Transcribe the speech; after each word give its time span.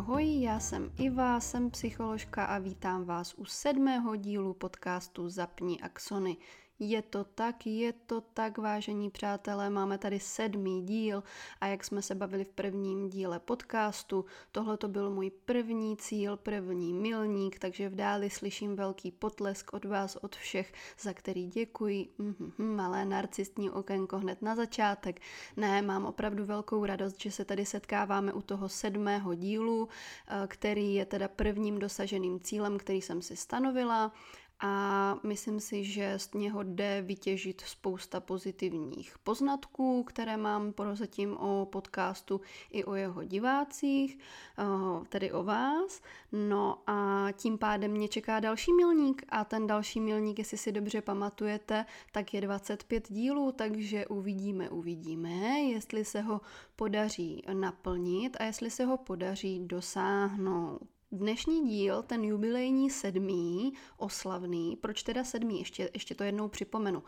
Ahoj, 0.00 0.40
já 0.40 0.60
jsem 0.60 0.92
Iva, 0.98 1.40
jsem 1.40 1.70
psycholožka 1.70 2.44
a 2.44 2.58
vítám 2.58 3.04
vás 3.04 3.34
u 3.34 3.44
sedmého 3.44 4.16
dílu 4.16 4.54
podcastu 4.54 5.28
Zapni 5.28 5.80
Axony. 5.80 6.36
Je 6.82 7.02
to 7.02 7.24
tak, 7.24 7.66
je 7.66 7.92
to 7.92 8.20
tak, 8.20 8.58
vážení 8.58 9.10
přátelé, 9.10 9.70
máme 9.70 9.98
tady 9.98 10.20
sedmý 10.20 10.82
díl 10.82 11.22
a 11.60 11.66
jak 11.66 11.84
jsme 11.84 12.02
se 12.02 12.14
bavili 12.14 12.44
v 12.44 12.48
prvním 12.50 13.10
díle 13.10 13.38
podcastu, 13.38 14.24
tohle 14.52 14.76
to 14.76 14.88
byl 14.88 15.10
můj 15.10 15.30
první 15.30 15.96
cíl, 15.96 16.36
první 16.36 16.92
milník, 16.92 17.58
takže 17.58 17.88
v 17.88 17.94
dáli 17.94 18.30
slyším 18.30 18.76
velký 18.76 19.10
potlesk 19.10 19.72
od 19.72 19.84
vás, 19.84 20.16
od 20.16 20.36
všech, 20.36 20.72
za 21.00 21.12
který 21.12 21.46
děkuji. 21.46 22.08
Mm-hmm, 22.18 22.52
malé 22.58 23.04
narcistní 23.04 23.70
okénko 23.70 24.18
hned 24.18 24.42
na 24.42 24.56
začátek. 24.56 25.20
Ne, 25.56 25.82
mám 25.82 26.04
opravdu 26.06 26.44
velkou 26.44 26.84
radost, 26.84 27.20
že 27.20 27.30
se 27.30 27.44
tady 27.44 27.66
setkáváme 27.66 28.32
u 28.32 28.42
toho 28.42 28.68
sedmého 28.68 29.34
dílu, 29.34 29.88
eh, 30.28 30.46
který 30.46 30.94
je 30.94 31.06
teda 31.06 31.28
prvním 31.28 31.78
dosaženým 31.78 32.40
cílem, 32.40 32.78
který 32.78 33.02
jsem 33.02 33.22
si 33.22 33.36
stanovila 33.36 34.12
a 34.60 35.16
myslím 35.22 35.60
si, 35.60 35.84
že 35.84 36.18
z 36.18 36.32
něho 36.34 36.62
jde 36.62 37.02
vytěžit 37.02 37.60
spousta 37.60 38.20
pozitivních 38.20 39.18
poznatků, 39.18 40.04
které 40.04 40.36
mám 40.36 40.72
prozatím 40.72 41.36
o 41.36 41.66
podcastu 41.72 42.40
i 42.70 42.84
o 42.84 42.94
jeho 42.94 43.24
divácích, 43.24 44.18
eh, 44.58 44.64
tedy 45.08 45.32
o 45.32 45.44
vás. 45.44 46.02
No 46.32 46.78
a 46.86 47.26
tím 47.32 47.58
pádem 47.58 47.90
mě 47.90 48.08
čeká 48.08 48.40
další 48.40 48.72
milník 48.72 49.22
a 49.28 49.44
ten 49.44 49.66
další 49.66 50.00
milník, 50.00 50.38
jestli 50.38 50.58
si 50.58 50.72
dobře 50.72 51.02
pamatujete, 51.02 51.86
tak 52.12 52.34
je 52.34 52.40
25 52.40 53.12
dílů, 53.12 53.52
takže 53.52 54.06
uvidíme, 54.06 54.70
uvidíme, 54.70 55.60
jestli 55.60 56.04
se 56.04 56.20
ho 56.20 56.40
podaří 56.76 57.42
naplnit 57.52 58.36
a 58.40 58.44
jestli 58.44 58.70
se 58.70 58.84
ho 58.84 58.96
podaří 58.96 59.60
dosáhnout. 59.66 60.99
Dnešní 61.12 61.68
díl, 61.68 62.02
ten 62.02 62.24
jubilejní 62.24 62.90
sedmý, 62.90 63.72
oslavný, 63.96 64.76
proč 64.76 65.02
teda 65.02 65.24
sedmý, 65.24 65.58
ještě, 65.58 65.90
ještě 65.94 66.14
to 66.14 66.24
jednou 66.24 66.48
připomenu. 66.48 67.02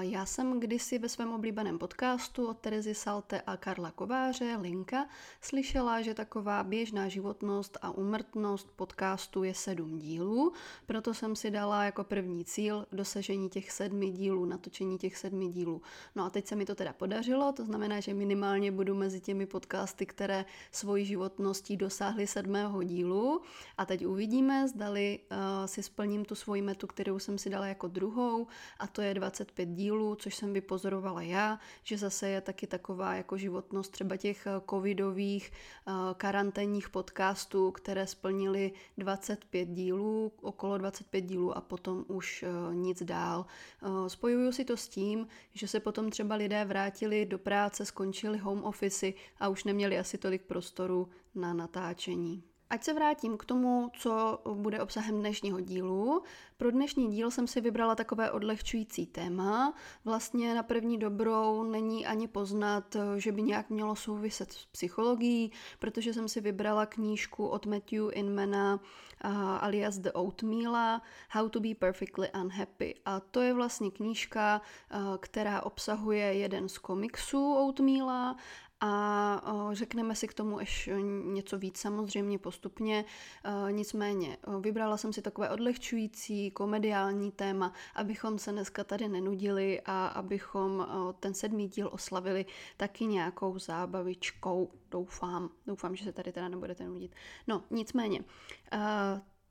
Já 0.00 0.26
jsem 0.26 0.60
kdysi 0.60 0.98
ve 0.98 1.08
svém 1.08 1.32
oblíbeném 1.32 1.78
podcastu 1.78 2.46
od 2.46 2.58
Terezy 2.58 2.94
Salte 2.94 3.40
a 3.40 3.56
Karla 3.56 3.90
Kováře, 3.90 4.56
Linka, 4.60 5.06
slyšela, 5.40 6.02
že 6.02 6.14
taková 6.14 6.64
běžná 6.64 7.08
životnost 7.08 7.78
a 7.82 7.90
umrtnost 7.90 8.70
podcastu 8.76 9.44
je 9.44 9.54
sedm 9.54 9.98
dílů, 9.98 10.52
proto 10.86 11.14
jsem 11.14 11.36
si 11.36 11.50
dala 11.50 11.84
jako 11.84 12.04
první 12.04 12.44
cíl 12.44 12.86
dosažení 12.92 13.48
těch 13.48 13.70
sedmi 13.70 14.10
dílů, 14.10 14.44
natočení 14.44 14.98
těch 14.98 15.16
sedmi 15.16 15.48
dílů. 15.48 15.82
No 16.16 16.24
a 16.24 16.30
teď 16.30 16.46
se 16.46 16.56
mi 16.56 16.64
to 16.64 16.74
teda 16.74 16.92
podařilo, 16.92 17.52
to 17.52 17.64
znamená, 17.64 18.00
že 18.00 18.14
minimálně 18.14 18.72
budu 18.72 18.94
mezi 18.94 19.20
těmi 19.20 19.46
podcasty, 19.46 20.06
které 20.06 20.44
svojí 20.72 21.04
životností 21.04 21.76
dosáhly 21.76 22.26
sedmého 22.26 22.82
dílu 22.82 23.42
a 23.76 23.86
teď 23.86 24.06
uvidíme, 24.06 24.68
zdali 24.68 25.18
uh, 25.30 25.36
si 25.66 25.82
splním 25.82 26.24
tu 26.24 26.34
svoji 26.34 26.62
metu, 26.62 26.86
kterou 26.86 27.18
jsem 27.18 27.38
si 27.38 27.50
dala 27.50 27.66
jako 27.66 27.88
druhou 27.88 28.46
a 28.78 28.86
to 28.86 29.02
je 29.02 29.14
25 29.14 29.67
pět 29.67 29.67
dílů, 29.74 30.14
což 30.14 30.34
jsem 30.36 30.52
vypozorovala 30.52 31.22
já, 31.22 31.58
že 31.82 31.98
zase 31.98 32.28
je 32.28 32.40
taky 32.40 32.66
taková 32.66 33.14
jako 33.14 33.36
životnost 33.36 33.92
třeba 33.92 34.16
těch 34.16 34.46
eh, 34.46 34.50
covidových 34.70 35.52
eh, 35.52 35.92
karanténních 36.14 36.88
podcastů, 36.88 37.70
které 37.70 38.06
splnili 38.06 38.72
25 38.98 39.68
dílů, 39.68 40.32
okolo 40.40 40.78
25 40.78 41.20
dílů 41.20 41.56
a 41.56 41.60
potom 41.60 42.04
už 42.08 42.42
eh, 42.42 42.74
nic 42.74 43.02
dál. 43.02 43.46
Spojuju 44.08 44.52
si 44.52 44.64
to 44.64 44.76
s 44.76 44.88
tím, 44.88 45.26
že 45.54 45.68
se 45.68 45.80
potom 45.80 46.10
třeba 46.10 46.34
lidé 46.34 46.64
vrátili 46.64 47.26
do 47.26 47.38
práce, 47.38 47.84
skončili 47.84 48.38
home 48.38 48.64
office 48.64 49.12
a 49.40 49.48
už 49.48 49.64
neměli 49.64 49.98
asi 49.98 50.18
tolik 50.18 50.42
prostoru 50.42 51.08
na 51.34 51.54
natáčení. 51.54 52.42
Ať 52.70 52.84
se 52.84 52.94
vrátím 52.94 53.36
k 53.36 53.44
tomu, 53.44 53.90
co 53.98 54.40
bude 54.54 54.82
obsahem 54.82 55.18
dnešního 55.18 55.60
dílu. 55.60 56.22
Pro 56.56 56.70
dnešní 56.70 57.10
díl 57.10 57.30
jsem 57.30 57.46
si 57.46 57.60
vybrala 57.60 57.94
takové 57.94 58.30
odlehčující 58.30 59.06
téma. 59.06 59.74
Vlastně 60.04 60.54
na 60.54 60.62
první 60.62 60.98
dobrou 60.98 61.62
není 61.62 62.06
ani 62.06 62.28
poznat, 62.28 62.96
že 63.16 63.32
by 63.32 63.42
nějak 63.42 63.70
mělo 63.70 63.96
souviset 63.96 64.52
s 64.52 64.66
psychologií, 64.66 65.52
protože 65.78 66.12
jsem 66.14 66.28
si 66.28 66.40
vybrala 66.40 66.86
knížku 66.86 67.46
od 67.46 67.66
Matthew 67.66 68.02
Inmana 68.12 68.80
alias 69.60 69.98
The 69.98 70.10
Oatmeal 70.14 71.00
How 71.30 71.48
to 71.48 71.60
be 71.60 71.74
perfectly 71.74 72.28
unhappy. 72.42 72.94
A 73.04 73.20
to 73.20 73.40
je 73.40 73.54
vlastně 73.54 73.90
knížka, 73.90 74.60
která 75.20 75.62
obsahuje 75.62 76.24
jeden 76.24 76.68
z 76.68 76.78
komiksů 76.78 77.54
Oatmeala 77.54 78.36
a 78.80 79.68
řekneme 79.72 80.14
si 80.14 80.28
k 80.28 80.34
tomu 80.34 80.60
ještě 80.60 80.96
něco 81.24 81.58
víc 81.58 81.78
samozřejmě 81.78 82.38
postupně. 82.38 83.04
Nicméně 83.70 84.36
vybrala 84.60 84.96
jsem 84.96 85.12
si 85.12 85.22
takové 85.22 85.50
odlehčující 85.50 86.50
komediální 86.50 87.32
téma, 87.32 87.72
abychom 87.94 88.38
se 88.38 88.52
dneska 88.52 88.84
tady 88.84 89.08
nenudili 89.08 89.80
a 89.84 90.06
abychom 90.06 90.86
ten 91.20 91.34
sedmý 91.34 91.68
díl 91.68 91.88
oslavili 91.92 92.46
taky 92.76 93.06
nějakou 93.06 93.58
zábavičkou. 93.58 94.70
Doufám, 94.90 95.50
doufám, 95.66 95.96
že 95.96 96.04
se 96.04 96.12
tady 96.12 96.32
teda 96.32 96.48
nebudete 96.48 96.84
nudit. 96.84 97.14
No, 97.46 97.62
nicméně, 97.70 98.20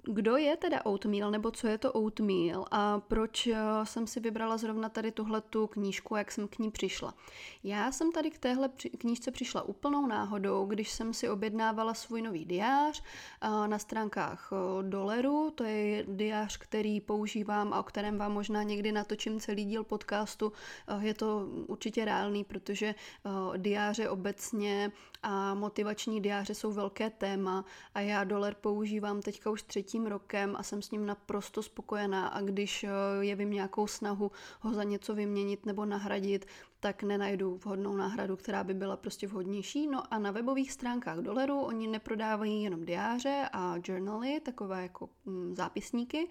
kdo 0.07 0.37
je 0.37 0.57
teda 0.57 0.85
oatmeal, 0.85 1.31
nebo 1.31 1.51
co 1.51 1.67
je 1.67 1.77
to 1.77 1.93
oatmeal 1.93 2.65
a 2.71 2.99
proč 2.99 3.47
eh, 3.47 3.55
jsem 3.83 4.07
si 4.07 4.19
vybrala 4.19 4.57
zrovna 4.57 4.89
tady 4.89 5.11
tuhle 5.11 5.41
tu 5.41 5.67
knížku, 5.67 6.15
jak 6.15 6.31
jsem 6.31 6.47
k 6.47 6.59
ní 6.59 6.71
přišla. 6.71 7.13
Já 7.63 7.91
jsem 7.91 8.11
tady 8.11 8.31
k 8.31 8.37
téhle 8.37 8.69
knížce 8.97 9.31
přišla 9.31 9.61
úplnou 9.61 10.07
náhodou, 10.07 10.65
když 10.65 10.91
jsem 10.91 11.13
si 11.13 11.29
objednávala 11.29 11.93
svůj 11.93 12.21
nový 12.21 12.45
diář 12.45 13.03
eh, 13.41 13.67
na 13.67 13.79
stránkách 13.79 14.49
eh, 14.51 14.83
Doleru, 14.83 15.51
to 15.55 15.63
je 15.63 16.05
diář, 16.07 16.57
který 16.57 17.01
používám 17.01 17.73
a 17.73 17.79
o 17.79 17.83
kterém 17.83 18.17
vám 18.17 18.31
možná 18.31 18.63
někdy 18.63 18.91
natočím 18.91 19.39
celý 19.39 19.65
díl 19.65 19.83
podcastu. 19.83 20.51
Je 20.99 21.13
to 21.13 21.47
určitě 21.67 22.05
reálný, 22.05 22.43
protože 22.43 22.95
diáře 23.57 24.09
obecně 24.09 24.91
a 25.23 25.53
motivační 25.53 26.21
diáře 26.21 26.55
jsou 26.55 26.71
velké 26.71 27.09
téma 27.09 27.65
a 27.93 27.99
já 27.99 28.23
Doler 28.23 28.55
používám 28.61 29.21
teďka 29.21 29.49
už 29.49 29.63
třetí 29.63 29.96
třetím 29.97 30.11
rokem 30.11 30.55
a 30.55 30.63
jsem 30.63 30.81
s 30.81 30.91
ním 30.91 31.05
naprosto 31.05 31.63
spokojená 31.63 32.27
a 32.27 32.41
když 32.41 32.83
eh, 32.83 32.89
jevím 33.19 33.51
nějakou 33.51 33.87
snahu 33.87 34.31
ho 34.59 34.73
za 34.73 34.83
něco 34.83 35.15
vyměnit 35.15 35.65
nebo 35.65 35.85
nahradit, 35.85 36.45
tak 36.79 37.03
nenajdu 37.03 37.57
vhodnou 37.63 37.95
náhradu, 37.95 38.35
která 38.35 38.63
by 38.63 38.73
byla 38.73 38.97
prostě 38.97 39.27
vhodnější. 39.27 39.87
No 39.87 40.13
a 40.13 40.19
na 40.19 40.31
webových 40.31 40.71
stránkách 40.71 41.17
Doleru 41.17 41.61
oni 41.61 41.87
neprodávají 41.87 42.63
jenom 42.63 42.85
diáře 42.85 43.49
a 43.53 43.75
journaly, 43.83 44.39
takové 44.39 44.81
jako 44.81 45.09
mm, 45.25 45.55
zápisníky, 45.55 46.29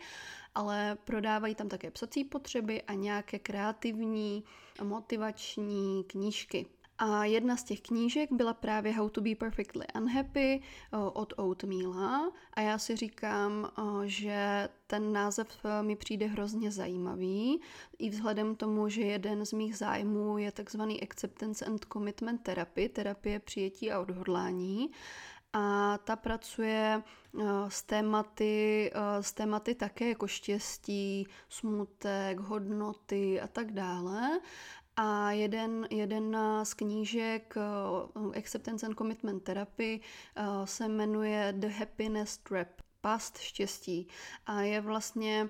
ale 0.55 0.97
prodávají 1.05 1.55
tam 1.55 1.69
také 1.69 1.91
psací 1.91 2.25
potřeby 2.25 2.83
a 2.83 2.95
nějaké 2.95 3.39
kreativní, 3.39 4.45
motivační 4.83 6.05
knížky. 6.05 6.67
A 6.99 7.25
jedna 7.25 7.57
z 7.57 7.65
těch 7.65 7.81
knížek 7.81 8.33
byla 8.33 8.55
právě 8.55 8.93
How 8.93 9.09
to 9.09 9.21
be 9.21 9.35
perfectly 9.35 9.87
unhappy 9.95 10.63
od 11.13 11.33
Oatmeala. 11.37 12.33
A 12.53 12.61
já 12.61 12.79
si 12.79 12.97
říkám, 12.97 13.71
že 14.05 14.69
ten 14.87 15.13
název 15.13 15.49
eh, 15.65 15.83
mi 15.83 15.97
přijde 15.97 16.27
hrozně 16.27 16.71
zajímavý, 16.71 17.61
i 17.99 18.11
vzhledem 18.11 18.57
tomu, 18.57 18.89
že 18.89 19.03
jeden 19.03 19.47
z 19.47 19.53
mých 19.53 19.77
zájmů 19.77 20.39
je 20.39 20.53
takzvaný 20.53 21.03
acceptance 21.03 21.65
and 21.65 21.87
commitment 21.93 22.43
therapy, 22.43 22.89
terapie 22.89 23.39
přijetí 23.39 23.93
a 23.93 24.01
odhodlání. 24.01 24.91
A 25.53 25.99
ta 25.99 26.17
pracuje 26.17 27.03
s 27.69 27.83
tématy, 27.83 28.91
s 29.21 29.33
tématy 29.33 29.75
také 29.75 30.09
jako 30.09 30.27
štěstí, 30.27 31.27
smutek, 31.49 32.41
hodnoty 32.41 33.41
a 33.41 33.47
tak 33.47 33.73
dále. 33.73 34.41
A 34.97 35.31
jeden, 35.31 35.87
jeden 35.91 36.37
z 36.63 36.75
knížek 36.75 37.55
uh, 38.17 38.37
Acceptance 38.37 38.87
and 38.87 38.95
Commitment 38.95 39.43
Therapy 39.43 40.01
uh, 40.39 40.65
se 40.65 40.89
jmenuje 40.89 41.55
The 41.59 41.69
Happiness 41.69 42.39
Trap, 42.39 42.69
past 43.01 43.39
štěstí. 43.39 44.09
A 44.47 44.61
je 44.61 44.81
vlastně 44.81 45.49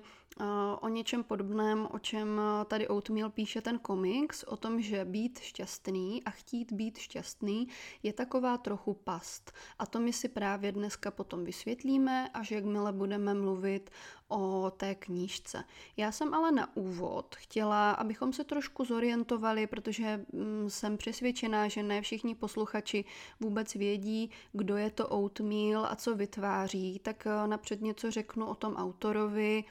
o 0.81 0.87
něčem 0.87 1.23
podobném, 1.23 1.87
o 1.91 1.99
čem 1.99 2.41
tady 2.65 2.87
Oatmeal 2.87 3.29
píše 3.29 3.61
ten 3.61 3.79
komiks, 3.79 4.43
o 4.43 4.57
tom, 4.57 4.81
že 4.81 5.05
být 5.05 5.39
šťastný 5.39 6.23
a 6.23 6.29
chtít 6.29 6.71
být 6.71 6.97
šťastný 6.97 7.67
je 8.03 8.13
taková 8.13 8.57
trochu 8.57 8.93
past. 8.93 9.51
A 9.79 9.85
to 9.85 9.99
my 9.99 10.13
si 10.13 10.27
právě 10.27 10.71
dneska 10.71 11.11
potom 11.11 11.45
vysvětlíme, 11.45 12.29
až 12.33 12.51
jakmile 12.51 12.91
budeme 12.93 13.33
mluvit 13.33 13.89
o 14.27 14.71
té 14.77 14.95
knížce. 14.95 15.63
Já 15.97 16.11
jsem 16.11 16.33
ale 16.33 16.51
na 16.51 16.77
úvod 16.77 17.35
chtěla, 17.35 17.91
abychom 17.91 18.33
se 18.33 18.43
trošku 18.43 18.85
zorientovali, 18.85 19.67
protože 19.67 20.25
mm, 20.33 20.69
jsem 20.69 20.97
přesvědčená, 20.97 21.67
že 21.67 21.83
ne 21.83 22.01
všichni 22.01 22.35
posluchači 22.35 23.05
vůbec 23.39 23.73
vědí, 23.73 24.31
kdo 24.53 24.77
je 24.77 24.89
to 24.89 25.07
Oatmeal 25.07 25.85
a 25.85 25.95
co 25.95 26.15
vytváří, 26.15 26.99
tak 26.99 27.27
eh, 27.27 27.47
napřed 27.47 27.81
něco 27.81 28.11
řeknu 28.11 28.45
o 28.47 28.55
tom 28.55 28.75
autorovi, 28.75 29.63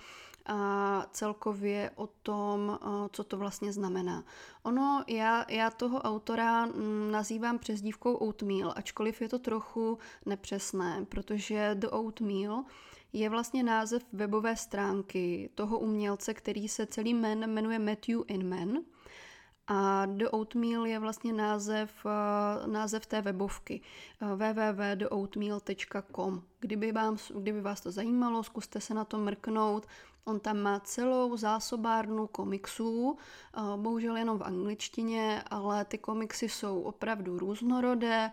a 0.47 1.07
celkově 1.13 1.91
o 1.95 2.07
tom, 2.07 2.79
co 3.13 3.25
to 3.25 3.37
vlastně 3.37 3.73
znamená. 3.73 4.25
Ono, 4.63 5.05
já, 5.09 5.45
já 5.49 5.71
toho 5.71 5.99
autora 5.99 6.67
mm, 6.67 7.11
nazývám 7.11 7.59
přezdívkou 7.59 8.15
Oatmeal, 8.15 8.73
ačkoliv 8.77 9.23
je 9.23 9.29
to 9.29 9.39
trochu 9.39 9.99
nepřesné, 10.27 11.07
protože 11.09 11.71
The 11.75 11.87
Oatmeal 11.91 12.65
je 13.13 13.29
vlastně 13.29 13.63
název 13.63 14.03
webové 14.13 14.57
stránky 14.57 15.51
toho 15.55 15.79
umělce, 15.79 16.35
který 16.35 16.69
se 16.69 16.87
celý 16.87 17.15
jmen 17.15 17.51
jmenuje 17.51 17.79
Matthew 17.79 18.21
Inman. 18.27 18.79
A 19.69 20.07
The 20.07 20.25
Oatmeal 20.31 20.87
je 20.87 20.99
vlastně 20.99 21.33
název, 21.33 22.07
eh, 22.07 22.11
název 22.67 23.07
té 23.07 23.23
webovky 23.23 23.81
eh, 24.23 24.27
www.theoatmeal.com. 24.35 26.43
Kdyby, 26.61 26.93
vám, 26.93 27.17
kdyby 27.35 27.61
vás 27.61 27.81
to 27.81 27.91
zajímalo, 27.91 28.43
zkuste 28.43 28.81
se 28.81 28.95
na 28.95 29.05
to 29.05 29.19
mrknout. 29.19 29.87
On 30.29 30.41
tam 30.41 30.59
má 30.59 30.81
celou 30.81 31.37
zásobárnu 31.37 32.27
komiksů, 32.27 33.17
eh, 33.19 33.61
bohužel 33.77 34.17
jenom 34.17 34.39
v 34.39 34.43
angličtině, 34.43 35.43
ale 35.51 35.85
ty 35.85 35.99
komiksy 35.99 36.49
jsou 36.49 36.83
opravdu 36.83 37.39
různorodé, 37.39 38.31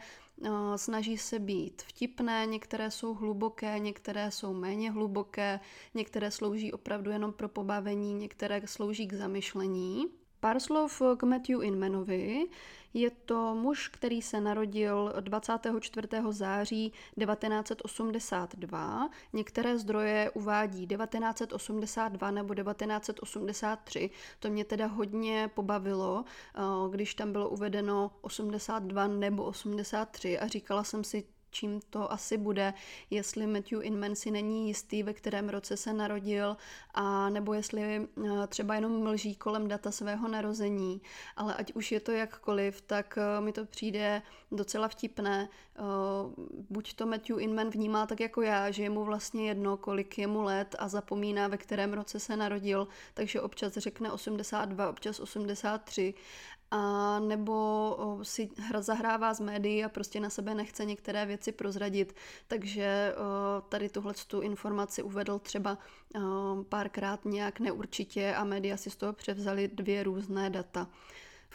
snaží 0.76 1.18
se 1.18 1.40
být 1.40 1.82
vtipné, 1.82 2.46
některé 2.46 2.92
jsou 2.92 3.14
hluboké, 3.14 3.80
některé 3.80 4.32
jsou 4.32 4.54
méně 4.54 4.92
hluboké, 4.92 5.60
některé 5.94 6.32
slouží 6.32 6.74
opravdu 6.74 7.12
jenom 7.12 7.34
pro 7.34 7.50
pobavení, 7.50 8.14
některé 8.14 8.62
slouží 8.66 9.08
k 9.08 9.14
zamyšlení. 9.14 10.23
Pár 10.44 10.60
slov 10.60 11.02
k 11.18 11.24
Matthew 11.24 11.64
Inmanovi. 11.64 12.48
Je 12.94 13.10
to 13.10 13.56
muž, 13.56 13.88
který 13.88 14.22
se 14.22 14.42
narodil 14.42 15.14
24. 15.20 16.08
září 16.30 16.94
1982. 17.20 19.10
Některé 19.34 19.78
zdroje 19.78 20.32
uvádí 20.34 20.88
1982 20.88 22.32
nebo 22.32 22.56
1983. 22.56 24.10
To 24.40 24.50
mě 24.50 24.66
teda 24.66 24.86
hodně 24.86 25.50
pobavilo, 25.54 26.26
eh, 26.56 26.60
když 26.92 27.16
tam 27.16 27.32
bylo 27.32 27.50
uvedeno 27.50 28.12
82 28.22 29.08
nebo 29.08 29.44
83 29.44 30.40
a 30.40 30.48
říkala 30.48 30.84
jsem 30.84 31.04
si, 31.04 31.24
čím 31.54 31.82
to 31.90 32.12
asi 32.12 32.38
bude, 32.38 32.74
jestli 33.10 33.48
Matthew 33.48 33.84
Inman 33.84 34.16
si 34.16 34.32
není 34.32 34.68
jistý, 34.68 35.04
ve 35.04 35.14
kterém 35.14 35.50
roce 35.50 35.78
se 35.78 35.94
narodil, 35.94 36.58
a 36.94 37.30
nebo 37.30 37.54
jestli 37.54 37.82
eh, 37.82 38.48
třeba 38.48 38.76
jenom 38.76 39.04
mlží 39.04 39.36
kolem 39.36 39.68
data 39.68 39.92
svého 39.92 40.28
narození. 40.28 41.02
Ale 41.36 41.56
ať 41.56 41.74
už 41.74 41.92
je 41.92 42.00
to 42.00 42.12
jakkoliv, 42.12 42.82
tak 42.82 43.18
eh, 43.18 43.42
mi 43.42 43.52
to 43.52 43.66
přijde 43.66 44.22
docela 44.52 44.88
vtipné. 44.88 45.50
Eh, 45.76 45.82
buď 46.70 46.94
to 46.94 47.06
Matthew 47.06 47.40
Inman 47.40 47.70
vnímá 47.70 48.06
tak 48.06 48.20
jako 48.20 48.42
já, 48.42 48.72
že 48.72 48.84
je 48.84 48.90
mu 48.90 49.04
vlastně 49.04 49.48
jedno, 49.48 49.78
kolik 49.78 50.18
je 50.18 50.28
mu 50.28 50.42
let 50.42 50.76
a 50.80 50.88
zapomíná, 50.88 51.48
ve 51.48 51.58
kterém 51.58 51.94
roce 51.94 52.20
se 52.20 52.38
narodil, 52.38 52.88
takže 53.14 53.42
občas 53.42 53.74
řekne 53.74 54.12
82, 54.12 54.90
občas 54.90 55.20
83 55.20 56.14
a 56.76 57.20
nebo 57.20 58.20
si 58.24 58.50
zahrává 58.80 59.34
z 59.34 59.40
médií 59.40 59.84
a 59.84 59.90
prostě 59.90 60.20
na 60.20 60.30
sebe 60.30 60.56
nechce 60.56 60.86
některé 60.86 61.26
věci 61.26 61.52
prozradit, 61.52 62.16
takže 62.48 63.16
tady 63.70 63.90
tuhle 63.90 64.14
tu 64.28 64.42
informaci 64.42 65.04
uvedl 65.04 65.40
třeba 65.40 65.78
párkrát 66.70 67.26
nějak 67.26 67.60
neurčitě 67.60 68.36
a 68.36 68.44
média 68.44 68.78
si 68.78 68.90
z 68.90 68.96
toho 68.96 69.14
převzali 69.14 69.68
dvě 69.68 70.04
různé 70.04 70.50
data. 70.50 70.88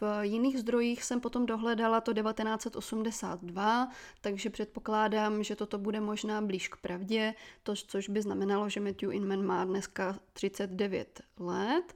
V 0.00 0.02
jiných 0.22 0.58
zdrojích 0.58 1.04
jsem 1.04 1.20
potom 1.20 1.46
dohledala 1.46 2.00
to 2.00 2.14
1982, 2.14 3.88
takže 4.20 4.50
předpokládám, 4.50 5.42
že 5.42 5.56
toto 5.56 5.78
bude 5.78 6.00
možná 6.00 6.40
blíž 6.40 6.68
k 6.68 6.76
pravdě, 6.76 7.34
to, 7.62 7.74
což 7.76 8.08
by 8.08 8.22
znamenalo, 8.22 8.68
že 8.68 8.80
Matthew 8.80 9.12
Inman 9.12 9.46
má 9.46 9.64
dneska 9.64 10.18
39 10.32 11.20
let 11.38 11.94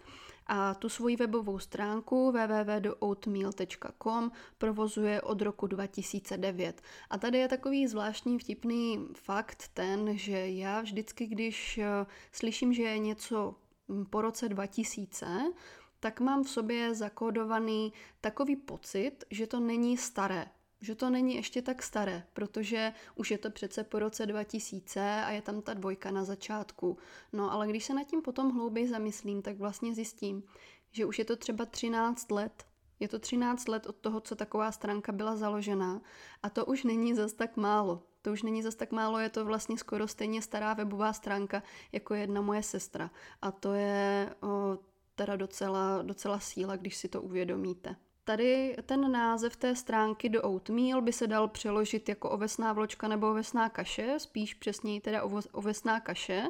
a 0.54 0.74
tu 0.74 0.88
svoji 0.88 1.16
webovou 1.16 1.58
stránku 1.58 2.32
www.oatmeal.com 2.32 4.32
provozuje 4.58 5.22
od 5.22 5.42
roku 5.42 5.66
2009. 5.66 6.82
A 7.10 7.18
tady 7.18 7.38
je 7.38 7.48
takový 7.48 7.86
zvláštní 7.86 8.38
vtipný 8.38 9.06
fakt 9.14 9.70
ten, 9.74 10.18
že 10.18 10.48
já 10.48 10.80
vždycky, 10.80 11.26
když 11.26 11.78
eh, 11.78 12.06
slyším, 12.32 12.72
že 12.72 12.82
je 12.82 12.98
něco 12.98 13.54
hm, 13.88 14.04
po 14.10 14.20
roce 14.20 14.48
2000, 14.48 15.52
tak 16.00 16.20
mám 16.20 16.44
v 16.44 16.50
sobě 16.50 16.94
zakódovaný 16.94 17.92
takový 18.20 18.56
pocit, 18.56 19.24
že 19.30 19.46
to 19.46 19.60
není 19.60 19.96
staré, 19.96 20.46
že 20.82 20.94
to 20.94 21.10
není 21.10 21.34
ještě 21.34 21.62
tak 21.62 21.82
staré, 21.82 22.26
protože 22.32 22.92
už 23.14 23.30
je 23.30 23.38
to 23.38 23.50
přece 23.50 23.84
po 23.84 23.98
roce 23.98 24.26
2000 24.26 25.22
a 25.24 25.30
je 25.30 25.42
tam 25.42 25.62
ta 25.62 25.74
dvojka 25.74 26.10
na 26.10 26.24
začátku. 26.24 26.98
No 27.32 27.52
ale 27.52 27.68
když 27.68 27.84
se 27.84 27.94
nad 27.94 28.04
tím 28.04 28.22
potom 28.22 28.50
hlouběji 28.50 28.88
zamyslím, 28.88 29.42
tak 29.42 29.58
vlastně 29.58 29.94
zjistím, 29.94 30.42
že 30.90 31.06
už 31.06 31.18
je 31.18 31.24
to 31.24 31.36
třeba 31.36 31.66
13 31.66 32.30
let. 32.30 32.64
Je 33.00 33.08
to 33.08 33.18
13 33.18 33.68
let 33.68 33.86
od 33.86 33.96
toho, 33.96 34.20
co 34.20 34.34
taková 34.34 34.72
stránka 34.72 35.12
byla 35.12 35.36
založena 35.36 36.02
a 36.42 36.50
to 36.50 36.66
už 36.66 36.84
není 36.84 37.14
zas 37.14 37.32
tak 37.32 37.56
málo. 37.56 38.02
To 38.22 38.32
už 38.32 38.42
není 38.42 38.62
zas 38.62 38.74
tak 38.74 38.92
málo, 38.92 39.18
je 39.18 39.28
to 39.28 39.44
vlastně 39.44 39.78
skoro 39.78 40.08
stejně 40.08 40.42
stará 40.42 40.74
webová 40.74 41.12
stránka 41.12 41.62
jako 41.92 42.14
jedna 42.14 42.40
moje 42.40 42.62
sestra. 42.62 43.10
A 43.42 43.52
to 43.52 43.74
je 43.74 44.34
o, 44.42 44.78
teda 45.14 45.36
docela, 45.36 46.02
docela 46.02 46.40
síla, 46.40 46.76
když 46.76 46.96
si 46.96 47.08
to 47.08 47.22
uvědomíte. 47.22 47.96
Tady 48.24 48.76
ten 48.86 49.12
název 49.12 49.56
té 49.56 49.76
stránky 49.76 50.28
do 50.28 50.42
oatmeal 50.42 51.02
by 51.02 51.12
se 51.12 51.26
dal 51.26 51.48
přeložit 51.48 52.08
jako 52.08 52.30
ovesná 52.30 52.72
vločka 52.72 53.08
nebo 53.08 53.30
ovesná 53.30 53.68
kaše, 53.68 54.14
spíš 54.18 54.54
přesněji 54.54 55.00
teda 55.00 55.22
ovesná 55.52 56.00
kaše. 56.00 56.42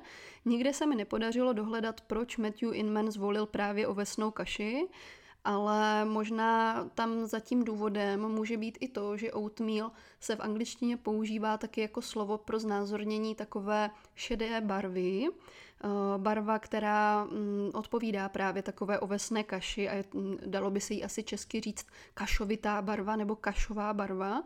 Nikde 0.44 0.72
se 0.72 0.86
mi 0.86 0.96
nepodařilo 0.96 1.52
dohledat, 1.52 2.00
proč 2.00 2.36
Matthew 2.36 2.74
Inman 2.74 3.10
zvolil 3.10 3.46
právě 3.46 3.86
ovesnou 3.86 4.30
kaši, 4.30 4.88
ale 5.44 6.04
možná 6.04 6.84
tam 6.94 7.26
za 7.26 7.40
tím 7.40 7.64
důvodem 7.64 8.28
může 8.28 8.56
být 8.56 8.78
i 8.80 8.88
to, 8.88 9.16
že 9.16 9.32
oatmeal 9.32 9.90
se 10.20 10.36
v 10.36 10.40
angličtině 10.40 10.96
používá 10.96 11.58
taky 11.58 11.80
jako 11.80 12.02
slovo 12.02 12.38
pro 12.38 12.58
znázornění 12.58 13.34
takové 13.34 13.90
šedé 14.14 14.60
barvy, 14.60 15.28
barva, 16.16 16.58
která 16.58 17.24
mm, 17.24 17.70
odpovídá 17.74 18.28
právě 18.28 18.62
takové 18.62 18.98
ovesné 18.98 19.42
kaši 19.44 19.88
a 19.88 20.04
mm, 20.14 20.36
dalo 20.46 20.70
by 20.70 20.80
se 20.80 20.94
jí 20.94 21.04
asi 21.04 21.22
česky 21.22 21.60
říct 21.60 21.86
kašovitá 22.14 22.82
barva 22.82 23.16
nebo 23.16 23.36
kašová 23.36 23.94
barva. 23.94 24.42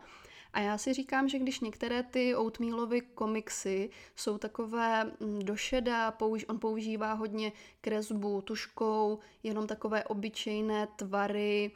A 0.53 0.59
já 0.59 0.77
si 0.77 0.93
říkám, 0.93 1.29
že 1.29 1.39
když 1.39 1.59
některé 1.59 2.03
ty 2.03 2.35
oatmealovy 2.35 3.01
komiksy 3.01 3.89
jsou 4.15 4.37
takové 4.37 5.03
mm, 5.03 5.39
došedá, 5.39 6.11
použ- 6.11 6.45
on 6.47 6.59
používá 6.59 7.13
hodně 7.13 7.51
kresbu 7.81 8.41
tuškou, 8.41 9.19
jenom 9.43 9.67
takové 9.67 10.03
obyčejné 10.03 10.87
tvary, 10.95 11.71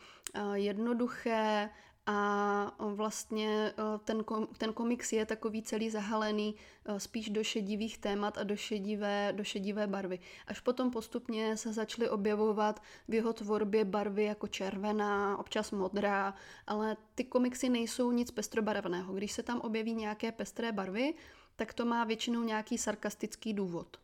jednoduché 0.54 1.70
a 2.12 2.74
vlastně 2.80 3.74
ten, 4.04 4.24
ten 4.58 4.74
komiks 4.74 5.14
je 5.14 5.26
takový 5.26 5.64
celý 5.64 5.90
zahalený 5.90 6.56
spíš 6.98 7.30
do 7.30 7.44
šedivých 7.44 7.98
témat 7.98 8.38
a 8.38 8.44
do 8.44 8.56
šedivé, 8.56 9.34
do 9.36 9.44
šedivé 9.44 9.88
barvy. 9.88 10.20
Až 10.48 10.60
potom 10.60 10.92
postupně 10.92 11.58
se 11.58 11.74
začaly 11.74 12.10
objevovat 12.10 12.82
v 13.08 13.14
jeho 13.14 13.34
tvorbě 13.34 13.86
barvy 13.86 14.24
jako 14.24 14.48
červená, 14.48 15.38
občas 15.38 15.72
modrá, 15.72 16.34
ale 16.68 16.98
ty 17.16 17.24
komiksy 17.24 17.70
nejsou 17.70 18.12
nic 18.12 18.32
pestrobarevného. 18.32 19.14
Když 19.14 19.32
se 19.32 19.44
tam 19.44 19.60
objeví 19.60 19.96
nějaké 19.96 20.32
pestré 20.32 20.72
barvy, 20.72 21.14
tak 21.56 21.74
to 21.74 21.86
má 21.86 22.04
většinou 22.04 22.44
nějaký 22.44 22.78
sarkastický 22.78 23.54
důvod. 23.54 23.98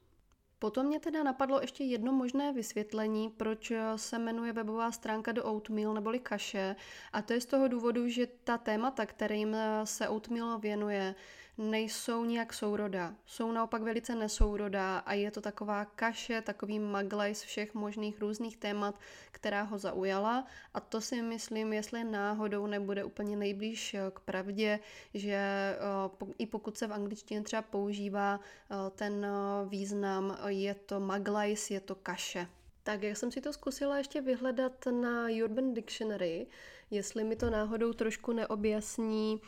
Potom 0.59 0.85
mě 0.85 0.99
teda 0.99 1.23
napadlo 1.23 1.61
ještě 1.61 1.83
jedno 1.83 2.11
možné 2.13 2.53
vysvětlení, 2.53 3.29
proč 3.29 3.71
se 3.95 4.19
jmenuje 4.19 4.53
webová 4.53 4.91
stránka 4.91 5.31
do 5.31 5.43
Oatmeal 5.43 5.93
neboli 5.93 6.19
kaše. 6.19 6.75
A 7.13 7.21
to 7.21 7.33
je 7.33 7.41
z 7.41 7.45
toho 7.45 7.67
důvodu, 7.67 8.09
že 8.09 8.27
ta 8.43 8.57
témata, 8.57 9.05
kterým 9.05 9.55
se 9.83 10.09
Oatmeal 10.09 10.59
věnuje, 10.59 11.15
nejsou 11.57 12.25
nijak 12.25 12.53
sourodá. 12.53 13.15
Jsou 13.25 13.51
naopak 13.51 13.81
velice 13.81 14.15
nesourodá 14.15 14.97
a 14.97 15.13
je 15.13 15.31
to 15.31 15.41
taková 15.41 15.85
kaše, 15.85 16.41
takový 16.41 16.79
maglaj 16.79 17.35
z 17.35 17.41
všech 17.41 17.73
možných 17.73 18.19
různých 18.21 18.57
témat, 18.57 18.99
která 19.31 19.61
ho 19.61 19.77
zaujala 19.77 20.45
a 20.73 20.79
to 20.79 21.01
si 21.01 21.21
myslím, 21.21 21.73
jestli 21.73 22.03
náhodou 22.03 22.67
nebude 22.67 23.03
úplně 23.03 23.35
nejblíž 23.35 23.93
eh, 23.93 23.99
k 24.13 24.19
pravdě, 24.19 24.79
že 25.13 25.33
eh, 25.33 26.33
i 26.37 26.45
pokud 26.45 26.77
se 26.77 26.87
v 26.87 26.93
angličtině 26.93 27.41
třeba 27.41 27.61
používá 27.61 28.39
eh, 28.39 28.75
ten 28.95 29.27
význam, 29.67 30.37
je 30.47 30.73
to 30.73 30.99
maglajs, 30.99 31.71
je 31.71 31.79
to 31.79 31.95
kaše. 31.95 32.47
Tak 32.83 33.03
jak 33.03 33.17
jsem 33.17 33.31
si 33.31 33.41
to 33.41 33.53
zkusila 33.53 33.97
ještě 33.97 34.21
vyhledat 34.21 34.85
na 34.85 35.27
Urban 35.43 35.73
Dictionary, 35.73 36.47
jestli 36.91 37.24
mi 37.24 37.36
to 37.36 37.50
náhodou 37.50 37.94
trošku 37.94 38.34
neobjasní 38.34 39.41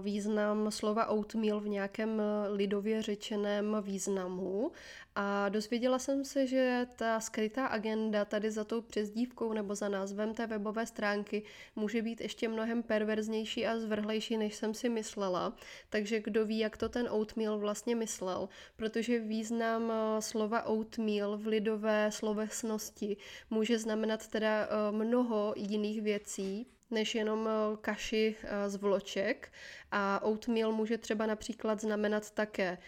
význam 0.00 0.70
slova 0.70 1.06
oatmeal 1.06 1.60
v 1.60 1.68
nějakém 1.68 2.22
lidově 2.48 3.02
řečeném 3.02 3.76
významu. 3.82 4.72
A 5.14 5.48
dozvěděla 5.48 5.98
jsem 5.98 6.24
se, 6.24 6.46
že 6.46 6.86
ta 6.96 7.20
skrytá 7.20 7.66
agenda 7.66 8.24
tady 8.24 8.50
za 8.50 8.64
tou 8.64 8.80
přezdívkou 8.80 9.52
nebo 9.52 9.74
za 9.74 9.88
názvem 9.88 10.34
té 10.34 10.46
webové 10.46 10.86
stránky 10.86 11.42
může 11.76 12.02
být 12.02 12.20
ještě 12.20 12.48
mnohem 12.48 12.82
perverznější 12.82 13.66
a 13.66 13.78
zvrhlejší, 13.78 14.36
než 14.36 14.54
jsem 14.54 14.74
si 14.74 14.88
myslela. 14.88 15.56
Takže 15.88 16.20
kdo 16.20 16.46
ví, 16.46 16.58
jak 16.58 16.76
to 16.76 16.88
ten 16.88 17.08
oatmeal 17.10 17.58
vlastně 17.58 17.96
myslel, 17.96 18.48
protože 18.76 19.18
význam 19.18 19.92
eh, 19.92 20.22
slova 20.22 20.62
oatmeal 20.62 21.38
v 21.38 21.46
lidové 21.46 22.10
slovesnosti 22.12 23.16
může 23.50 23.78
znamenat 23.78 24.26
teda 24.26 24.62
eh, 24.64 24.92
mnoho 24.92 25.54
jiných 25.56 26.02
věcí, 26.02 26.66
než 26.90 27.14
jenom 27.14 27.48
eh, 27.48 27.76
kaši 27.80 28.36
z 28.66 28.76
vloček. 28.76 29.52
A 29.92 30.20
oatmeal 30.22 30.72
může 30.72 30.98
třeba 30.98 31.26
například 31.26 31.80
znamenat 31.80 32.30
také 32.30 32.78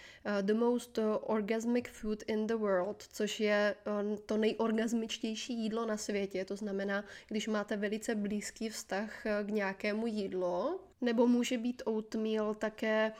the 0.43 0.55
most 0.55 0.99
orgasmic 1.21 1.89
food 1.89 2.23
in 2.27 2.47
the 2.47 2.55
world, 2.55 3.03
což 3.13 3.41
je 3.41 3.75
to 4.27 4.37
nejorgasmičtější 4.37 5.55
jídlo 5.55 5.87
na 5.87 5.97
světě. 5.97 6.45
To 6.45 6.57
znamená, 6.57 7.05
když 7.29 7.49
máte 7.49 7.77
velice 7.77 8.15
blízký 8.15 8.69
vztah 8.69 9.27
k 9.43 9.49
nějakému 9.49 10.07
jídlu, 10.07 10.81
nebo 11.01 11.27
může 11.27 11.59
být 11.59 11.83
oatmeal 11.85 12.55
také 12.55 13.13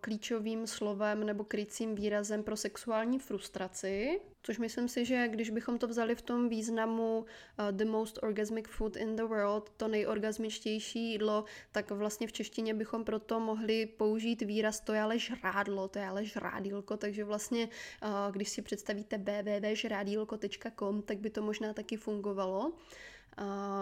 klíčovým 0.00 0.66
slovem 0.66 1.26
nebo 1.26 1.44
krycím 1.44 1.94
výrazem 1.94 2.42
pro 2.42 2.56
sexuální 2.56 3.18
frustraci, 3.18 4.20
což 4.42 4.58
myslím 4.58 4.88
si, 4.88 5.04
že 5.04 5.28
když 5.28 5.50
bychom 5.50 5.78
to 5.78 5.88
vzali 5.88 6.14
v 6.14 6.22
tom 6.22 6.48
významu 6.48 7.18
uh, 7.18 7.26
the 7.70 7.84
most 7.84 8.18
orgasmic 8.22 8.66
food 8.68 8.96
in 8.96 9.16
the 9.16 9.22
world, 9.22 9.72
to 9.76 9.88
nejorgasmičtější 9.88 11.10
jídlo, 11.10 11.44
tak 11.72 11.90
vlastně 11.90 12.26
v 12.26 12.32
češtině 12.32 12.74
bychom 12.74 13.04
proto 13.04 13.40
mohli 13.40 13.86
použít 13.86 14.42
výraz 14.42 14.80
to 14.80 14.92
je 14.92 15.00
ale 15.02 15.18
žrádlo, 15.18 15.88
to 15.88 15.98
je 15.98 16.06
ale 16.06 16.24
žrádílko, 16.24 16.96
takže 16.96 17.24
vlastně 17.24 17.68
uh, 18.02 18.08
když 18.32 18.48
si 18.48 18.62
představíte 18.62 19.18
www.žrádílko.com, 19.18 21.02
tak 21.02 21.18
by 21.18 21.30
to 21.30 21.42
možná 21.42 21.72
taky 21.72 21.96
fungovalo. 21.96 22.68
Uh, 22.68 22.74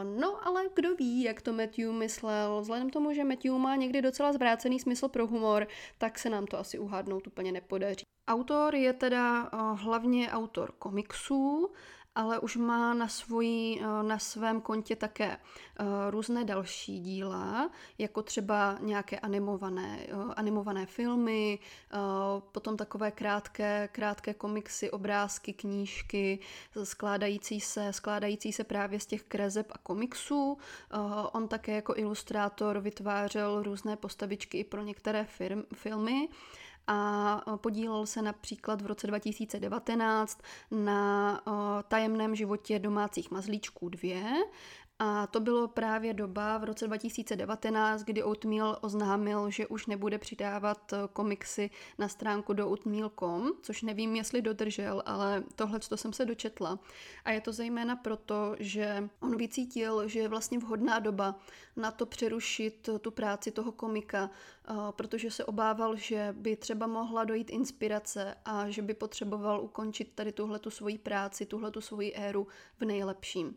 no, 0.02 0.46
ale 0.46 0.64
kdo 0.74 0.94
ví, 0.94 1.22
jak 1.22 1.42
to 1.42 1.52
Matthew 1.52 1.92
myslel. 1.92 2.60
Vzhledem 2.60 2.90
tomu, 2.90 3.12
že 3.12 3.24
Matthew 3.24 3.52
má 3.52 3.76
někdy 3.76 4.02
docela 4.02 4.32
zvrácený 4.32 4.80
smysl 4.80 5.08
pro 5.08 5.26
humor, 5.26 5.68
tak 5.98 6.18
se 6.18 6.30
nám 6.30 6.46
to 6.46 6.58
asi 6.58 6.78
uhádnout 6.78 7.26
úplně 7.26 7.52
nepodaří. 7.52 8.04
Autor 8.28 8.74
je 8.74 8.92
teda 8.92 9.50
hlavně 9.74 10.30
autor 10.30 10.72
komiksů, 10.78 11.70
ale 12.14 12.38
už 12.38 12.56
má 12.56 12.94
na, 12.94 13.08
svojí, 13.08 13.80
eh, 13.80 14.02
na 14.02 14.18
svém 14.18 14.60
kontě 14.60 14.96
také 14.96 15.36
eh, 15.36 15.84
různé 16.10 16.44
další 16.44 17.00
díla, 17.00 17.70
jako 17.98 18.22
třeba 18.22 18.78
nějaké 18.80 19.18
animované, 19.18 19.98
eh, 20.08 20.34
animované 20.36 20.86
filmy, 20.86 21.58
potom 22.52 22.76
takové 22.76 23.10
krátké, 23.10 23.88
krátké 23.92 24.34
komiksy, 24.34 24.90
obrázky, 24.90 25.52
knížky, 25.52 26.38
skládající 26.84 27.60
se, 27.60 27.92
skládající 27.92 28.52
se 28.52 28.64
právě 28.64 29.00
z 29.00 29.06
těch 29.06 29.22
kreseb 29.22 29.66
a 29.72 29.78
komiksů. 29.78 30.58
On 31.32 31.48
také 31.48 31.74
jako 31.74 31.94
ilustrátor 31.96 32.78
vytvářel 32.78 33.62
různé 33.62 33.96
postavičky 33.96 34.58
i 34.58 34.64
pro 34.64 34.82
některé 34.82 35.24
firm, 35.24 35.62
filmy 35.74 36.28
a 36.86 37.40
podílel 37.56 38.06
se 38.06 38.22
například 38.22 38.82
v 38.82 38.86
roce 38.86 39.06
2019 39.06 40.40
na 40.70 41.40
tajemném 41.88 42.34
životě 42.34 42.78
domácích 42.78 43.30
mazlíčků 43.30 43.88
2 43.88 44.46
a 45.02 45.26
to 45.26 45.40
bylo 45.40 45.68
právě 45.68 46.14
doba 46.14 46.58
v 46.58 46.64
roce 46.64 46.86
2019, 46.86 48.02
kdy 48.02 48.22
Oatmeal 48.22 48.78
oznámil, 48.80 49.50
že 49.50 49.66
už 49.66 49.86
nebude 49.86 50.18
přidávat 50.18 50.94
komiksy 51.12 51.70
na 51.98 52.08
stránku 52.08 52.52
do 52.52 52.70
oatmeal.com, 52.70 53.52
což 53.62 53.82
nevím, 53.82 54.16
jestli 54.16 54.42
dodržel, 54.42 55.02
ale 55.06 55.44
tohle 55.56 55.78
to 55.78 55.96
jsem 55.96 56.12
se 56.12 56.24
dočetla. 56.24 56.78
A 57.24 57.30
je 57.30 57.40
to 57.40 57.52
zejména 57.52 57.96
proto, 57.96 58.56
že 58.58 59.08
on 59.20 59.36
vycítil, 59.36 60.08
že 60.08 60.20
je 60.20 60.28
vlastně 60.28 60.58
vhodná 60.58 60.98
doba 60.98 61.34
na 61.76 61.90
to 61.90 62.06
přerušit 62.06 62.88
tu 63.00 63.10
práci 63.10 63.50
toho 63.50 63.72
komika, 63.72 64.30
protože 64.90 65.30
se 65.30 65.44
obával, 65.44 65.96
že 65.96 66.34
by 66.38 66.56
třeba 66.56 66.86
mohla 66.86 67.24
dojít 67.24 67.50
inspirace 67.50 68.34
a 68.44 68.70
že 68.70 68.82
by 68.82 68.94
potřeboval 68.94 69.60
ukončit 69.60 70.12
tady 70.14 70.32
tuhle 70.32 70.58
tu 70.58 70.70
svoji 70.70 70.98
práci, 70.98 71.46
tuhle 71.46 71.70
tu 71.70 71.80
svoji 71.80 72.14
éru 72.14 72.46
v 72.80 72.84
nejlepším. 72.84 73.56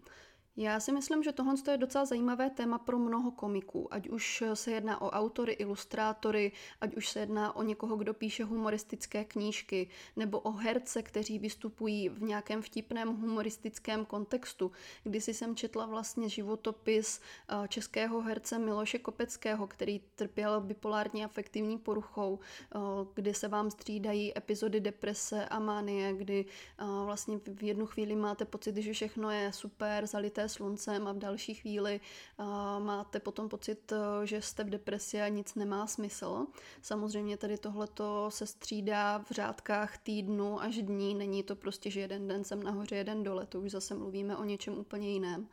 Já 0.58 0.80
si 0.80 0.92
myslím, 0.92 1.24
že 1.24 1.32
tohle 1.32 1.56
je 1.72 1.78
docela 1.78 2.06
zajímavé 2.06 2.50
téma 2.50 2.78
pro 2.78 3.00
mnoho 3.00 3.32
komiků, 3.32 3.94
ať 3.94 4.10
už 4.10 4.44
se 4.54 4.72
jedná 4.72 5.02
o 5.02 5.10
autory, 5.10 5.54
ilustrátory, 5.54 6.52
ať 6.82 6.96
už 6.96 7.10
se 7.10 7.20
jedná 7.20 7.56
o 7.56 7.64
někoho, 7.64 7.96
kdo 7.96 8.14
píše 8.14 8.44
humoristické 8.44 9.26
knížky, 9.26 9.90
nebo 10.16 10.40
o 10.40 10.52
herce, 10.52 11.04
kteří 11.04 11.40
vystupují 11.40 12.10
v 12.10 12.22
nějakém 12.22 12.62
vtipném 12.62 13.08
humoristickém 13.16 14.06
kontextu. 14.06 14.72
Když 15.04 15.24
jsem 15.24 15.56
četla 15.56 15.86
vlastně 15.86 16.30
životopis 16.30 17.22
eh, 17.50 17.68
českého 17.68 18.22
herce 18.22 18.60
Miloše 18.60 19.00
Kopeckého, 19.00 19.68
který 19.68 20.02
trpěl 20.16 20.62
bipolární 20.62 21.26
afektivní 21.26 21.78
poruchou, 21.78 22.40
eh, 22.40 22.80
kdy 23.14 23.34
se 23.34 23.48
vám 23.48 23.72
střídají 23.72 24.38
epizody 24.38 24.80
deprese 24.80 25.46
a 25.46 25.60
manie, 25.60 26.14
kdy 26.14 26.46
eh, 26.80 26.84
vlastně 27.06 27.40
v 27.54 27.64
jednu 27.64 27.86
chvíli 27.86 28.16
máte 28.16 28.46
pocit, 28.46 28.78
že 28.78 28.94
všechno 28.94 29.32
je 29.32 29.54
super, 29.54 30.08
zalité 30.08 30.43
zalité 30.44 30.50
sluncem 30.50 31.08
a 31.08 31.12
v 31.12 31.18
další 31.18 31.54
chvíli 31.54 32.00
máte 32.80 33.20
potom 33.20 33.50
pocit, 33.50 33.92
uh, 33.92 34.24
že 34.24 34.42
jste 34.42 34.64
v 34.64 34.70
depresi 34.70 35.22
a 35.22 35.28
nic 35.28 35.56
nemá 35.56 35.88
smysl. 35.88 36.46
Samozřejmě 36.82 37.38
tady 37.38 37.58
tohleto 37.58 38.32
se 38.32 38.46
střídá 38.46 39.18
v 39.18 39.32
řádkách 39.32 39.98
týdnu 39.98 40.62
až 40.62 40.78
dní, 40.78 41.16
není 41.16 41.44
to 41.44 41.56
prostě, 41.56 41.92
že 41.92 42.00
jeden 42.00 42.28
den 42.28 42.44
jsem 42.44 42.64
nahoře, 42.64 42.96
jeden 42.96 43.24
dole, 43.24 43.46
to 43.46 43.60
už 43.60 43.72
zase 43.72 43.96
mluvíme 43.96 44.38
o 44.38 44.44
něčem 44.44 44.78
úplně 44.78 45.10
jiném 45.10 45.48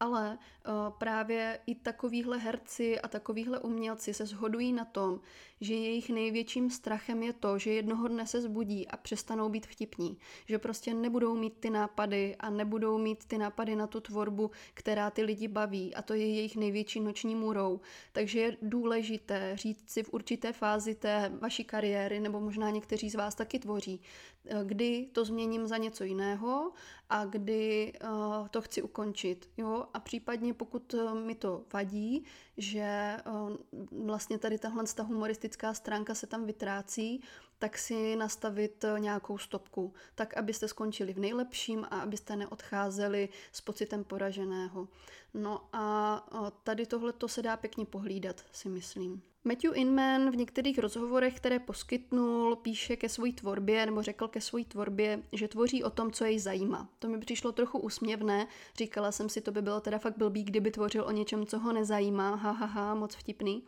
ale 0.00 0.38
uh, 0.38 0.72
právě 0.98 1.58
i 1.66 1.74
takovýhle 1.74 2.38
herci 2.38 3.00
a 3.00 3.08
takovýhle 3.08 3.60
umělci 3.60 4.14
se 4.14 4.26
shodují 4.26 4.72
na 4.72 4.84
tom, 4.84 5.20
že 5.60 5.74
jejich 5.74 6.10
největším 6.10 6.70
strachem 6.70 7.22
je 7.22 7.32
to, 7.32 7.58
že 7.58 7.72
jednoho 7.72 8.08
dne 8.08 8.26
se 8.26 8.40
zbudí 8.40 8.88
a 8.88 8.96
přestanou 8.96 9.48
být 9.48 9.66
vtipní. 9.66 10.18
Že 10.46 10.58
prostě 10.58 10.94
nebudou 10.94 11.36
mít 11.36 11.54
ty 11.60 11.70
nápady 11.70 12.36
a 12.36 12.50
nebudou 12.50 12.98
mít 12.98 13.24
ty 13.24 13.38
nápady 13.38 13.76
na 13.76 13.86
tu 13.86 14.00
tvorbu, 14.00 14.50
která 14.74 15.10
ty 15.10 15.22
lidi 15.22 15.48
baví 15.48 15.94
a 15.94 16.02
to 16.02 16.14
je 16.14 16.26
jejich 16.26 16.56
největší 16.56 17.00
noční 17.00 17.34
můrou. 17.34 17.80
Takže 18.12 18.40
je 18.40 18.56
důležité 18.62 19.52
říct 19.54 19.90
si 19.90 20.02
v 20.02 20.12
určité 20.12 20.52
fázi 20.52 20.94
té 20.94 21.32
vaší 21.40 21.64
kariéry, 21.64 22.20
nebo 22.20 22.40
možná 22.40 22.70
někteří 22.70 23.10
z 23.10 23.14
vás 23.14 23.34
taky 23.34 23.58
tvoří, 23.58 24.00
eh, 24.46 24.60
kdy 24.64 25.08
to 25.12 25.24
změním 25.24 25.66
za 25.66 25.76
něco 25.76 26.04
jiného 26.04 26.72
a 27.10 27.24
kdy 27.24 27.92
uh, 28.04 28.48
to 28.48 28.62
chci 28.62 28.82
ukončit. 28.82 29.48
Jo? 29.56 29.86
A 29.94 30.00
případně 30.00 30.54
pokud 30.54 30.94
mi 31.24 31.34
to 31.34 31.64
vadí, 31.72 32.24
že 32.56 33.16
uh, 33.26 34.04
vlastně 34.06 34.38
tady 34.38 34.58
tahle 34.58 34.84
ta 34.94 35.02
humoristická 35.02 35.74
stránka 35.74 36.14
se 36.14 36.26
tam 36.26 36.46
vytrácí, 36.46 37.22
tak 37.58 37.78
si 37.78 38.16
nastavit 38.16 38.84
nějakou 38.98 39.38
stopku, 39.38 39.94
tak 40.14 40.36
abyste 40.36 40.68
skončili 40.68 41.12
v 41.12 41.18
nejlepším 41.18 41.86
a 41.90 42.00
abyste 42.00 42.36
neodcházeli 42.36 43.28
s 43.52 43.60
pocitem 43.60 44.04
poraženého. 44.04 44.88
No 45.34 45.68
a 45.72 46.26
tady 46.62 46.86
tohle 46.86 47.12
to 47.12 47.28
se 47.28 47.42
dá 47.42 47.56
pěkně 47.56 47.86
pohlídat, 47.86 48.44
si 48.52 48.68
myslím. 48.68 49.22
Matthew 49.44 49.72
Inman 49.74 50.30
v 50.30 50.36
některých 50.36 50.78
rozhovorech, 50.78 51.36
které 51.36 51.58
poskytnul, 51.58 52.56
píše 52.56 52.96
ke 52.96 53.08
své 53.08 53.32
tvorbě, 53.32 53.86
nebo 53.86 54.02
řekl 54.02 54.28
ke 54.28 54.40
své 54.40 54.64
tvorbě, 54.64 55.22
že 55.32 55.48
tvoří 55.48 55.84
o 55.84 55.90
tom, 55.90 56.12
co 56.12 56.24
jej 56.24 56.38
zajímá. 56.38 56.88
To 56.98 57.08
mi 57.08 57.18
přišlo 57.18 57.52
trochu 57.52 57.78
úsměvné, 57.78 58.46
říkala 58.76 59.12
jsem 59.12 59.28
si, 59.28 59.40
to 59.40 59.52
by 59.52 59.62
bylo 59.62 59.80
teda 59.80 59.98
fakt 59.98 60.18
blbý, 60.18 60.44
kdyby 60.44 60.70
tvořil 60.70 61.04
o 61.04 61.10
něčem, 61.10 61.46
co 61.46 61.58
ho 61.58 61.72
nezajímá, 61.72 62.34
ha, 62.34 62.50
ha, 62.50 62.66
ha 62.66 62.94
moc 62.94 63.14
vtipný. 63.14 63.62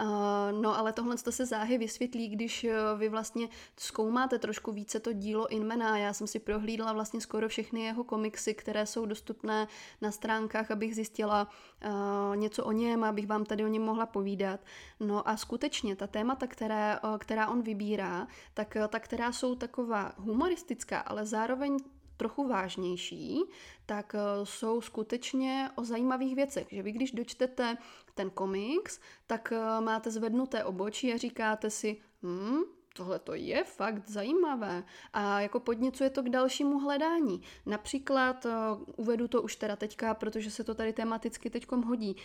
Uh, 0.00 0.60
no 0.62 0.78
ale 0.78 0.92
tohle 0.92 1.16
to 1.16 1.32
se 1.32 1.46
záhy 1.46 1.78
vysvětlí, 1.78 2.28
když 2.28 2.64
uh, 2.64 2.98
vy 2.98 3.08
vlastně 3.08 3.48
zkoumáte 3.76 4.38
trošku 4.38 4.72
více 4.72 5.00
to 5.00 5.12
dílo 5.12 5.46
Inmana. 5.46 5.98
Já 5.98 6.12
jsem 6.12 6.26
si 6.26 6.38
prohlídla 6.38 6.92
vlastně 6.92 7.20
skoro 7.20 7.48
všechny 7.48 7.80
jeho 7.80 8.04
komiksy, 8.04 8.54
které 8.54 8.86
jsou 8.86 9.06
dostupné 9.06 9.68
na 10.00 10.10
stránkách, 10.10 10.70
abych 10.70 10.94
zjistila 10.94 11.48
uh, 11.84 12.36
něco 12.36 12.64
o 12.64 12.72
něm, 12.72 13.04
abych 13.04 13.26
vám 13.26 13.44
tady 13.44 13.64
o 13.64 13.68
něm 13.68 13.82
mohla 13.82 14.06
povídat. 14.06 14.60
No 15.00 15.28
a 15.28 15.36
skutečně 15.36 15.96
ta 15.96 16.06
témata, 16.06 16.46
které, 16.46 16.98
která 17.18 17.48
on 17.48 17.62
vybírá, 17.62 18.26
tak 18.54 18.76
ta, 18.88 19.00
která 19.00 19.32
jsou 19.32 19.54
taková 19.54 20.12
humoristická, 20.16 21.00
ale 21.00 21.26
zároveň 21.26 21.78
trochu 22.16 22.48
vážnější, 22.48 23.40
tak 23.86 24.14
jsou 24.44 24.80
skutečně 24.80 25.70
o 25.74 25.84
zajímavých 25.84 26.36
věcech. 26.36 26.66
Že 26.70 26.82
vy, 26.82 26.92
když 26.92 27.12
dočtete 27.12 27.76
ten 28.14 28.30
komiks, 28.30 29.00
tak 29.26 29.52
eh, 29.52 29.80
máte 29.80 30.10
zvednuté 30.10 30.64
obočí 30.64 31.12
a 31.12 31.16
říkáte 31.16 31.70
si, 31.70 32.00
hm, 32.22 32.62
tohle 32.96 33.18
to 33.18 33.34
je 33.34 33.64
fakt 33.64 34.08
zajímavé 34.08 34.84
a 35.12 35.40
jako 35.40 35.60
podněcuje 35.60 36.10
to 36.10 36.22
k 36.22 36.28
dalšímu 36.28 36.78
hledání. 36.78 37.42
Například, 37.66 38.44
uh, 38.44 38.52
uvedu 38.96 39.28
to 39.28 39.42
už 39.42 39.56
teda 39.56 39.76
teďka, 39.76 40.14
protože 40.14 40.50
se 40.50 40.64
to 40.64 40.74
tady 40.74 40.92
tematicky 40.92 41.50
teďkom 41.50 41.82
hodí, 41.82 42.16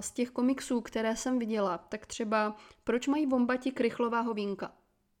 z 0.00 0.10
těch 0.10 0.30
komiksů, 0.30 0.80
které 0.80 1.16
jsem 1.16 1.38
viděla, 1.38 1.78
tak 1.78 2.06
třeba 2.06 2.56
proč 2.84 3.06
mají 3.06 3.26
vombati 3.26 3.70
krychlová 3.70 4.20
hovínka? 4.20 4.72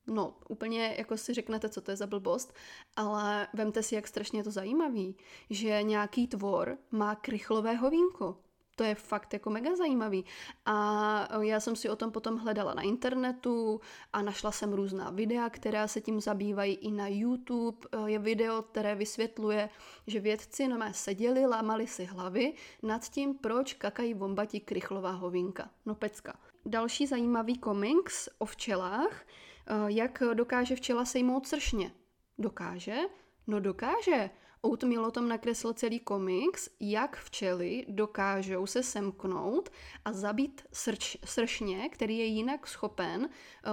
No, 0.06 0.36
úplně 0.48 0.94
jako 0.98 1.16
si 1.16 1.34
řeknete, 1.34 1.68
co 1.68 1.80
to 1.80 1.90
je 1.90 1.96
za 1.96 2.06
blbost, 2.06 2.54
ale 2.96 3.48
vemte 3.54 3.82
si, 3.82 3.94
jak 3.94 4.08
strašně 4.08 4.40
je 4.40 4.44
to 4.44 4.50
zajímavý, 4.50 5.16
že 5.50 5.82
nějaký 5.82 6.26
tvor 6.28 6.78
má 6.90 7.14
krychlové 7.14 7.74
hovínko. 7.74 8.36
To 8.76 8.84
je 8.84 8.94
fakt 8.94 9.32
jako 9.32 9.50
mega 9.50 9.76
zajímavý. 9.76 10.24
A 10.66 11.40
já 11.40 11.60
jsem 11.60 11.76
si 11.76 11.88
o 11.88 11.96
tom 11.96 12.12
potom 12.12 12.36
hledala 12.36 12.74
na 12.74 12.82
internetu 12.82 13.80
a 14.12 14.22
našla 14.22 14.52
jsem 14.52 14.72
různá 14.72 15.10
videa, 15.10 15.50
která 15.50 15.88
se 15.88 16.00
tím 16.00 16.20
zabývají 16.20 16.74
i 16.74 16.90
na 16.90 17.08
YouTube. 17.08 17.78
Je 18.06 18.18
video, 18.18 18.62
které 18.62 18.94
vysvětluje, 18.94 19.68
že 20.06 20.20
vědci 20.20 20.68
nomé 20.68 20.94
seděli, 20.94 21.46
lámali 21.46 21.86
si 21.86 22.04
hlavy 22.04 22.54
nad 22.82 23.08
tím, 23.08 23.34
proč 23.34 23.74
kakají 23.74 24.14
vombati 24.14 24.60
krychlová 24.60 25.10
hovinka. 25.10 25.70
No 25.86 25.94
pecka. 25.94 26.38
Další 26.66 27.06
zajímavý 27.06 27.58
komiks 27.58 28.28
o 28.38 28.44
včelách, 28.44 29.24
jak 29.86 30.22
dokáže 30.34 30.76
včela 30.76 31.04
sejmout 31.04 31.46
sršně. 31.46 31.92
Dokáže? 32.38 32.98
No 33.46 33.60
dokáže. 33.60 34.30
Oatmeal 34.64 35.04
o 35.04 35.10
tom 35.10 35.28
nakreslil 35.28 35.72
celý 35.72 36.00
komiks, 36.00 36.68
jak 36.80 37.16
včely 37.16 37.84
dokážou 37.88 38.66
se 38.66 38.82
semknout 38.82 39.70
a 40.04 40.12
zabít 40.12 40.62
srč, 40.72 41.16
sršně, 41.24 41.88
který 41.88 42.18
je 42.18 42.24
jinak 42.24 42.66
schopen 42.66 43.20
uh, 43.22 43.28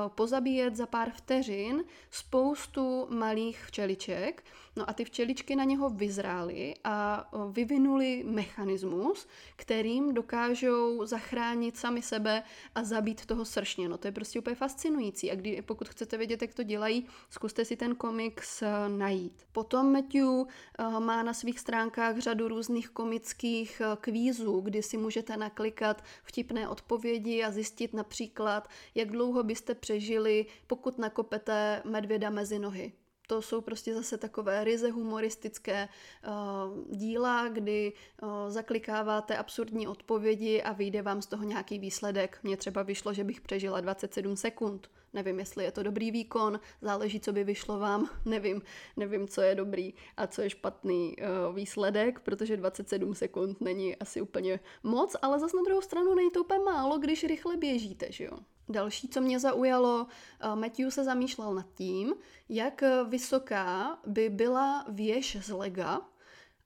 pozabíjet 0.08 0.76
za 0.76 0.86
pár 0.86 1.12
vteřin 1.12 1.84
spoustu 2.10 3.08
malých 3.10 3.66
včeliček. 3.66 4.44
No 4.80 4.90
a 4.90 4.94
ty 4.94 5.06
včeličky 5.06 5.56
na 5.56 5.64
něho 5.64 5.90
vyzrály 5.90 6.74
a 6.84 7.30
vyvinuli 7.52 8.24
mechanismus, 8.28 9.28
kterým 9.56 10.14
dokážou 10.14 11.06
zachránit 11.06 11.78
sami 11.78 12.02
sebe 12.02 12.44
a 12.76 12.84
zabít 12.84 13.26
toho 13.26 13.46
sršně. 13.46 13.90
No 13.90 13.98
to 13.98 14.08
je 14.08 14.12
prostě 14.12 14.40
úplně 14.40 14.56
fascinující 14.56 15.32
a 15.32 15.36
kdy, 15.36 15.62
pokud 15.62 15.90
chcete 15.90 16.18
vědět, 16.18 16.42
jak 16.42 16.54
to 16.54 16.64
dělají, 16.64 17.06
zkuste 17.30 17.66
si 17.66 17.76
ten 17.76 17.96
komiks 17.96 18.62
uh, 18.62 18.98
najít. 18.98 19.44
Potom 19.52 19.92
Matthew 19.92 20.48
Eh, 20.80 21.00
má 21.00 21.24
na 21.24 21.34
svých 21.34 21.60
stránkách 21.60 22.18
řadu 22.18 22.48
různých 22.48 22.90
komických 22.90 23.82
eh, 23.82 23.98
kvízů, 24.02 24.62
kdy 24.62 24.84
si 24.84 24.98
můžete 24.98 25.38
naklikat 25.38 26.04
vtipné 26.24 26.68
odpovědi 26.68 27.44
a 27.44 27.52
zjistit 27.52 27.94
například, 27.94 28.70
jak 28.96 29.12
dlouho 29.12 29.44
byste 29.44 29.76
přežili, 29.76 30.46
pokud 30.68 30.98
nakopete 30.98 31.82
medvěda 31.86 32.30
mezi 32.30 32.60
nohy. 32.60 32.94
To 33.30 33.42
jsou 33.42 33.62
prostě 33.62 33.94
zase 33.94 34.18
takové 34.18 34.64
ryze 34.64 34.92
humoristické 34.92 35.90
uh, 36.28 36.96
díla, 36.98 37.48
kdy 37.48 37.94
uh, 38.22 38.30
zaklikáváte 38.48 39.38
absurdní 39.38 39.88
odpovědi 39.88 40.62
a 40.62 40.74
vyjde 40.74 41.02
vám 41.02 41.22
z 41.22 41.26
toho 41.26 41.44
nějaký 41.44 41.80
výsledek. 41.80 42.40
Mně 42.44 42.58
třeba 42.58 42.84
vyšlo, 42.84 43.14
že 43.14 43.24
bych 43.24 43.42
přežila 43.42 43.82
27 43.82 44.36
sekund. 44.36 44.90
Nevím, 45.14 45.40
jestli 45.40 45.64
je 45.64 45.72
to 45.72 45.84
dobrý 45.84 46.12
výkon, 46.12 46.60
záleží, 46.82 47.20
co 47.20 47.34
by 47.34 47.44
vyšlo 47.44 47.80
vám, 47.80 48.10
nevím, 48.26 48.62
nevím, 48.98 49.28
co 49.28 49.42
je 49.42 49.56
dobrý 49.56 49.94
a 50.18 50.28
co 50.28 50.42
je 50.42 50.50
špatný 50.50 51.16
uh, 51.18 51.56
výsledek, 51.56 52.20
protože 52.20 52.58
27 52.58 53.16
sekund 53.16 53.62
není 53.62 53.96
asi 53.96 54.22
úplně 54.22 54.60
moc, 54.84 55.16
ale 55.22 55.40
zase 55.40 55.58
na 55.58 55.64
druhou 55.64 55.82
stranu 55.82 56.16
není 56.16 56.32
to 56.32 56.42
úplně 56.42 56.60
málo, 56.60 56.98
když 56.98 57.24
rychle 57.24 57.58
běžíte, 57.58 58.12
že 58.12 58.24
jo. 58.24 58.38
Další, 58.70 59.08
co 59.08 59.22
mě 59.22 59.40
zaujalo, 59.40 60.08
uh, 60.46 60.56
Matthew 60.56 60.90
se 60.90 61.04
zamýšlel 61.04 61.54
nad 61.54 61.66
tím, 61.74 62.14
jak 62.50 62.84
vysoká 63.08 64.00
by 64.06 64.30
byla 64.30 64.86
věž 64.90 65.38
z 65.42 65.50
lega, 65.50 66.02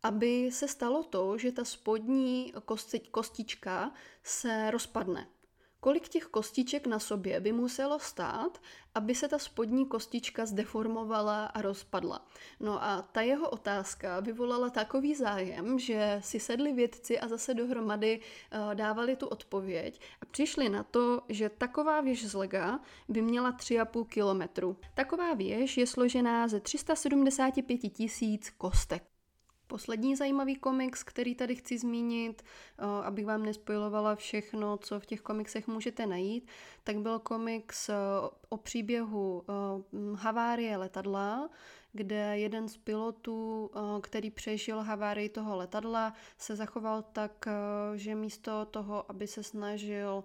aby 0.03 0.51
se 0.51 0.67
stalo 0.67 1.03
to, 1.03 1.37
že 1.37 1.51
ta 1.51 1.65
spodní 1.65 2.53
kostička 3.11 3.91
se 4.23 4.71
rozpadne 4.71 5.27
kolik 5.83 6.07
těch 6.07 6.25
kostiček 6.25 6.87
na 6.87 6.99
sobě 6.99 7.39
by 7.39 7.51
muselo 7.51 7.99
stát, 7.99 8.61
aby 8.95 9.15
se 9.15 9.27
ta 9.27 9.39
spodní 9.39 9.85
kostička 9.85 10.45
zdeformovala 10.45 11.45
a 11.45 11.61
rozpadla. 11.61 12.25
No 12.59 12.83
a 12.83 13.01
ta 13.01 13.21
jeho 13.21 13.49
otázka 13.49 14.19
vyvolala 14.19 14.69
takový 14.69 15.15
zájem, 15.15 15.79
že 15.79 16.19
si 16.23 16.39
sedli 16.39 16.73
vědci 16.73 17.19
a 17.19 17.27
zase 17.27 17.53
dohromady 17.53 18.19
uh, 18.19 18.75
dávali 18.75 19.15
tu 19.15 19.27
odpověď 19.27 20.01
a 20.21 20.25
přišli 20.25 20.69
na 20.69 20.83
to, 20.83 21.21
že 21.29 21.49
taková 21.49 22.01
věž 22.01 22.25
z 22.25 22.33
lega 22.33 22.79
by 23.09 23.21
měla 23.21 23.51
3,5 23.51 24.05
kilometru. 24.05 24.77
Taková 24.93 25.33
věž 25.33 25.77
je 25.77 25.87
složená 25.87 26.47
ze 26.47 26.59
375 26.59 27.77
tisíc 27.77 28.49
kostek. 28.49 29.12
Poslední 29.67 30.15
zajímavý 30.15 30.55
komiks, 30.55 31.03
který 31.03 31.35
tady 31.35 31.55
chci 31.55 31.77
zmínit, 31.77 32.43
eh, 32.43 32.83
abych 33.03 33.25
vám 33.25 33.43
nespojilovala 33.43 34.15
všechno, 34.15 34.77
co 34.77 34.99
v 34.99 35.05
těch 35.05 35.21
komiksech 35.21 35.67
můžete 35.67 36.05
najít, 36.05 36.47
tak 36.83 36.97
byl 36.97 37.19
komiks 37.19 37.89
eh, 37.89 37.95
o 38.49 38.57
příběhu 38.57 39.43
eh, 39.49 39.53
havárie 40.15 40.77
letadla, 40.77 41.49
kde 41.95 42.37
jeden 42.37 42.69
z 42.69 42.77
pilotů, 42.77 43.71
který 44.01 44.31
přežil 44.31 44.81
havárii 44.81 45.29
toho 45.29 45.55
letadla, 45.55 46.13
se 46.37 46.55
zachoval 46.55 47.01
tak, 47.01 47.45
že 47.95 48.15
místo 48.15 48.65
toho, 48.65 49.11
aby 49.11 49.27
se 49.27 49.43
snažil 49.43 50.23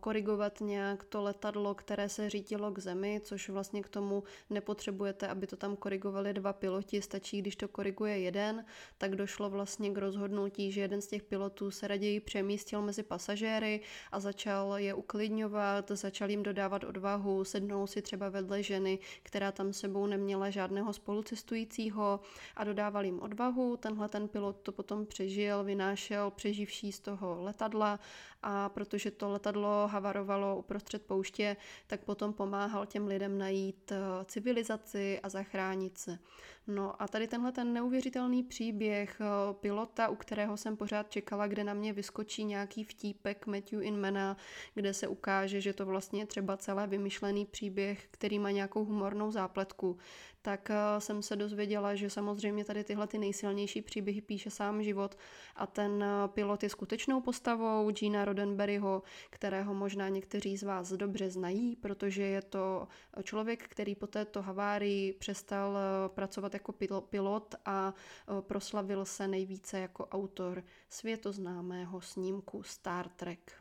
korigovat 0.00 0.60
nějak 0.60 1.04
to 1.04 1.22
letadlo, 1.22 1.74
které 1.74 2.08
se 2.08 2.30
řítilo 2.30 2.70
k 2.70 2.78
zemi, 2.78 3.20
což 3.24 3.48
vlastně 3.48 3.82
k 3.82 3.88
tomu 3.88 4.22
nepotřebujete, 4.50 5.28
aby 5.28 5.46
to 5.46 5.56
tam 5.56 5.76
korigovali 5.76 6.32
dva 6.32 6.52
piloti, 6.52 7.02
stačí, 7.02 7.38
když 7.38 7.56
to 7.56 7.68
koriguje 7.68 8.18
jeden, 8.18 8.64
tak 8.98 9.16
došlo 9.16 9.50
vlastně 9.50 9.90
k 9.90 9.98
rozhodnutí, 9.98 10.72
že 10.72 10.80
jeden 10.80 11.00
z 11.00 11.06
těch 11.06 11.22
pilotů 11.22 11.70
se 11.70 11.88
raději 11.88 12.20
přemístil 12.20 12.82
mezi 12.82 13.02
pasažéry 13.02 13.80
a 14.12 14.20
začal 14.20 14.74
je 14.78 14.94
uklidňovat, 14.94 15.90
začal 15.90 16.30
jim 16.30 16.42
dodávat 16.42 16.84
odvahu, 16.84 17.44
sednul 17.44 17.86
si 17.86 18.02
třeba 18.02 18.28
vedle 18.28 18.62
ženy, 18.62 18.98
která 19.22 19.52
tam 19.52 19.72
sebou 19.72 20.06
neměla 20.06 20.50
žádného 20.50 20.92
spolucestujícího 20.92 22.20
a 22.56 22.64
dodával 22.64 23.04
jim 23.04 23.20
odvahu. 23.20 23.76
Tenhle 23.76 24.08
ten 24.08 24.28
pilot 24.28 24.56
to 24.62 24.72
potom 24.72 25.06
přežil, 25.06 25.64
vynášel 25.64 26.30
přeživší 26.30 26.92
z 26.92 27.00
toho 27.00 27.42
letadla 27.42 28.00
a 28.46 28.68
protože 28.68 29.10
to 29.10 29.30
letadlo 29.30 29.88
havarovalo 29.88 30.56
uprostřed 30.56 31.02
pouště, 31.02 31.56
tak 31.86 32.00
potom 32.04 32.32
pomáhal 32.32 32.86
těm 32.86 33.06
lidem 33.06 33.38
najít 33.38 33.92
eh, 33.92 34.24
civilizaci 34.24 35.20
a 35.22 35.28
zachránit 35.28 35.98
se. 35.98 36.18
No 36.66 37.02
a 37.02 37.08
tady 37.08 37.28
tenhle 37.28 37.52
ten 37.52 37.72
neuvěřitelný 37.72 38.42
příběh 38.42 39.20
eh, 39.20 39.54
pilota, 39.54 40.08
u 40.08 40.16
kterého 40.16 40.56
jsem 40.56 40.76
pořád 40.76 41.10
čekala, 41.10 41.46
kde 41.46 41.64
na 41.64 41.74
mě 41.74 41.92
vyskočí 41.92 42.44
nějaký 42.44 42.84
vtípek 42.84 43.46
Matthew 43.46 43.82
Inmana, 43.82 44.36
kde 44.74 44.94
se 44.94 45.08
ukáže, 45.08 45.60
že 45.60 45.72
to 45.72 45.86
vlastně 45.86 46.22
je 46.22 46.26
třeba 46.26 46.56
celé 46.56 46.86
vymyšlený 46.86 47.46
příběh, 47.46 48.06
který 48.10 48.38
má 48.38 48.50
nějakou 48.50 48.84
humornou 48.84 49.30
zápletku, 49.30 49.98
tak 50.42 50.70
eh, 50.70 51.00
jsem 51.00 51.22
se 51.22 51.36
dozvěděla, 51.36 51.94
že 51.94 52.10
samozřejmě 52.10 52.64
tady 52.64 52.84
tyhle 52.84 53.06
ty 53.06 53.18
nejsilnější 53.18 53.82
příběhy 53.82 54.20
píše 54.20 54.50
sám 54.50 54.82
život 54.82 55.18
a 55.56 55.66
ten 55.66 56.02
eh, 56.04 56.28
pilot 56.28 56.62
je 56.62 56.68
skutečnou 56.68 57.20
postavou 57.20 57.90
Gina 57.90 58.24
Roddenberryho, 58.24 59.02
kterého 59.30 59.74
možná 59.74 60.08
někteří 60.08 60.56
z 60.56 60.62
vás 60.62 60.92
dobře 60.92 61.30
znají, 61.30 61.76
protože 61.76 62.22
je 62.22 62.42
to 62.42 62.88
člověk, 63.22 63.68
který 63.68 63.94
po 63.94 64.06
této 64.06 64.42
havárii 64.42 65.12
přestal 65.12 65.78
pracovat 66.08 66.53
jako 66.54 66.72
pilot 67.00 67.54
a 67.64 67.94
proslavil 68.40 69.04
se 69.04 69.28
nejvíce 69.28 69.78
jako 69.78 70.06
autor 70.06 70.64
světoznámého 70.88 72.00
snímku 72.00 72.62
Star 72.62 73.08
Trek. 73.08 73.52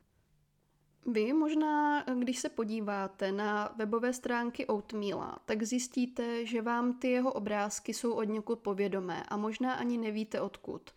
Vy 1.05 1.33
možná, 1.33 2.03
když 2.03 2.39
se 2.39 2.49
podíváte 2.49 3.31
na 3.31 3.75
webové 3.77 4.13
stránky 4.13 4.67
Oatmeala, 4.67 5.39
tak 5.45 5.63
zjistíte, 5.63 6.45
že 6.45 6.61
vám 6.61 6.99
ty 6.99 7.11
jeho 7.11 7.33
obrázky 7.33 7.93
jsou 7.93 8.13
od 8.13 8.23
někud 8.23 8.59
povědomé 8.59 9.23
a 9.23 9.37
možná 9.37 9.73
ani 9.73 9.97
nevíte 9.97 10.41
odkud. 10.41 10.91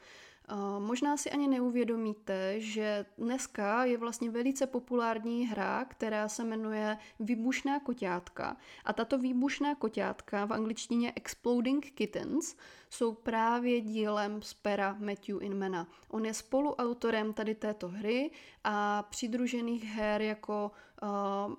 Možná 0.79 1.17
si 1.17 1.31
ani 1.31 1.49
neuvědomíte, 1.49 2.61
že 2.61 3.07
dneska 3.19 3.85
je 3.85 3.99
vlastně 3.99 4.31
velice 4.31 4.67
populární 4.67 5.47
hra, 5.47 5.85
která 5.85 6.29
se 6.29 6.45
jmenuje 6.45 6.99
Výbušná 7.21 7.81
koťátka. 7.81 8.57
A 8.85 8.93
tato 8.93 9.19
výbušná 9.19 9.75
koťátka 9.75 10.45
v 10.45 10.53
angličtině 10.53 11.13
Exploding 11.17 11.91
Kittens 11.91 12.57
jsou 12.97 13.15
právě 13.15 13.81
dílem 13.81 14.43
z 14.43 14.55
pera 14.55 14.97
Matthew 14.99 15.43
Inmana. 15.43 15.87
On 16.09 16.25
je 16.25 16.35
spoluautorem 16.35 17.33
tady 17.33 17.55
této 17.55 17.89
hry 17.89 18.31
a 18.65 19.03
přidružených 19.03 19.85
her 19.85 20.23
jako 20.23 20.71
uh, 21.03 21.09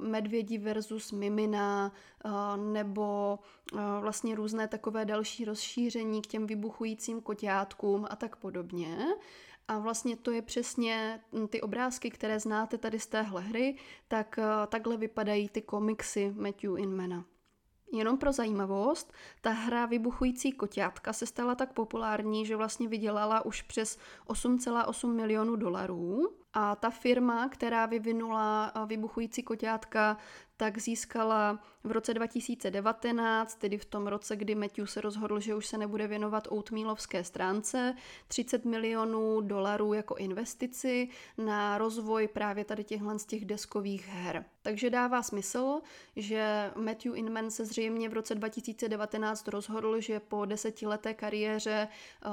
Medvědi 0.08 0.58
versus 0.58 1.12
Mimina 1.12 1.91
uh, 2.26 2.32
nebo 2.58 3.39
uh, 3.73 3.80
vlastně 4.00 4.36
různé 4.36 4.67
takové 4.67 5.06
další 5.06 5.45
rozšíření 5.45 6.21
k 6.21 6.28
těm 6.28 6.47
vybuchujícím 6.47 7.21
koťátkům 7.21 8.08
a 8.10 8.15
tak 8.15 8.36
podobně. 8.36 8.97
A 9.67 9.80
vlastně 9.80 10.15
to 10.15 10.32
je 10.32 10.41
přesně 10.41 11.21
ty 11.50 11.62
obrázky, 11.62 12.10
které 12.10 12.39
znáte 12.39 12.78
tady 12.78 13.00
z 13.00 13.08
téhle 13.08 13.41
hry, 13.41 13.76
tak 14.08 14.39
takhle 14.67 14.97
vypadají 14.97 15.50
ty 15.50 15.62
komiksy 15.62 16.34
Matthew 16.38 16.80
Inmana. 16.80 17.26
Jenom 17.93 18.17
pro 18.17 18.32
zajímavost, 18.32 19.13
ta 19.41 19.50
hra 19.50 19.86
Vybuchující 19.86 20.52
koťátka 20.52 21.13
se 21.13 21.26
stala 21.26 21.56
tak 21.56 21.73
populární, 21.73 22.45
že 22.45 22.56
vlastně 22.56 22.88
vydělala 22.88 23.45
už 23.45 23.62
přes 23.62 23.97
8,8 24.28 25.13
milionů 25.13 25.56
dolarů. 25.56 26.30
A 26.54 26.76
ta 26.76 26.89
firma, 26.89 27.50
která 27.50 27.86
vyvinula 27.86 28.73
vybuchující 28.86 29.43
koťátka, 29.43 30.17
tak 30.58 30.78
získala 30.78 31.60
v 31.84 31.91
roce 31.91 32.13
2019, 32.13 33.56
tedy 33.56 33.78
v 33.78 33.86
tom 33.86 34.08
roce, 34.08 34.36
kdy 34.36 34.56
Matthew 34.56 34.86
se 34.86 35.02
rozhodl, 35.02 35.39
že 35.39 35.56
už 35.56 35.67
se 35.67 35.78
nebude 35.78 36.08
věnovat 36.08 36.48
oatmealovské 36.52 37.24
stránce, 37.24 37.96
30 38.28 38.65
milionů 38.65 39.41
dolarů 39.41 39.93
jako 39.93 40.15
investici 40.15 41.10
na 41.38 41.78
rozvoj 41.78 42.28
právě 42.28 42.65
tady 42.65 42.84
těchhle 42.84 43.20
z 43.20 43.26
těch 43.26 43.46
deskových 43.46 44.08
her. 44.08 44.46
Takže 44.62 44.89
dává 44.89 45.24
smysl, 45.24 45.82
že 46.15 46.72
Matthew 46.76 47.17
Inman 47.17 47.52
se 47.52 47.65
zřejmě 47.65 48.10
v 48.10 48.13
roce 48.13 48.36
2019 48.36 49.48
rozhodl, 49.48 50.02
že 50.02 50.20
po 50.20 50.46
desetileté 50.46 51.13
kariéře 51.13 51.88
uh, 52.26 52.32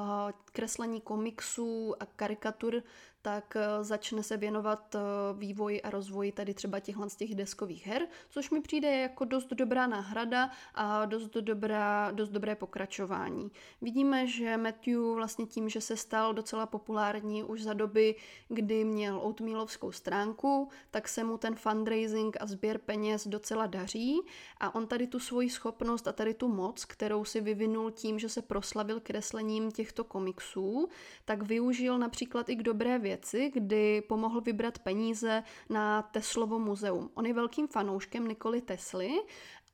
kreslení 0.53 1.01
komiksů 1.01 1.95
a 2.01 2.07
karikatur 2.07 2.83
tak 3.25 3.57
eh, 3.57 3.85
začne 3.85 4.23
se 4.23 4.37
věnovat 4.37 4.95
eh, 4.95 4.99
vývoji 5.39 5.83
a 5.83 5.91
rozvoji 5.91 6.33
tady 6.33 6.55
třeba 6.55 6.81
těchhle 6.81 7.11
z 7.11 7.17
těch 7.17 7.35
deskových 7.35 7.87
her, 7.87 8.07
což 8.29 8.51
mi 8.51 8.61
přijde 8.61 8.97
jako 8.97 9.25
dost 9.25 9.49
dobrá 9.51 9.87
náhrada 9.87 10.51
a 10.75 11.05
dost, 11.05 11.31
dobrá, 11.31 12.11
dost 12.11 12.29
dobré 12.29 12.55
pokračování. 12.55 13.51
Vidíme, 13.83 14.27
že 14.27 14.57
Matthew 14.57 15.01
vlastně 15.15 15.47
tím, 15.47 15.69
že 15.69 15.81
se 15.81 15.97
stal 15.97 16.35
docela 16.35 16.67
populární 16.67 17.45
už 17.45 17.63
za 17.63 17.73
doby, 17.73 18.15
kdy 18.49 18.85
měl 18.85 19.21
oatmealovskou 19.23 19.93
stránku, 19.93 20.69
tak 20.91 21.09
se 21.09 21.25
mu 21.25 21.39
ten 21.39 21.55
fundraising 21.55 22.37
a 22.41 22.47
sběr 22.47 22.79
peněz 22.79 23.27
docela 23.27 23.67
daří 23.67 24.21
a 24.61 24.75
on 24.75 24.87
tady 24.87 25.07
tu 25.07 25.19
svoji 25.19 25.51
schopnost 25.51 26.09
a 26.09 26.13
tady 26.13 26.35
tu 26.35 26.49
moc, 26.49 26.85
kterou 26.85 27.25
si 27.25 27.41
vyvinul 27.41 27.91
tím, 27.91 28.19
že 28.19 28.29
se 28.29 28.43
proslavil 28.43 29.01
kreslením 29.01 29.71
těchto 29.71 30.05
komiksů, 30.05 30.89
tak 31.25 31.43
využil 31.43 31.99
například 31.99 32.49
i 32.49 32.57
k 32.57 32.63
dobré 32.63 32.99
věci 32.99 33.51
kdy 33.55 34.01
pomohl 34.01 34.41
vybrat 34.41 34.79
peníze 34.79 35.43
na 35.71 36.03
Teslovo 36.03 36.59
muzeum. 36.59 37.11
On 37.15 37.27
je 37.27 37.35
velkým 37.35 37.69
fanouškem 37.69 38.04
Nikoli 38.29 38.61
Tesly 38.61 39.11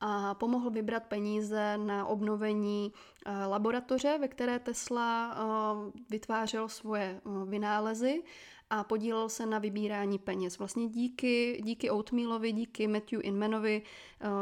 a 0.00 0.34
pomohl 0.34 0.70
vybrat 0.70 1.04
peníze 1.06 1.78
na 1.78 2.06
obnovení 2.06 2.92
eh, 3.26 3.46
laboratoře, 3.46 4.18
ve 4.18 4.28
které 4.28 4.58
Tesla 4.58 5.34
eh, 5.34 6.00
vytvářel 6.10 6.68
svoje 6.68 7.20
eh, 7.26 7.44
vynálezy 7.46 8.22
a 8.70 8.84
podílel 8.84 9.28
se 9.28 9.46
na 9.46 9.58
vybírání 9.58 10.18
peněz. 10.18 10.58
Vlastně 10.58 10.88
díky, 10.88 11.60
díky 11.64 11.90
Oatmealovi, 11.90 12.52
díky 12.52 12.86
Matthew 12.86 13.20
Inmanovi 13.22 13.82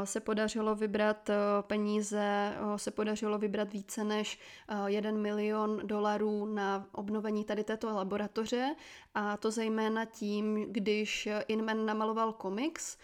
se 0.04 0.20
podařilo 0.20 0.74
vybrat 0.74 1.30
peníze, 1.60 2.54
se 2.76 2.90
podařilo 2.90 3.38
vybrat 3.38 3.72
více 3.72 4.04
než 4.04 4.38
1 4.86 5.10
milion 5.10 5.80
dolarů 5.84 6.46
na 6.46 6.86
obnovení 6.92 7.44
tady 7.44 7.64
této 7.64 7.94
laboratoře 7.94 8.74
a 9.14 9.36
to 9.36 9.50
zejména 9.50 10.04
tím, 10.04 10.66
když 10.72 11.28
Inman 11.48 11.86
namaloval 11.86 12.32
komiks 12.32 12.98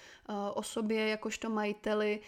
o 0.55 0.63
sobě 0.63 1.09
jakožto 1.09 1.51
majiteli 1.51 2.21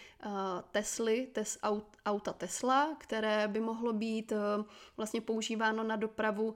Tesly, 0.71 1.27
tes, 1.31 1.59
auta 2.07 2.33
Tesla, 2.33 2.95
které 2.97 3.47
by 3.47 3.59
mohlo 3.59 3.93
být 3.93 4.33
vlastně 4.97 5.21
používáno 5.21 5.83
na 5.83 5.95
dopravu 5.95 6.55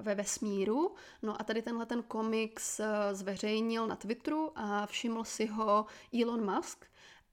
ve 0.00 0.14
vesmíru. 0.14 0.94
No 1.22 1.40
a 1.40 1.44
tady 1.44 1.62
tenhle 1.62 1.86
ten 1.86 2.02
komiks 2.02 2.80
zveřejnil 3.12 3.86
na 3.86 3.96
Twitteru 3.96 4.52
a 4.54 4.86
všiml 4.86 5.24
si 5.24 5.46
ho 5.46 5.86
Elon 6.22 6.54
Musk, 6.54 6.86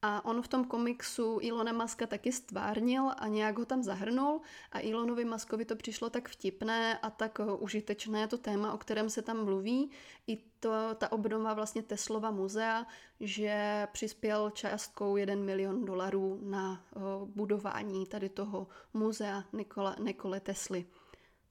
a 0.07 0.25
on 0.25 0.41
v 0.41 0.47
tom 0.47 0.65
komiksu 0.65 1.37
Ilona 1.41 1.71
Maska 1.71 2.07
taky 2.07 2.31
stvárnil 2.31 3.11
a 3.17 3.27
nějak 3.27 3.57
ho 3.57 3.65
tam 3.65 3.83
zahrnul 3.83 4.41
a 4.71 4.79
Elonovi 4.79 5.25
Maskovi 5.25 5.65
to 5.65 5.75
přišlo 5.75 6.09
tak 6.09 6.29
vtipné 6.29 6.97
a 6.97 7.09
tak 7.09 7.39
eh, 7.39 7.43
užitečné 7.43 8.27
to 8.27 8.37
téma, 8.37 8.73
o 8.73 8.77
kterém 8.77 9.09
se 9.09 9.21
tam 9.21 9.45
mluví. 9.45 9.91
I 10.27 10.37
to, 10.59 10.71
ta 10.95 11.11
obnova 11.11 11.53
vlastně 11.53 11.83
Teslova 11.83 12.31
muzea, 12.31 12.85
že 13.19 13.87
přispěl 13.91 14.49
částkou 14.49 15.17
1 15.17 15.35
milion 15.35 15.85
dolarů 15.85 16.39
na 16.43 16.85
uh, 16.95 17.27
budování 17.27 18.05
tady 18.05 18.29
toho 18.29 18.67
muzea 18.93 19.43
Nikola, 19.53 19.95
Nikole 19.99 20.39
Tesly. 20.39 20.85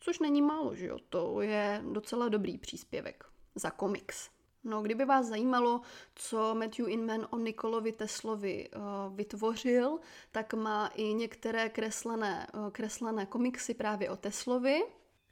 Což 0.01 0.19
není 0.19 0.43
málo, 0.43 0.75
že 0.75 0.87
jo? 0.87 0.99
To 1.09 1.41
je 1.41 1.83
docela 1.93 2.29
dobrý 2.29 2.59
příspěvek 2.59 3.25
za 3.55 3.71
komiks. 3.71 4.36
No, 4.67 4.83
kdyby 4.83 5.05
vás 5.05 5.27
zajímalo, 5.27 5.81
co 6.15 6.55
Matthew 6.55 6.89
Inman 6.89 7.27
o 7.31 7.39
Nikolovi 7.39 7.93
Teslovi 7.93 8.69
uh, 8.77 9.17
vytvořil, 9.17 9.99
tak 10.33 10.55
má 10.55 10.87
i 10.87 11.15
některé 11.15 11.69
kreslené, 11.69 12.47
uh, 12.55 12.71
kreslené 12.71 13.27
komiksy 13.27 13.75
právě 13.75 14.11
o 14.11 14.17
Teslovi. 14.17 14.83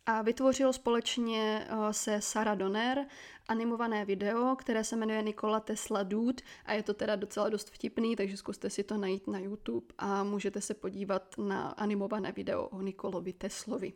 A 0.07 0.23
vytvořil 0.23 0.73
společně 0.73 1.69
uh, 1.73 1.91
se 1.91 2.21
Sarah 2.21 2.59
Donner 2.59 3.07
animované 3.49 4.05
video, 4.05 4.57
které 4.57 4.85
se 4.85 4.97
jmenuje 4.97 5.23
Nikola 5.23 5.61
Tesla 5.61 6.03
Dude 6.03 6.43
a 6.65 6.73
je 6.73 6.83
to 6.83 6.95
teda 6.95 7.17
docela 7.17 7.49
dost 7.49 7.71
vtipný, 7.71 8.17
takže 8.17 8.37
zkuste 8.37 8.71
si 8.71 8.85
to 8.85 8.97
najít 8.97 9.27
na 9.27 9.39
YouTube 9.39 9.87
a 9.99 10.25
můžete 10.25 10.61
se 10.61 10.75
podívat 10.75 11.39
na 11.39 11.69
animované 11.69 12.33
video 12.33 12.69
o 12.69 12.81
Nikolovi 12.81 13.33
Teslovi. 13.33 13.93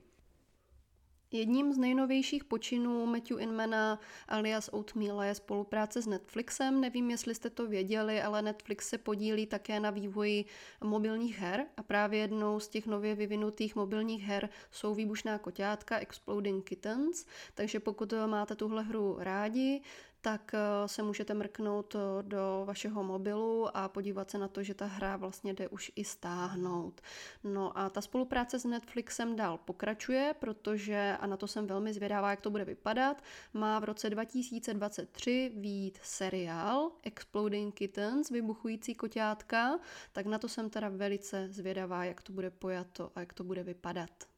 Jedním 1.32 1.72
z 1.72 1.78
nejnovějších 1.78 2.44
počinů 2.44 3.06
Matthew 3.06 3.40
Inmana 3.40 4.00
alias 4.28 4.70
Oatmeal 4.72 5.22
je 5.22 5.34
spolupráce 5.34 6.02
s 6.02 6.06
Netflixem. 6.06 6.80
Nevím, 6.80 7.10
jestli 7.10 7.34
jste 7.34 7.50
to 7.50 7.66
věděli, 7.66 8.22
ale 8.22 8.42
Netflix 8.42 8.88
se 8.88 8.98
podílí 8.98 9.46
také 9.46 9.80
na 9.80 9.90
vývoji 9.90 10.44
mobilních 10.84 11.38
her 11.38 11.66
a 11.76 11.82
právě 11.82 12.20
jednou 12.20 12.60
z 12.60 12.68
těch 12.68 12.86
nově 12.86 13.14
vyvinutých 13.14 13.76
mobilních 13.76 14.22
her 14.22 14.48
jsou 14.70 14.94
výbušná 14.94 15.38
koťátka 15.38 15.98
Exploding 15.98 16.64
Kittens, 16.64 17.26
takže 17.54 17.80
pokud 17.80 18.14
máte 18.26 18.56
tuhle 18.56 18.82
hru 18.82 19.16
rádi, 19.18 19.82
tak 20.20 20.54
eh, 20.54 20.88
se 20.88 21.02
můžete 21.02 21.34
mrknout 21.34 21.94
eh, 21.94 22.22
do 22.22 22.62
vašeho 22.66 23.04
mobilu 23.04 23.76
a 23.76 23.88
podívat 23.88 24.30
se 24.30 24.38
na 24.38 24.48
to, 24.48 24.62
že 24.62 24.74
ta 24.74 24.86
hra 24.86 25.16
vlastně 25.16 25.54
jde 25.54 25.68
už 25.68 25.92
i 25.96 26.04
stáhnout. 26.04 27.00
No 27.44 27.78
a 27.78 27.90
ta 27.90 28.00
spolupráce 28.00 28.58
s 28.58 28.64
Netflixem 28.64 29.36
dál 29.36 29.58
pokračuje, 29.58 30.34
protože, 30.38 31.16
a 31.20 31.26
na 31.26 31.36
to 31.36 31.46
jsem 31.46 31.66
velmi 31.66 31.92
zvědavá, 31.92 32.30
jak 32.30 32.40
to 32.40 32.50
bude 32.50 32.64
vypadat, 32.64 33.22
má 33.54 33.78
v 33.78 33.84
roce 33.84 34.10
2023 34.10 35.52
výjít 35.54 35.98
seriál 36.02 36.90
Exploding 37.02 37.74
Kittens, 37.74 38.30
vybuchující 38.30 38.94
koťátka, 38.94 39.78
tak 40.12 40.26
na 40.26 40.38
to 40.38 40.48
jsem 40.48 40.70
teda 40.70 40.88
velice 40.88 41.48
zvědavá, 41.50 42.04
jak 42.04 42.22
to 42.22 42.32
bude 42.32 42.50
pojato 42.50 43.12
a 43.14 43.20
jak 43.20 43.32
to 43.32 43.44
bude 43.44 43.62
vypadat. 43.62 44.37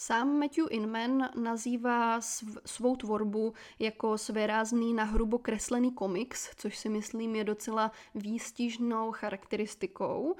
Sám 0.00 0.38
Matthew 0.38 0.66
Inman 0.70 1.28
nazývá 1.42 2.20
svou 2.66 2.96
tvorbu 2.96 3.54
jako 3.78 4.18
svérázný 4.18 4.94
na 4.94 5.04
hrubo 5.04 5.38
kreslený 5.38 5.92
komiks, 5.92 6.50
což 6.56 6.76
si 6.78 6.88
myslím 6.88 7.34
je 7.36 7.44
docela 7.44 7.92
výstižnou 8.14 9.12
charakteristikou 9.12 10.36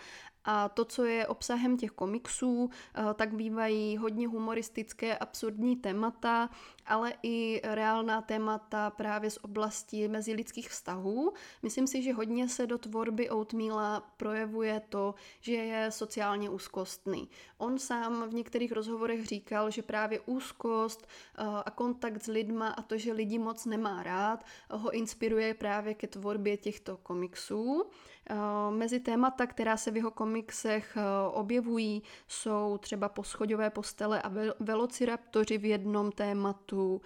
a 0.51 0.69
to, 0.69 0.85
co 0.85 1.05
je 1.05 1.27
obsahem 1.27 1.77
těch 1.77 1.91
komiksů, 1.91 2.71
eh, 2.71 3.15
tak 3.15 3.35
bývají 3.35 3.97
hodně 3.97 4.29
humoristické, 4.29 5.19
absurdní 5.19 5.77
témata, 5.77 6.51
ale 6.87 7.13
i 7.23 7.61
reálná 7.65 8.21
témata 8.21 8.91
právě 8.91 9.31
z 9.31 9.39
oblasti 9.43 10.09
mezilidských 10.09 10.71
vztahů. 10.71 11.33
Myslím 11.63 11.87
si, 11.87 12.03
že 12.03 12.13
hodně 12.13 12.49
se 12.49 12.67
do 12.67 12.79
tvorby 12.79 13.31
Oatmeala 13.31 14.01
projevuje 14.17 14.83
to, 14.89 15.15
že 15.41 15.55
je 15.55 15.91
sociálně 15.91 16.51
úzkostný. 16.51 17.29
On 17.59 17.79
sám 17.79 18.29
v 18.29 18.35
některých 18.35 18.73
rozhovorech 18.73 19.27
říkal, 19.27 19.71
že 19.71 19.83
právě 19.83 20.21
úzkost 20.21 21.07
eh, 21.07 21.45
a 21.65 21.71
kontakt 21.71 22.23
s 22.23 22.27
lidma 22.27 22.69
a 22.69 22.83
to, 22.83 22.99
že 22.99 23.13
lidi 23.13 23.39
moc 23.39 23.67
nemá 23.67 24.03
rád, 24.03 24.45
ho 24.71 24.91
inspiruje 24.91 25.55
právě 25.55 25.95
ke 25.95 26.07
tvorbě 26.07 26.57
těchto 26.57 26.97
komiksů. 26.97 27.85
Eh, 28.31 28.71
mezi 28.71 29.01
témata, 29.01 29.47
která 29.47 29.77
se 29.77 29.91
v 29.91 29.97
jeho 29.97 30.11
komiksech 30.11 30.97
eh, 30.97 31.03
objevují, 31.33 32.03
jsou 32.29 32.79
třeba 32.81 33.09
poschodové 33.09 33.71
postele 33.71 34.23
a 34.23 34.33
velociraptoři 34.61 35.59
v 35.59 35.65
jednom 35.65 36.13
tématu, 36.13 37.01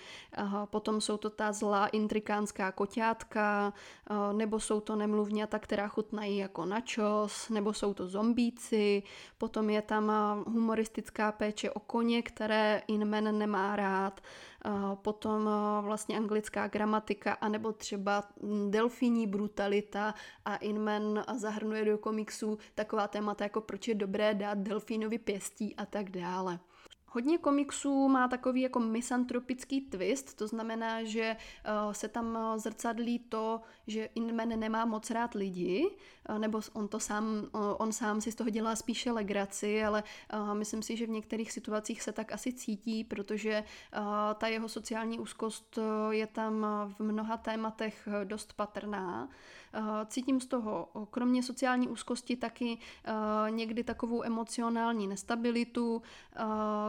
potom 0.64 1.00
jsou 1.00 1.16
to 1.16 1.30
ta 1.30 1.52
zlá 1.52 1.86
intrikánská 1.86 2.72
koťátka, 2.72 3.72
eh, 4.10 4.32
nebo 4.32 4.60
jsou 4.60 4.80
to 4.80 4.96
nemluvňata, 4.96 5.58
která 5.58 5.88
chutnají 5.88 6.36
jako 6.36 6.64
načos, 6.66 7.48
nebo 7.48 7.72
jsou 7.72 7.94
to 7.94 8.08
zombíci, 8.08 9.02
potom 9.38 9.70
je 9.70 9.82
tam 9.82 10.12
humoristická 10.46 11.32
péče 11.32 11.70
o 11.70 11.80
koně, 11.80 12.22
které 12.22 12.82
Inman 12.88 13.38
nemá 13.38 13.76
rád, 13.76 14.20
potom 14.94 15.48
vlastně 15.80 16.16
anglická 16.16 16.68
gramatika, 16.68 17.32
anebo 17.32 17.72
třeba 17.72 18.24
delfíní 18.70 19.26
brutalita 19.26 20.14
a 20.44 20.56
Inman 20.56 21.24
zahrnuje 21.36 21.84
do 21.84 21.98
komiksů 21.98 22.58
taková 22.74 23.08
témata, 23.08 23.44
jako 23.44 23.60
proč 23.60 23.88
je 23.88 23.94
dobré 23.94 24.34
dát 24.34 24.58
delfínovi 24.58 25.18
pěstí 25.18 25.76
a 25.76 25.86
tak 25.86 26.10
dále. 26.10 26.58
Hodně 27.14 27.38
komiksů 27.38 28.08
má 28.08 28.28
takový 28.28 28.60
jako 28.60 28.80
misantropický 28.80 29.80
twist, 29.80 30.36
to 30.36 30.46
znamená, 30.48 31.04
že 31.04 31.36
uh, 31.86 31.92
se 31.92 32.08
tam 32.08 32.38
zrcadlí 32.56 33.18
to, 33.18 33.60
že 33.86 34.04
Inman 34.14 34.48
nemá 34.48 34.84
moc 34.84 35.10
rád 35.10 35.34
lidi, 35.34 35.90
uh, 36.28 36.38
nebo 36.38 36.60
on 36.72 36.88
to 36.88 37.00
sám, 37.00 37.48
on 37.78 37.92
sám 37.92 38.20
si 38.20 38.32
z 38.32 38.34
toho 38.34 38.50
dělá 38.50 38.76
spíše 38.76 39.12
legraci, 39.12 39.84
ale 39.84 40.02
myslím 40.52 40.82
si, 40.82 40.96
že 40.96 41.06
v 41.06 41.10
některých 41.10 41.52
situacích 41.52 42.02
se 42.02 42.12
tak 42.12 42.32
asi 42.32 42.52
cítí, 42.52 43.04
protože 43.04 43.64
ta 44.38 44.46
jeho 44.46 44.68
sociální 44.68 45.18
úzkost 45.18 45.78
je 46.10 46.26
tam 46.26 46.66
v 46.98 47.02
mnoha 47.02 47.36
tématech 47.36 48.08
dost 48.24 48.52
patrná. 48.52 49.28
Eh, 49.74 50.06
cítím 50.06 50.40
z 50.40 50.46
toho 50.46 50.88
kromě 51.10 51.42
sociální 51.42 51.88
úzkosti 51.88 52.36
taky 52.36 52.78
eh, 53.04 53.50
někdy 53.50 53.84
takovou 53.84 54.24
emocionální 54.24 55.06
nestabilitu, 55.06 56.02
eh, 56.36 56.40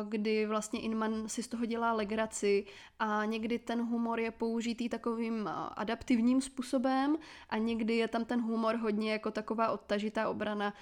kdy 0.04 0.46
vlastně 0.46 0.82
Inman 0.82 1.30
si 1.30 1.44
z 1.44 1.48
toho 1.48 1.66
dělá 1.66 1.94
legraci 1.94 2.66
a 3.00 3.26
někdy 3.26 3.60
ten 3.60 3.82
humor 3.86 4.20
je 4.20 4.32
použitý 4.32 4.90
takovým 4.90 5.50
adaptivním 5.76 6.42
způsobem 6.42 7.18
a 7.50 7.58
někdy 7.58 7.96
je 7.96 8.08
tam 8.08 8.26
ten 8.26 8.42
humor 8.42 8.76
hodně 8.76 9.12
jako 9.12 9.32
taková 9.32 9.72
odtažitá 9.72 10.30
obrana, 10.30 10.74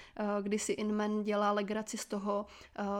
kdy 0.41 0.59
si 0.59 0.71
Inman 0.71 1.23
dělá 1.23 1.51
legraci 1.51 1.97
z 1.97 2.05
toho, 2.05 2.45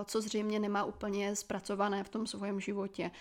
co 0.06 0.22
zřejmě 0.22 0.60
nemá 0.60 0.84
úplně 0.84 1.36
zpracované 1.36 2.04
v 2.04 2.10
tom 2.10 2.28
svém 2.28 2.60
životě. 2.60 3.12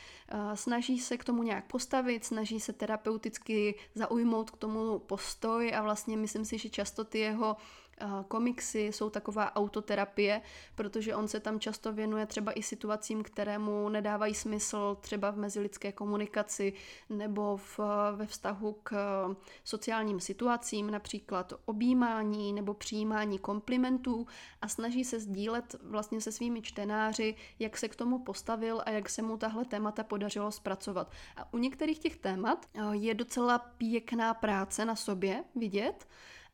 Snaží 0.54 0.98
se 0.98 1.16
k 1.16 1.24
tomu 1.24 1.42
nějak 1.42 1.66
postavit, 1.66 2.24
snaží 2.24 2.60
se 2.60 2.72
terapeuticky 2.72 3.74
zaujmout 3.94 4.50
k 4.50 4.56
tomu 4.56 4.98
postoj 4.98 5.69
a 5.72 5.82
vlastně 5.82 6.16
myslím 6.16 6.44
si, 6.44 6.58
že 6.58 6.68
často 6.68 7.04
ty 7.04 7.18
jeho 7.18 7.56
eh, 7.56 7.89
komiksy 8.28 8.80
jsou 8.80 9.10
taková 9.10 9.56
autoterapie, 9.56 10.42
protože 10.74 11.14
on 11.16 11.28
se 11.28 11.40
tam 11.40 11.60
často 11.60 11.92
věnuje 11.92 12.26
třeba 12.26 12.52
i 12.52 12.62
situacím, 12.62 13.22
které 13.22 13.58
mu 13.58 13.88
nedávají 13.88 14.34
smysl, 14.34 14.96
třeba 15.00 15.30
v 15.30 15.36
mezilidské 15.36 15.92
komunikaci 15.92 16.72
nebo 17.08 17.56
v, 17.56 17.80
ve 18.16 18.26
vztahu 18.26 18.72
k 18.82 18.92
eh, 18.92 19.36
sociálním 19.64 20.20
situacím, 20.20 20.90
například 20.90 21.52
objímání 21.64 22.52
nebo 22.52 22.74
přijímání 22.74 23.38
komplimentů 23.38 24.26
a 24.62 24.68
snaží 24.68 25.04
se 25.04 25.20
sdílet 25.20 25.76
vlastně 25.82 26.20
se 26.20 26.32
svými 26.32 26.62
čtenáři, 26.62 27.34
jak 27.58 27.76
se 27.76 27.88
k 27.88 27.96
tomu 27.96 28.18
postavil 28.18 28.82
a 28.86 28.90
jak 28.90 29.08
se 29.08 29.22
mu 29.22 29.36
tahle 29.36 29.64
témata 29.64 30.04
podařilo 30.04 30.52
zpracovat. 30.52 31.12
A 31.36 31.52
u 31.52 31.58
některých 31.58 31.98
těch 31.98 32.16
témat 32.16 32.66
eh, 32.74 32.80
je 32.92 33.14
docela 33.14 33.58
pěkná 33.58 34.34
práce 34.34 34.84
na 34.84 34.96
sobě 34.96 35.44
vidět, 35.54 36.06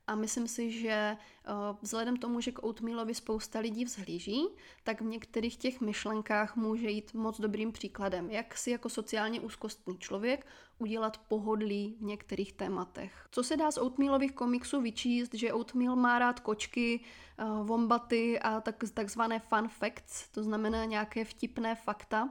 a 0.06 0.14
myslím 0.14 0.48
si, 0.48 0.70
že 0.70 0.90
eh, 0.90 1.52
vzhledem 1.82 2.16
tomu, 2.16 2.40
že 2.40 2.52
k 2.52 2.62
oatmealovi 2.62 3.14
spousta 3.14 3.58
lidí 3.58 3.84
vzhlíží, 3.84 4.48
tak 4.84 5.00
v 5.00 5.04
některých 5.04 5.56
těch 5.56 5.80
myšlenkách 5.80 6.56
může 6.56 6.90
jít 6.90 7.14
moc 7.14 7.40
dobrým 7.40 7.72
příkladem, 7.72 8.30
jak 8.30 8.56
si 8.58 8.70
jako 8.70 8.88
sociálně 8.88 9.40
úzkostný 9.40 9.98
člověk 9.98 10.46
udělat 10.78 11.18
pohodlí 11.28 11.96
v 12.00 12.02
některých 12.02 12.52
tématech. 12.52 13.26
Co 13.30 13.42
se 13.42 13.56
dá 13.56 13.70
z 13.70 13.78
oatmealových 13.78 14.32
komiksů 14.32 14.80
vyčíst, 14.80 15.34
že 15.34 15.52
oatmeal 15.52 15.96
má 15.96 16.18
rád 16.18 16.40
kočky, 16.40 17.00
eh, 17.38 17.44
vombaty 17.62 18.40
a 18.40 18.60
tak, 18.60 18.84
takzvané 18.94 19.38
fun 19.38 19.68
facts, 19.68 20.28
to 20.28 20.42
znamená 20.42 20.84
nějaké 20.84 21.24
vtipné 21.24 21.74
fakta, 21.74 22.28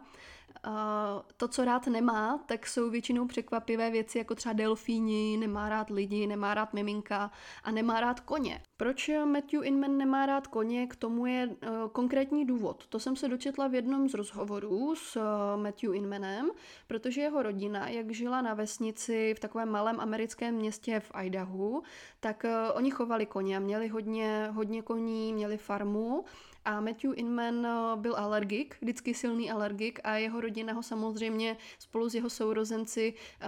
to, 1.37 1.47
co 1.47 1.65
rád 1.65 1.87
nemá, 1.87 2.43
tak 2.45 2.67
jsou 2.67 2.89
většinou 2.89 3.27
překvapivé 3.27 3.91
věci, 3.91 4.17
jako 4.17 4.35
třeba 4.35 4.53
delfíni, 4.53 5.37
nemá 5.37 5.69
rád 5.69 5.89
lidi, 5.89 6.27
nemá 6.27 6.53
rád 6.53 6.73
miminka 6.73 7.31
a 7.63 7.71
nemá 7.71 7.99
rád 7.99 8.19
koně. 8.19 8.61
Proč 8.77 9.11
Matthew 9.25 9.65
Inman 9.65 9.97
nemá 9.97 10.25
rád 10.25 10.47
koně, 10.47 10.87
k 10.87 10.95
tomu 10.95 11.25
je 11.25 11.47
uh, 11.47 11.89
konkrétní 11.91 12.45
důvod. 12.45 12.87
To 12.87 12.99
jsem 12.99 13.15
se 13.15 13.27
dočetla 13.27 13.67
v 13.67 13.75
jednom 13.75 14.09
z 14.09 14.13
rozhovorů 14.13 14.95
s 14.95 15.15
uh, 15.15 15.61
Matthew 15.61 15.95
Inmanem, 15.95 16.51
protože 16.87 17.21
jeho 17.21 17.43
rodina, 17.43 17.89
jak 17.89 18.11
žila 18.11 18.41
na 18.41 18.53
vesnici 18.53 19.33
v 19.37 19.39
takovém 19.39 19.69
malém 19.69 19.99
americkém 19.99 20.55
městě 20.55 20.99
v 20.99 21.11
Idahu, 21.23 21.83
tak 22.19 22.43
uh, 22.43 22.77
oni 22.77 22.91
chovali 22.91 23.25
koně 23.25 23.59
měli 23.59 23.87
hodně, 23.87 24.49
hodně 24.51 24.81
koní, 24.81 25.33
měli 25.33 25.57
farmu 25.57 26.25
a 26.65 26.81
Matthew 26.81 27.13
Inman 27.15 27.65
eh, 27.65 27.95
byl 27.95 28.15
alergik, 28.15 28.77
vždycky 28.81 29.13
silný 29.13 29.51
alergik 29.51 29.99
a 30.03 30.15
jeho 30.15 30.41
rodina 30.41 30.73
ho 30.73 30.83
samozřejmě 30.83 31.57
spolu 31.79 32.09
s 32.09 32.15
jeho 32.15 32.29
sourozenci 32.29 33.13
eh, 33.41 33.47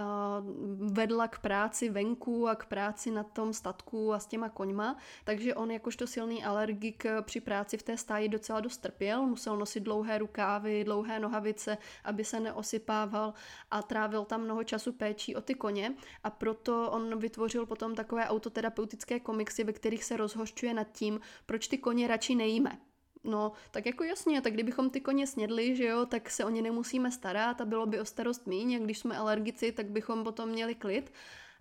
vedla 0.92 1.28
k 1.28 1.38
práci 1.38 1.88
venku 1.88 2.48
a 2.48 2.54
k 2.54 2.66
práci 2.66 3.10
na 3.10 3.22
tom 3.22 3.52
statku 3.52 4.12
a 4.12 4.18
s 4.18 4.26
těma 4.26 4.48
koňma, 4.48 4.96
takže 5.24 5.54
on 5.54 5.70
jakožto 5.70 6.06
silný 6.06 6.44
alergik 6.44 7.04
eh, 7.04 7.22
při 7.22 7.40
práci 7.40 7.76
v 7.76 7.82
té 7.82 7.96
stáji 7.96 8.28
docela 8.28 8.60
dost 8.60 8.78
trpěl, 8.78 9.26
musel 9.26 9.56
nosit 9.56 9.80
dlouhé 9.80 10.18
rukávy, 10.18 10.84
dlouhé 10.84 11.20
nohavice, 11.20 11.78
aby 12.04 12.24
se 12.24 12.40
neosypával 12.40 13.34
a 13.70 13.82
trávil 13.82 14.24
tam 14.24 14.40
mnoho 14.42 14.64
času 14.64 14.92
péčí 14.92 15.36
o 15.36 15.40
ty 15.40 15.54
koně. 15.54 15.94
A 16.24 16.30
proto 16.30 16.90
on 16.90 17.18
vytvořil 17.18 17.66
potom 17.66 17.94
takové 17.94 18.28
autoterapeutické 18.28 19.20
komiksy, 19.20 19.64
ve 19.64 19.72
kterých 19.72 20.04
se 20.04 20.16
rozhořčuje 20.16 20.74
nad 20.74 20.92
tím, 20.92 21.20
proč 21.46 21.68
ty 21.68 21.78
koně 21.78 22.08
radši 22.08 22.34
nejíme. 22.34 22.78
No, 23.24 23.52
tak 23.70 23.86
jako 23.86 24.04
jasně, 24.04 24.40
tak 24.40 24.52
kdybychom 24.52 24.90
ty 24.90 25.00
koně 25.00 25.26
snědli, 25.26 25.76
že 25.76 25.84
jo, 25.84 26.06
tak 26.06 26.30
se 26.30 26.44
o 26.44 26.50
ně 26.50 26.62
nemusíme 26.62 27.10
starat 27.10 27.60
a 27.60 27.64
bylo 27.64 27.86
by 27.86 28.00
o 28.00 28.04
starost 28.04 28.46
míň, 28.46 28.76
a 28.76 28.78
když 28.78 28.98
jsme 28.98 29.16
alergici, 29.16 29.72
tak 29.72 29.86
bychom 29.86 30.24
potom 30.24 30.48
měli 30.48 30.74
klid. 30.74 31.12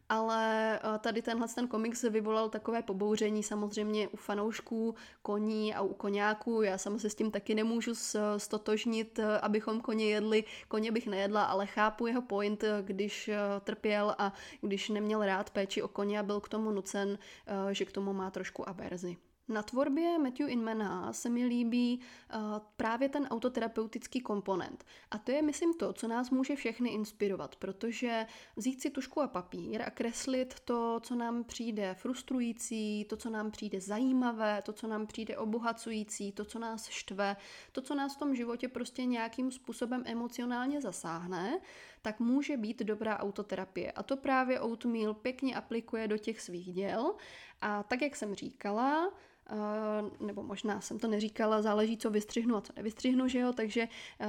Ale 0.10 0.80
eh, 0.80 1.00
tady 1.00 1.22
tenhle 1.22 1.48
ten 1.48 1.68
komiks 1.68 2.04
vyvolal 2.04 2.50
takové 2.50 2.82
pobouření 2.82 3.44
samozřejmě 3.44 4.08
u 4.08 4.18
fanoušků 4.18 4.96
koní 5.22 5.76
a 5.76 5.82
u 5.82 5.94
koňáků. 5.94 6.62
Já 6.62 6.78
sama 6.78 7.00
se 7.00 7.10
s 7.10 7.16
tím 7.16 7.32
taky 7.32 7.56
nemůžu 7.56 7.94
stotožnit, 8.38 9.20
eh, 9.20 9.40
abychom 9.40 9.82
koně 9.82 10.06
jedli. 10.06 10.44
Koně 10.68 10.92
bych 10.92 11.08
nejedla, 11.08 11.44
ale 11.44 11.66
chápu 11.66 12.08
jeho 12.08 12.22
point, 12.22 12.64
eh, 12.64 12.82
když 12.82 13.30
trpěl 13.64 14.16
a 14.18 14.34
když 14.62 14.90
neměl 14.90 15.26
rád 15.26 15.50
péči 15.50 15.82
o 15.82 15.88
koně 15.88 16.20
a 16.20 16.24
byl 16.24 16.40
k 16.40 16.50
tomu 16.50 16.72
nucen, 16.72 17.18
že 17.72 17.86
k 17.86 17.92
tomu 17.92 18.14
má 18.14 18.32
trošku 18.32 18.70
averzi. 18.70 19.18
Na 19.50 19.64
tvorbě 19.64 20.20
Matthew 20.20 20.50
Inmana 20.50 21.14
se 21.14 21.30
mi 21.30 21.46
líbí 21.46 22.00
uh, 22.00 22.42
právě 22.78 23.10
ten 23.10 23.28
autoterapeutický 23.28 24.22
komponent. 24.22 24.86
A 25.12 25.18
to 25.18 25.32
je, 25.32 25.42
myslím, 25.42 25.74
to, 25.74 25.94
co 25.94 26.08
nás 26.08 26.30
může 26.30 26.56
všechny 26.56 26.90
inspirovat, 26.90 27.56
protože 27.56 28.26
vzít 28.56 28.82
si 28.82 28.90
tušku 28.90 29.22
a 29.22 29.28
papír 29.28 29.82
a 29.82 29.90
kreslit 29.90 30.60
to, 30.60 31.00
co 31.04 31.16
nám 31.16 31.44
přijde 31.44 31.96
frustrující, 32.00 33.06
to, 33.10 33.18
co 33.18 33.30
nám 33.30 33.52
přijde 33.52 33.82
zajímavé, 33.82 34.62
to, 34.62 34.74
co 34.74 34.88
nám 34.88 35.08
přijde 35.08 35.38
obohacující, 35.38 36.32
to, 36.32 36.46
co 36.46 36.60
nás 36.60 36.88
štve, 36.88 37.36
to, 37.72 37.82
co 37.82 37.96
nás 37.96 38.16
v 38.16 38.20
tom 38.20 38.36
životě 38.36 38.68
prostě 38.68 39.06
nějakým 39.06 39.52
způsobem 39.52 40.04
emocionálně 40.06 40.82
zasáhne, 40.82 41.60
tak 42.02 42.20
může 42.20 42.58
být 42.58 42.80
dobrá 42.80 43.20
autoterapie. 43.20 43.92
A 43.92 44.04
to 44.04 44.18
právě 44.18 44.60
Oatmeal 44.60 45.14
pěkně 45.14 45.56
aplikuje 45.56 46.08
do 46.08 46.18
těch 46.18 46.42
svých 46.42 46.74
děl. 46.74 47.16
A 47.62 47.84
tak, 47.84 48.02
jak 48.02 48.16
jsem 48.16 48.36
říkala, 48.36 49.12
Uh, 49.52 50.28
nebo 50.28 50.44
možná 50.44 50.82
jsem 50.82 51.00
to 51.00 51.08
neříkala, 51.08 51.62
záleží, 51.62 51.98
co 51.98 52.10
vystřihnu 52.10 52.56
a 52.56 52.62
co 52.62 52.74
nevystřihnu, 52.76 53.28
že 53.28 53.40
jo, 53.40 53.54
takže 53.54 53.88
uh, 54.22 54.28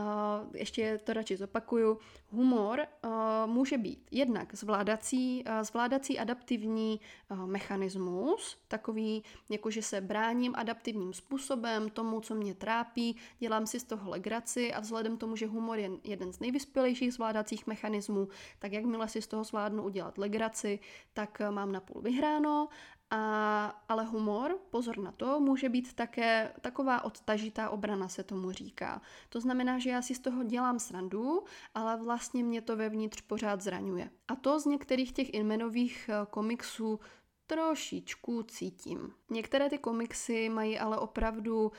ještě 0.55 1.01
to 1.05 1.13
radši 1.13 1.37
zopakuju. 1.37 1.99
Humor 2.31 2.81
uh, 2.81 3.11
může 3.47 3.79
být 3.79 4.07
jednak 4.11 4.55
zvládací, 4.55 5.45
zvládací 5.63 6.19
adaptivní 6.19 7.01
mechanismus, 7.47 8.59
takový, 8.69 9.23
jako 9.51 9.71
že 9.71 9.83
se 9.83 10.01
bráním 10.01 10.55
adaptivním 10.57 11.13
způsobem 11.13 11.91
tomu, 11.91 12.21
co 12.21 12.35
mě 12.35 12.55
trápí, 12.55 13.17
dělám 13.39 13.67
si 13.67 13.81
z 13.81 13.85
toho 13.85 14.11
legraci 14.11 14.75
a 14.75 14.81
vzhledem 14.81 15.17
tomu, 15.17 15.37
že 15.37 15.47
humor 15.47 15.79
je 15.79 15.91
jeden 16.05 16.33
z 16.33 16.41
nejvyspělejších 16.41 17.15
zvládacích 17.15 17.67
mechanismů, 17.67 18.29
tak 18.59 18.73
jakmile 18.73 19.09
si 19.09 19.23
z 19.23 19.27
toho 19.27 19.45
zvládnu 19.45 19.83
udělat 19.83 20.19
legraci, 20.19 20.79
tak 21.13 21.43
mám 21.51 21.73
napůl 21.73 22.03
vyhráno 22.03 22.69
a, 23.11 23.67
ale 23.89 24.05
humor, 24.05 24.59
pozor 24.71 24.99
na 24.99 25.13
to, 25.13 25.41
může 25.41 25.69
být 25.69 25.93
také 25.93 26.53
taková 26.61 27.05
odtažitá 27.05 27.71
obrana, 27.71 28.09
se 28.09 28.23
tomu 28.23 28.53
říká. 28.53 29.03
To 29.29 29.41
znamená, 29.41 29.79
že 29.79 29.91
já 29.91 30.03
si 30.03 30.15
z 30.15 30.19
toho 30.19 30.45
dělám 30.45 30.79
srandu, 30.79 31.45
ale 31.75 31.97
vlastně 31.97 32.45
mě 32.45 32.61
to 32.61 32.77
vevnitř 32.77 33.21
pořád 33.21 33.61
zraňuje. 33.61 34.11
A 34.29 34.37
to 34.37 34.61
z 34.61 34.67
některých 34.67 35.13
těch 35.13 35.35
Inmanových 35.35 36.11
eh, 36.13 36.27
komiksů 36.31 37.01
trošičku 37.49 38.43
cítím. 38.43 39.13
Některé 39.31 39.71
ty 39.71 39.79
komiksy 39.79 40.49
mají 40.49 40.79
ale 40.79 40.99
opravdu 40.99 41.63
uh, 41.63 41.73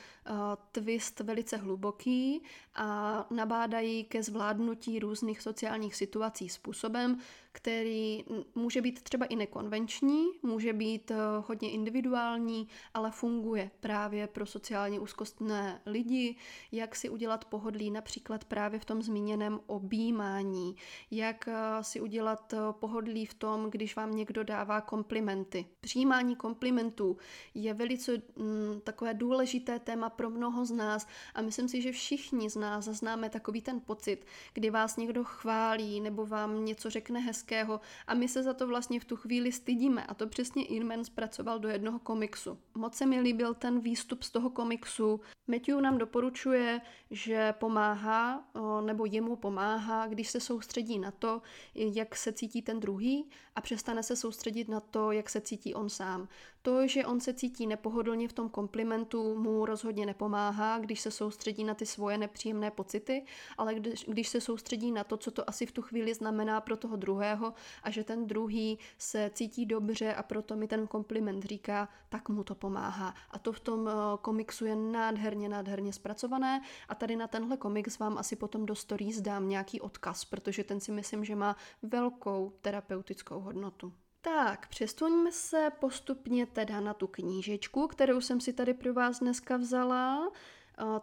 twist 0.72 1.20
velice 1.20 1.56
hluboký 1.56 2.42
a 2.74 3.26
nabádají 3.30 4.04
ke 4.04 4.22
zvládnutí 4.22 4.98
různých 4.98 5.40
sociálních 5.40 5.96
situací 5.96 6.48
způsobem, 6.48 7.18
který 7.52 8.24
může 8.54 8.82
být 8.82 9.02
třeba 9.02 9.26
i 9.26 9.36
nekonvenční, 9.36 10.26
může 10.42 10.72
být 10.72 11.10
eh, 11.10 11.16
hodně 11.46 11.70
individuální, 11.70 12.68
ale 12.94 13.10
funguje 13.10 13.70
právě 13.80 14.26
pro 14.26 14.46
sociálně 14.46 15.00
úzkostné 15.00 15.80
lidi, 15.86 16.36
jak 16.72 16.96
si 16.96 17.08
udělat 17.08 17.44
pohodlí 17.44 17.90
například 17.90 18.44
právě 18.44 18.80
v 18.80 18.84
tom 18.84 19.02
zmíněném 19.02 19.60
objímání, 19.66 20.76
jak 21.10 21.48
eh, 21.48 21.54
si 21.80 22.00
udělat 22.00 22.54
pohodlí 22.72 23.26
v 23.26 23.34
tom, 23.34 23.70
když 23.70 23.96
vám 23.96 24.16
někdo 24.16 24.44
dává 24.44 24.80
komplimenty. 24.80 25.66
Přijímání 25.80 26.36
komplimentů 26.36 27.16
je 27.54 27.74
velice 27.74 28.12
mm, 28.36 28.80
takové 28.84 29.14
důležité 29.14 29.78
téma 29.78 30.10
pro 30.10 30.30
mnoho 30.30 30.64
z 30.64 30.70
nás 30.70 31.06
a 31.34 31.42
myslím 31.42 31.68
si, 31.68 31.82
že 31.82 31.92
všichni 31.92 32.50
z 32.50 32.56
nás 32.56 32.84
zaznáme 32.84 33.30
takový 33.30 33.62
ten 33.62 33.80
pocit, 33.80 34.26
kdy 34.54 34.70
vás 34.70 34.96
někdo 34.96 35.24
chválí 35.24 36.00
nebo 36.00 36.26
vám 36.26 36.64
něco 36.64 36.90
řekne 36.90 37.20
hezkého 37.40 37.80
a 38.06 38.14
my 38.14 38.28
se 38.28 38.42
za 38.42 38.54
to 38.54 38.66
vlastně 38.66 39.00
v 39.00 39.04
tu 39.04 39.16
chvíli 39.16 39.52
stydíme 39.52 40.06
a 40.06 40.14
to 40.14 40.26
přesně 40.26 40.66
Inman 40.66 41.04
zpracoval 41.04 41.58
do 41.58 41.68
jednoho 41.68 41.98
komiksu. 41.98 42.58
Moc 42.74 42.94
se 42.94 43.06
mi 43.06 43.20
líbil 43.20 43.54
ten 43.54 43.80
výstup 43.80 44.22
z 44.22 44.30
toho 44.30 44.50
komiksu. 44.50 45.20
Matthew 45.46 45.80
nám 45.80 45.98
doporučuje, 45.98 46.80
že 47.10 47.52
pomáhá 47.52 48.44
nebo 48.84 49.04
jemu 49.04 49.36
pomáhá, 49.36 50.06
když 50.06 50.30
se 50.30 50.40
soustředí 50.40 50.98
na 50.98 51.10
to, 51.10 51.42
jak 51.74 52.16
se 52.16 52.32
cítí 52.32 52.62
ten 52.62 52.80
druhý 52.80 53.30
a 53.56 53.60
přestane 53.60 54.02
se 54.02 54.16
soustředit 54.16 54.68
na 54.68 54.80
to, 54.80 55.12
jak 55.12 55.30
se 55.30 55.40
cítí 55.40 55.74
on 55.74 55.88
sám. 55.88 56.28
To, 56.62 56.86
že 56.86 57.06
on 57.06 57.20
se 57.20 57.34
cítí 57.34 57.66
nepohodlně 57.66 58.28
v 58.28 58.32
tom 58.32 58.48
komplimentu, 58.48 59.38
mu 59.38 59.66
rozhodně 59.66 60.06
nepomáhá, 60.06 60.78
když 60.78 61.00
se 61.00 61.10
soustředí 61.10 61.64
na 61.64 61.74
ty 61.74 61.86
svoje 61.86 62.18
nepříjemné 62.18 62.70
pocity, 62.70 63.24
ale 63.58 63.74
když, 63.74 64.04
když 64.08 64.28
se 64.28 64.40
soustředí 64.40 64.92
na 64.92 65.04
to, 65.04 65.16
co 65.16 65.30
to 65.30 65.48
asi 65.48 65.66
v 65.66 65.72
tu 65.72 65.82
chvíli 65.82 66.14
znamená 66.14 66.60
pro 66.60 66.76
toho 66.76 66.96
druhého 66.96 67.54
a 67.82 67.90
že 67.90 68.04
ten 68.04 68.26
druhý 68.26 68.78
se 68.98 69.30
cítí 69.34 69.66
dobře 69.66 70.14
a 70.14 70.22
proto 70.22 70.56
mi 70.56 70.68
ten 70.68 70.86
kompliment 70.86 71.44
říká, 71.44 71.88
tak 72.08 72.28
mu 72.28 72.44
to 72.44 72.54
pomáhá. 72.54 73.14
A 73.30 73.38
to 73.38 73.52
v 73.52 73.60
tom 73.60 73.88
eh, 73.88 73.92
komiksu 74.22 74.66
je 74.66 74.76
nádherně, 74.76 75.48
nádherně 75.48 75.92
zpracované 75.92 76.60
a 76.88 76.94
tady 76.94 77.16
na 77.16 77.26
tenhle 77.26 77.56
komiks 77.56 77.98
vám 77.98 78.18
asi 78.18 78.36
potom 78.36 78.66
do 78.66 78.74
stories 78.74 79.20
dám 79.20 79.48
nějaký 79.48 79.80
odkaz, 79.80 80.24
protože 80.24 80.64
ten 80.64 80.80
si 80.80 80.92
myslím, 80.92 81.24
že 81.24 81.36
má 81.36 81.56
velkou 81.82 82.52
terapeutickou 82.60 83.40
hodnotu. 83.40 83.92
Tak, 84.22 84.68
přesuňme 84.68 85.32
se 85.32 85.70
postupně 85.80 86.46
teda 86.46 86.80
na 86.80 86.94
tu 86.94 87.06
knížečku, 87.06 87.86
kterou 87.86 88.20
jsem 88.20 88.40
si 88.40 88.52
tady 88.52 88.74
pro 88.74 88.94
vás 88.94 89.20
dneska 89.20 89.56
vzala. 89.56 90.32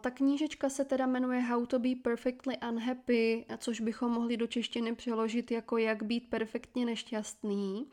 Ta 0.00 0.10
knížečka 0.10 0.68
se 0.68 0.84
teda 0.84 1.06
jmenuje 1.06 1.40
How 1.40 1.66
to 1.66 1.78
be 1.78 1.88
perfectly 2.02 2.56
unhappy, 2.68 3.46
což 3.58 3.80
bychom 3.80 4.12
mohli 4.12 4.36
do 4.36 4.46
češtiny 4.46 4.94
přeložit 4.94 5.50
jako 5.50 5.78
jak 5.78 6.02
být 6.02 6.30
perfektně 6.30 6.86
nešťastný. 6.86 7.86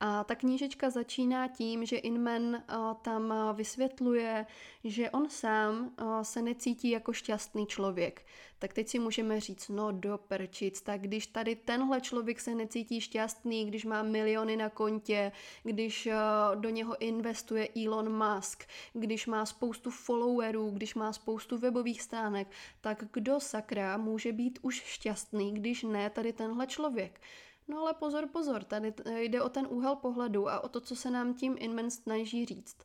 A 0.00 0.24
ta 0.24 0.34
knížečka 0.34 0.90
začíná 0.90 1.48
tím, 1.48 1.86
že 1.86 1.96
Inman 1.96 2.42
uh, 2.42 2.60
tam 3.02 3.30
uh, 3.30 3.56
vysvětluje, 3.56 4.46
že 4.84 5.10
on 5.10 5.30
sám 5.30 5.94
uh, 6.02 6.22
se 6.22 6.42
necítí 6.42 6.90
jako 6.90 7.12
šťastný 7.12 7.66
člověk. 7.66 8.26
Tak 8.58 8.72
teď 8.72 8.88
si 8.88 8.98
můžeme 8.98 9.40
říct, 9.40 9.68
no 9.68 9.92
do 9.92 10.18
prčic, 10.28 10.80
tak 10.80 11.00
když 11.00 11.26
tady 11.26 11.56
tenhle 11.56 12.00
člověk 12.00 12.40
se 12.40 12.54
necítí 12.54 13.00
šťastný, 13.00 13.66
když 13.66 13.84
má 13.84 14.02
miliony 14.02 14.56
na 14.56 14.68
kontě, 14.68 15.32
když 15.62 16.08
do 16.54 16.70
něho 16.70 17.02
investuje 17.02 17.68
Elon 17.84 18.26
Musk, 18.26 18.64
když 18.92 19.26
má 19.26 19.46
spoustu 19.46 19.90
followerů, 19.90 20.70
když 20.70 20.94
má 20.94 21.12
spoustu 21.12 21.58
webových 21.58 22.02
stránek, 22.02 22.48
tak 22.80 23.04
kdo 23.12 23.40
sakra 23.40 23.96
může 23.96 24.32
být 24.32 24.58
už 24.62 24.82
šťastný, 24.82 25.54
když 25.54 25.82
ne 25.82 26.10
tady 26.10 26.32
tenhle 26.32 26.66
člověk? 26.66 27.20
No 27.68 27.78
ale 27.80 27.94
pozor, 27.94 28.28
pozor, 28.28 28.64
tady 28.64 28.94
jde 29.16 29.42
o 29.42 29.48
ten 29.48 29.66
úhel 29.70 29.96
pohledu 29.96 30.48
a 30.48 30.64
o 30.64 30.68
to, 30.68 30.80
co 30.80 30.96
se 30.96 31.10
nám 31.10 31.34
tím 31.34 31.56
Inman 31.58 31.90
snaží 31.90 32.46
říct. 32.46 32.76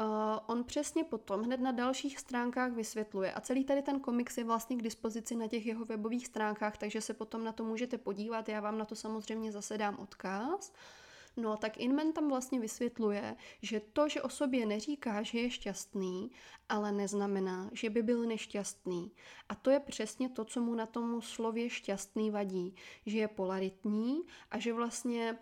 Uh, 0.00 0.06
on 0.46 0.64
přesně 0.64 1.04
potom 1.04 1.42
hned 1.42 1.60
na 1.60 1.72
dalších 1.72 2.18
stránkách 2.18 2.72
vysvětluje 2.72 3.32
a 3.32 3.40
celý 3.40 3.64
tady 3.64 3.82
ten 3.82 4.00
komiks 4.00 4.38
je 4.38 4.44
vlastně 4.44 4.76
k 4.76 4.82
dispozici 4.82 5.36
na 5.36 5.46
těch 5.46 5.66
jeho 5.66 5.84
webových 5.84 6.26
stránkách, 6.26 6.78
takže 6.78 7.00
se 7.00 7.14
potom 7.14 7.44
na 7.44 7.52
to 7.52 7.64
můžete 7.64 7.98
podívat, 7.98 8.48
já 8.48 8.60
vám 8.60 8.78
na 8.78 8.84
to 8.84 8.96
samozřejmě 8.96 9.52
zase 9.52 9.78
dám 9.78 9.98
odkaz. 9.98 10.70
Uh, 10.70 11.01
No 11.36 11.56
tak 11.56 11.78
Inman 11.78 12.12
tam 12.12 12.28
vlastně 12.28 12.60
vysvětluje, 12.60 13.36
že 13.62 13.80
to, 13.80 14.08
že 14.08 14.22
o 14.22 14.28
sobě 14.28 14.66
neříká, 14.66 15.22
že 15.22 15.38
je 15.38 15.50
šťastný, 15.50 16.30
ale 16.68 16.92
neznamená, 16.92 17.70
že 17.72 17.90
by 17.90 18.02
byl 18.02 18.24
nešťastný. 18.26 19.12
A 19.48 19.54
to 19.54 19.70
je 19.70 19.80
přesně 19.80 20.28
to, 20.28 20.44
co 20.44 20.60
mu 20.60 20.74
na 20.74 20.86
tomu 20.86 21.20
slově 21.20 21.70
šťastný 21.70 22.30
vadí, 22.30 22.74
že 23.06 23.18
je 23.18 23.28
polaritní 23.28 24.22
a 24.50 24.58
že 24.58 24.72
vlastně 24.72 25.38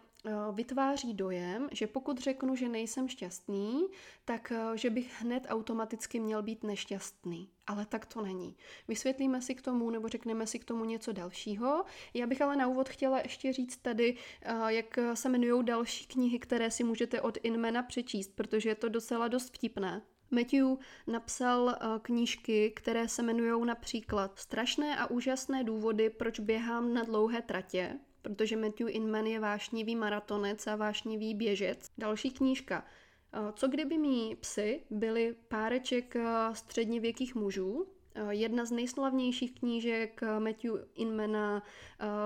vytváří 0.52 1.14
dojem, 1.14 1.68
že 1.72 1.86
pokud 1.86 2.18
řeknu, 2.18 2.56
že 2.56 2.68
nejsem 2.68 3.08
šťastný, 3.08 3.86
tak 4.24 4.52
eh, 4.52 4.78
že 4.78 4.90
bych 4.90 5.22
hned 5.22 5.46
automaticky 5.48 6.20
měl 6.20 6.42
být 6.42 6.64
nešťastný. 6.64 7.50
Ale 7.66 7.86
tak 7.86 8.06
to 8.06 8.20
není. 8.20 8.56
Vysvětlíme 8.88 9.42
si 9.42 9.54
k 9.54 9.62
tomu 9.62 9.90
nebo 9.90 10.08
řekneme 10.08 10.46
si 10.46 10.58
k 10.58 10.64
tomu 10.64 10.84
něco 10.84 11.12
dalšího. 11.12 11.84
Já 12.14 12.26
bych 12.26 12.42
ale 12.42 12.56
na 12.56 12.66
úvod 12.66 12.88
chtěla 12.88 13.18
ještě 13.18 13.52
říct 13.52 13.76
tady, 13.76 14.16
eh, 14.42 14.54
jak 14.66 14.98
se 15.14 15.28
jmenují 15.28 15.64
další 15.64 16.06
knihy, 16.06 16.38
které 16.38 16.70
si 16.70 16.84
můžete 16.84 17.20
od 17.20 17.38
Inmana 17.42 17.82
přečíst, 17.82 18.36
protože 18.36 18.68
je 18.68 18.74
to 18.74 18.88
docela 18.88 19.28
dost 19.28 19.54
vtipné. 19.54 20.02
Matthew 20.30 20.66
napsal 21.06 21.76
knížky, 22.02 22.70
které 22.70 23.08
se 23.08 23.22
jmenují 23.22 23.66
například 23.66 24.38
Strašné 24.38 24.98
a 24.98 25.10
úžasné 25.10 25.64
důvody, 25.64 26.10
proč 26.10 26.40
běhám 26.40 26.94
na 26.94 27.02
dlouhé 27.02 27.42
tratě, 27.42 27.98
protože 28.22 28.56
Matthew 28.56 28.88
Inman 28.90 29.26
je 29.26 29.40
vášnivý 29.40 29.96
maratonec 29.96 30.66
a 30.66 30.76
vášnivý 30.76 31.34
běžec. 31.34 31.90
Další 31.98 32.30
knížka. 32.30 32.84
Eh, 33.32 33.52
co 33.54 33.68
kdyby 33.68 33.98
mý 33.98 34.36
psy 34.40 34.82
byli 34.90 35.34
páreček 35.48 36.16
eh, 36.16 36.24
středněvěkých 36.52 37.34
mužů? 37.34 37.86
Eh, 38.14 38.34
jedna 38.34 38.64
z 38.64 38.70
nejslavnějších 38.70 39.54
knížek 39.54 40.20
Matthew 40.38 40.72
Inmana, 40.94 41.62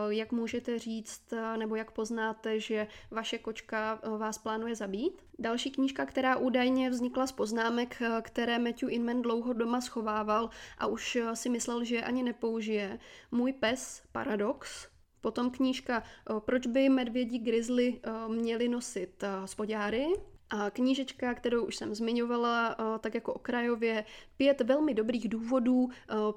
jak 0.09 0.33
můžete 0.33 0.79
říct, 0.79 1.23
nebo 1.57 1.77
jak 1.77 1.91
poznáte, 1.91 2.61
že 2.61 2.87
vaše 3.11 3.39
kočka 3.39 4.01
vás 4.19 4.39
plánuje 4.39 4.75
zabít. 4.75 5.23
Další 5.39 5.71
knížka, 5.71 6.07
která 6.07 6.37
údajně 6.37 6.91
vznikla 6.91 7.27
z 7.27 7.33
poznámek, 7.33 8.03
které 8.23 8.59
Matthew 8.59 8.91
Inman 8.91 9.23
dlouho 9.23 9.53
doma 9.53 9.81
schovával 9.81 10.51
a 10.79 10.87
už 10.87 11.19
si 11.35 11.49
myslel, 11.49 11.85
že 11.85 12.03
ani 12.03 12.23
nepoužije. 12.23 12.99
Můj 13.31 13.53
pes 13.53 14.03
Paradox, 14.13 14.89
Potom 15.25 15.51
knížka 15.51 16.03
Proč 16.39 16.67
by 16.67 16.89
medvědí 16.89 17.39
grizzly 17.39 18.01
měli 18.29 18.69
nosit 18.69 19.25
spodňáry. 19.45 20.07
A 20.51 20.71
knížečka, 20.71 21.35
kterou 21.35 21.65
už 21.65 21.77
jsem 21.77 21.95
zmiňovala, 21.95 22.77
tak 23.01 23.15
jako 23.15 23.33
okrajově, 23.33 24.05
pět 24.37 24.61
velmi 24.61 24.95
dobrých 24.95 25.29
důvodů, 25.29 25.89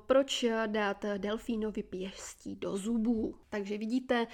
proč 0.06 0.45
dát 0.65 1.06
delfínovi 1.17 1.84
pěstí 1.84 2.56
do 2.56 2.78
zubů. 2.78 3.36
Takže 3.50 3.78
vidíte, 3.78 4.28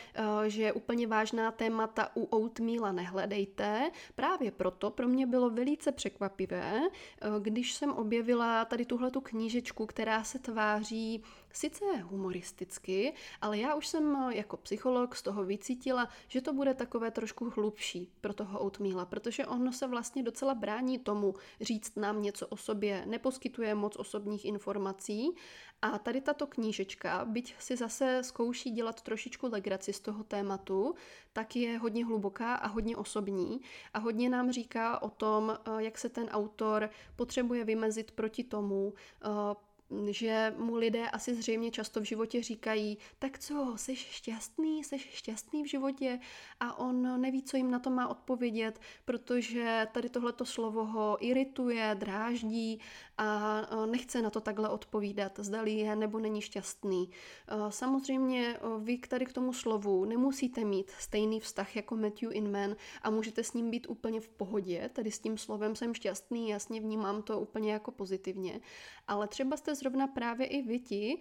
že 0.47 0.73
úplně 0.73 1.07
vážná 1.07 1.51
témata 1.51 2.15
u 2.15 2.23
oatmeala 2.23 2.91
nehledejte. 2.91 3.91
Právě 4.15 4.51
proto 4.51 4.91
pro 4.91 5.07
mě 5.07 5.27
bylo 5.27 5.49
velice 5.49 5.91
překvapivé, 5.91 6.81
když 7.39 7.73
jsem 7.73 7.91
objevila 7.91 8.65
tady 8.65 8.85
tuhletu 8.85 9.21
knížečku, 9.21 9.85
která 9.85 10.23
se 10.23 10.39
tváří 10.39 11.23
sice 11.53 11.85
humoristicky, 12.03 13.13
ale 13.41 13.57
já 13.57 13.75
už 13.75 13.87
jsem 13.87 14.15
eh, 14.15 14.35
jako 14.35 14.57
psycholog 14.57 15.15
z 15.15 15.21
toho 15.21 15.43
vycítila, 15.45 16.09
že 16.27 16.41
to 16.41 16.53
bude 16.53 16.73
takové 16.73 17.11
trošku 17.11 17.49
hlubší 17.49 18.11
pro 18.21 18.33
toho 18.33 18.59
Oatmeala, 18.59 19.05
protože 19.05 19.45
ono 19.45 19.71
se 19.71 19.87
vlastně 19.87 20.23
docela 20.23 20.55
brání 20.55 20.99
tomu 20.99 21.33
říct 21.61 21.95
nám 21.95 22.21
něco 22.21 22.47
o 22.47 22.57
sobě, 22.57 23.05
neposkytuje 23.05 23.75
moc 23.75 23.95
osobních 23.95 24.45
informací. 24.45 25.35
A 25.81 25.99
tady 25.99 26.21
tato 26.21 26.47
knížečka, 26.47 27.25
byť 27.25 27.55
si 27.59 27.75
zase 27.75 28.23
zkouší 28.23 28.71
dělat 28.71 29.01
trošičku 29.01 29.47
legraci 29.51 29.93
z 29.93 29.99
toho 29.99 30.23
tématu, 30.23 30.95
tak 31.33 31.55
je 31.55 31.77
hodně 31.77 32.05
hluboká 32.05 32.55
a 32.55 32.67
hodně 32.67 32.97
osobní. 32.97 33.61
A 33.93 33.99
hodně 33.99 34.29
nám 34.29 34.51
říká 34.51 35.01
o 35.01 35.09
tom, 35.09 35.57
eh, 35.57 35.83
jak 35.83 35.97
se 35.97 36.09
ten 36.09 36.29
autor 36.29 36.89
potřebuje 37.15 37.65
vymezit 37.65 38.11
proti 38.11 38.43
tomu, 38.43 38.93
eh, 39.23 39.27
že 40.09 40.53
mu 40.57 40.75
lidé 40.75 41.09
asi 41.09 41.35
zřejmě 41.35 41.71
často 41.71 42.01
v 42.01 42.03
životě 42.03 42.43
říkají, 42.43 42.97
tak 43.19 43.39
co, 43.39 43.73
jsi 43.75 43.95
šťastný, 43.95 44.83
jsi 44.83 44.99
šťastný 44.99 45.63
v 45.63 45.67
životě? 45.67 46.19
A 46.59 46.79
on 46.79 47.21
neví, 47.21 47.43
co 47.43 47.57
jim 47.57 47.71
na 47.71 47.79
to 47.79 47.89
má 47.89 48.07
odpovědět, 48.07 48.79
protože 49.05 49.87
tady 49.91 50.09
tohleto 50.09 50.45
slovo 50.45 50.85
ho 50.85 51.17
irituje, 51.19 51.95
dráždí 51.99 52.79
a 53.17 53.61
nechce 53.85 54.21
na 54.21 54.29
to 54.29 54.41
takhle 54.41 54.69
odpovídat, 54.69 55.39
zdali 55.39 55.71
je 55.71 55.95
nebo 55.95 56.19
není 56.19 56.41
šťastný. 56.41 57.09
Samozřejmě 57.69 58.59
vy 58.79 58.97
tady 58.97 59.25
k 59.25 59.33
tomu 59.33 59.53
slovu 59.53 60.05
nemusíte 60.05 60.65
mít 60.65 60.91
stejný 60.91 61.39
vztah 61.39 61.75
jako 61.75 61.95
Matthew 61.95 62.29
Inman 62.35 62.75
a 63.01 63.09
můžete 63.09 63.43
s 63.43 63.53
ním 63.53 63.69
být 63.69 63.89
úplně 63.89 64.21
v 64.21 64.29
pohodě, 64.29 64.89
tady 64.93 65.11
s 65.11 65.19
tím 65.19 65.37
slovem 65.37 65.75
jsem 65.75 65.93
šťastný, 65.93 66.49
jasně 66.49 66.81
vnímám 66.81 67.21
to 67.21 67.39
úplně 67.39 67.73
jako 67.73 67.91
pozitivně, 67.91 68.59
ale 69.07 69.27
třeba 69.27 69.57
jste 69.57 69.75
zrovna 69.75 70.07
právě 70.07 70.47
i 70.47 70.61
vy 70.61 70.79
ti, 70.79 71.19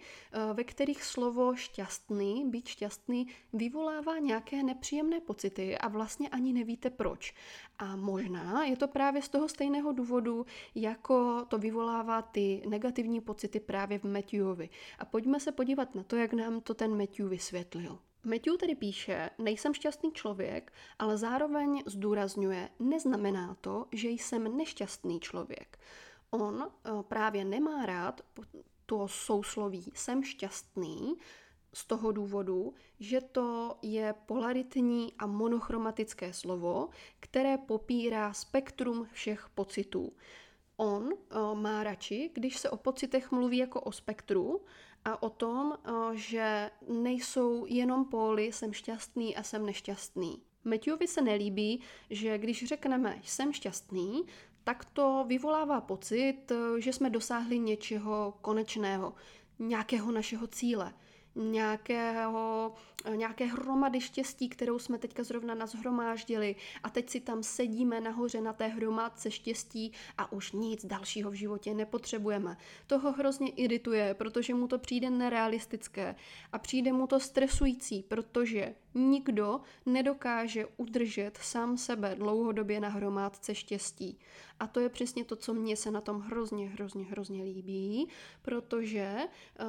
ve 0.53 0.63
kterých 0.63 1.03
slovo 1.03 1.55
šťastný, 1.55 2.49
být 2.49 2.67
šťastný, 2.67 3.27
vyvolává 3.53 4.19
nějaké 4.19 4.63
nepříjemné 4.63 5.19
pocity 5.19 5.77
a 5.77 5.87
vlastně 5.87 6.29
ani 6.29 6.53
nevíte 6.53 6.89
proč. 6.89 7.33
A 7.79 7.95
možná 7.95 8.63
je 8.63 8.77
to 8.77 8.87
právě 8.87 9.21
z 9.21 9.29
toho 9.29 9.47
stejného 9.47 9.91
důvodu, 9.91 10.45
jako 10.75 11.45
to 11.47 11.57
vyvolává 11.57 11.82
ty 12.21 12.63
negativní 12.69 13.21
pocity 13.21 13.59
právě 13.59 13.99
v 13.99 14.03
Matthewovi. 14.03 14.69
A 14.99 15.05
pojďme 15.05 15.39
se 15.39 15.51
podívat 15.51 15.95
na 15.95 16.03
to, 16.03 16.15
jak 16.15 16.33
nám 16.33 16.61
to 16.61 16.73
ten 16.73 16.97
Matthew 16.97 17.29
vysvětlil. 17.29 17.99
Matthew 18.23 18.57
tedy 18.57 18.75
píše, 18.75 19.29
nejsem 19.37 19.73
šťastný 19.73 20.11
člověk, 20.11 20.73
ale 20.99 21.17
zároveň 21.17 21.83
zdůrazňuje, 21.85 22.69
neznamená 22.79 23.57
to, 23.61 23.85
že 23.91 24.09
jsem 24.09 24.57
nešťastný 24.57 25.19
člověk. 25.19 25.79
On 26.29 26.63
eh, 26.63 26.89
právě 27.03 27.45
nemá 27.45 27.85
rád 27.85 28.21
to 28.85 29.07
sousloví 29.07 29.91
jsem 29.95 30.23
šťastný 30.23 31.15
z 31.73 31.85
toho 31.85 32.11
důvodu, 32.11 32.73
že 32.99 33.21
to 33.21 33.75
je 33.81 34.13
polaritní 34.25 35.13
a 35.19 35.27
monochromatické 35.27 36.33
slovo, 36.33 36.89
které 37.19 37.57
popírá 37.57 38.33
spektrum 38.33 39.07
všech 39.11 39.49
pocitů. 39.55 40.13
On 40.77 41.13
eh, 41.13 41.35
má 41.53 41.83
radši, 41.83 42.31
když 42.33 42.57
se 42.57 42.69
o 42.69 42.77
pocitech 42.77 43.31
mluví 43.31 43.57
jako 43.57 43.81
o 43.81 43.91
spektru 43.91 44.61
a 45.05 45.23
o 45.23 45.29
tom, 45.29 45.73
eh, 45.73 45.91
že 46.13 46.71
nejsou 46.89 47.65
jenom 47.65 48.05
póly 48.05 48.45
jsem 48.45 48.73
šťastný 48.73 49.35
a 49.35 49.43
jsem 49.43 49.65
nešťastný. 49.65 50.41
Matthewovi 50.63 51.07
se 51.07 51.21
nelíbí, 51.21 51.81
že 52.09 52.37
když 52.37 52.65
řekneme 52.67 53.19
jsem 53.23 53.53
šťastný, 53.53 54.23
tak 54.63 54.85
to 54.85 55.25
vyvolává 55.27 55.81
pocit, 55.81 56.51
eh, 56.51 56.81
že 56.81 56.93
jsme 56.93 57.09
dosáhli 57.09 57.59
něčeho 57.59 58.37
konečného, 58.41 59.13
nějakého 59.59 60.11
našeho 60.11 60.47
cíle 60.47 60.93
nějakého, 61.35 62.73
nějaké 63.15 63.45
hromady 63.45 64.01
štěstí, 64.01 64.49
kterou 64.49 64.79
jsme 64.79 64.97
teďka 64.97 65.23
zrovna 65.23 65.55
nazhromáždili 65.55 66.55
a 66.83 66.89
teď 66.89 67.09
si 67.09 67.19
tam 67.19 67.43
sedíme 67.43 68.01
nahoře 68.01 68.41
na 68.41 68.53
té 68.53 68.67
hromádce 68.67 69.31
štěstí 69.31 69.91
a 70.17 70.31
už 70.31 70.51
nic 70.51 70.85
dalšího 70.85 71.31
v 71.31 71.33
životě 71.33 71.73
nepotřebujeme. 71.73 72.57
Toho 72.87 73.11
hrozně 73.11 73.49
irituje, 73.49 74.13
protože 74.13 74.53
mu 74.53 74.67
to 74.67 74.79
přijde 74.79 75.09
nerealistické 75.09 76.15
a 76.51 76.59
přijde 76.59 76.93
mu 76.93 77.07
to 77.07 77.19
stresující, 77.19 78.03
protože 78.03 78.75
nikdo 78.95 79.61
nedokáže 79.85 80.65
udržet 80.77 81.37
sám 81.41 81.77
sebe 81.77 82.15
dlouhodobě 82.15 82.79
na 82.79 82.89
hromádce 82.89 83.55
štěstí. 83.55 84.19
A 84.59 84.67
to 84.67 84.79
je 84.79 84.89
přesně 84.89 85.25
to, 85.25 85.35
co 85.35 85.53
mně 85.53 85.77
se 85.77 85.91
na 85.91 86.01
tom 86.01 86.21
hrozně, 86.21 86.69
hrozně, 86.69 87.03
hrozně 87.05 87.43
líbí, 87.43 88.07
protože 88.41 89.15
uh, 89.59 89.67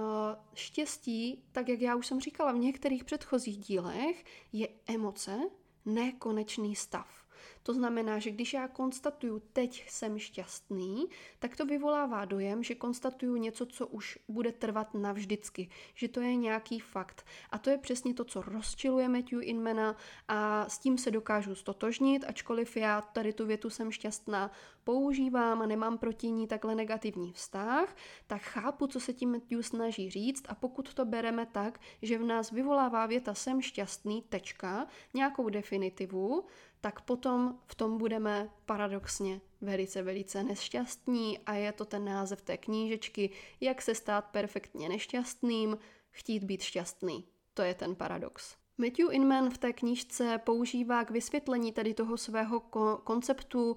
štěstí, 0.54 1.44
tak 1.52 1.68
jak 1.68 1.80
já 1.80 1.96
už 1.96 2.06
jsem 2.06 2.20
říkala 2.20 2.52
v 2.52 2.58
některých 2.58 3.04
předchozích 3.04 3.58
dílech, 3.58 4.24
je 4.52 4.68
emoce, 4.86 5.40
nekonečný 5.84 6.76
stav. 6.76 7.23
To 7.62 7.74
znamená, 7.74 8.18
že 8.18 8.30
když 8.30 8.54
já 8.54 8.68
konstatuju, 8.68 9.42
teď 9.52 9.84
jsem 9.88 10.18
šťastný, 10.18 11.06
tak 11.38 11.56
to 11.56 11.66
vyvolává 11.66 12.24
dojem, 12.24 12.62
že 12.62 12.74
konstatuju 12.74 13.36
něco, 13.36 13.66
co 13.66 13.86
už 13.86 14.18
bude 14.28 14.52
trvat 14.52 14.94
navždycky, 14.94 15.68
že 15.94 16.08
to 16.08 16.20
je 16.20 16.36
nějaký 16.36 16.80
fakt. 16.80 17.26
A 17.50 17.58
to 17.58 17.70
je 17.70 17.78
přesně 17.78 18.14
to, 18.14 18.24
co 18.24 18.42
rozčiluje 18.42 19.08
Matthew 19.08 19.42
Inmana 19.42 19.96
a 20.28 20.68
s 20.68 20.78
tím 20.78 20.98
se 20.98 21.10
dokážu 21.10 21.54
stotožnit, 21.54 22.24
ačkoliv 22.24 22.76
já 22.76 23.00
tady 23.00 23.32
tu 23.32 23.46
větu 23.46 23.70
jsem 23.70 23.90
šťastná 23.92 24.50
používám 24.84 25.62
a 25.62 25.66
nemám 25.66 25.98
proti 25.98 26.30
ní 26.30 26.46
takhle 26.46 26.74
negativní 26.74 27.32
vztah, 27.32 27.96
tak 28.26 28.42
chápu, 28.42 28.86
co 28.86 29.00
se 29.00 29.12
tím 29.12 29.32
Matthew 29.32 29.62
snaží 29.62 30.10
říct 30.10 30.44
a 30.48 30.54
pokud 30.54 30.94
to 30.94 31.04
bereme 31.04 31.46
tak, 31.46 31.80
že 32.02 32.18
v 32.18 32.24
nás 32.24 32.50
vyvolává 32.50 33.06
věta 33.06 33.34
jsem 33.34 33.62
šťastný, 33.62 34.22
tečka, 34.22 34.86
nějakou 35.14 35.48
definitivu, 35.48 36.44
tak 36.84 37.00
potom 37.00 37.58
v 37.66 37.74
tom 37.74 37.98
budeme 37.98 38.50
paradoxně 38.66 39.40
velice, 39.60 40.02
velice 40.02 40.42
nešťastní 40.42 41.38
a 41.38 41.52
je 41.54 41.72
to 41.72 41.84
ten 41.84 42.04
název 42.04 42.42
té 42.42 42.56
knížečky, 42.56 43.30
jak 43.60 43.82
se 43.82 43.94
stát 43.94 44.24
perfektně 44.24 44.88
nešťastným, 44.88 45.78
chtít 46.10 46.44
být 46.44 46.62
šťastný. 46.62 47.24
To 47.54 47.62
je 47.62 47.74
ten 47.74 47.94
paradox. 47.94 48.56
Matthew 48.78 49.12
Inman 49.12 49.50
v 49.50 49.58
té 49.58 49.72
knížce 49.72 50.38
používá 50.44 51.04
k 51.04 51.10
vysvětlení 51.10 51.72
tady 51.72 51.94
toho 51.94 52.16
svého 52.16 52.60
ko- 52.60 52.98
konceptu 53.04 53.72
uh, 53.72 53.76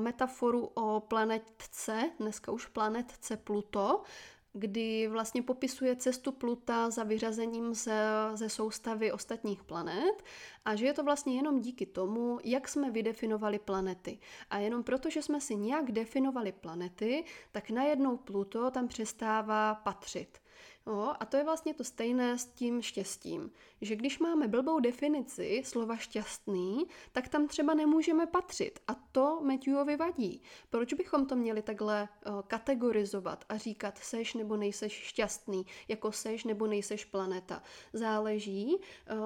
metaforu 0.00 0.70
o 0.74 1.00
planetce, 1.00 2.10
dneska 2.18 2.52
už 2.52 2.66
planetce 2.66 3.36
Pluto, 3.36 4.02
kdy 4.58 5.08
vlastně 5.08 5.42
popisuje 5.42 5.96
cestu 5.96 6.32
Pluta 6.32 6.90
za 6.90 7.04
vyřazením 7.04 7.74
ze, 7.74 8.02
ze 8.34 8.48
soustavy 8.48 9.12
ostatních 9.12 9.64
planet 9.64 10.22
a 10.64 10.74
že 10.74 10.86
je 10.86 10.92
to 10.92 11.04
vlastně 11.04 11.36
jenom 11.36 11.60
díky 11.60 11.86
tomu, 11.86 12.38
jak 12.44 12.68
jsme 12.68 12.90
vydefinovali 12.90 13.58
planety. 13.58 14.18
A 14.50 14.58
jenom 14.58 14.82
proto, 14.82 15.10
že 15.10 15.22
jsme 15.22 15.40
si 15.40 15.56
nějak 15.56 15.92
definovali 15.92 16.52
planety, 16.52 17.24
tak 17.52 17.70
najednou 17.70 18.16
Pluto 18.16 18.70
tam 18.70 18.88
přestává 18.88 19.74
patřit. 19.74 20.38
No, 20.88 21.22
a 21.22 21.26
to 21.26 21.36
je 21.36 21.44
vlastně 21.44 21.74
to 21.74 21.84
stejné 21.84 22.38
s 22.38 22.46
tím 22.46 22.82
štěstím, 22.82 23.50
že 23.80 23.96
když 23.96 24.18
máme 24.18 24.48
blbou 24.48 24.80
definici 24.80 25.62
slova 25.64 25.96
šťastný, 25.96 26.86
tak 27.12 27.28
tam 27.28 27.48
třeba 27.48 27.74
nemůžeme 27.74 28.26
patřit 28.26 28.78
a 28.86 28.94
to 28.94 29.40
Matthewovi 29.42 29.96
vadí. 29.96 30.42
Proč 30.70 30.92
bychom 30.92 31.26
to 31.26 31.36
měli 31.36 31.62
takhle 31.62 32.08
kategorizovat 32.46 33.44
a 33.48 33.56
říkat 33.56 33.98
seš 33.98 34.34
nebo 34.34 34.56
nejseš 34.56 34.92
šťastný, 34.92 35.66
jako 35.88 36.12
seš 36.12 36.44
nebo 36.44 36.66
nejseš 36.66 37.04
planeta. 37.04 37.62
Záleží, 37.92 38.76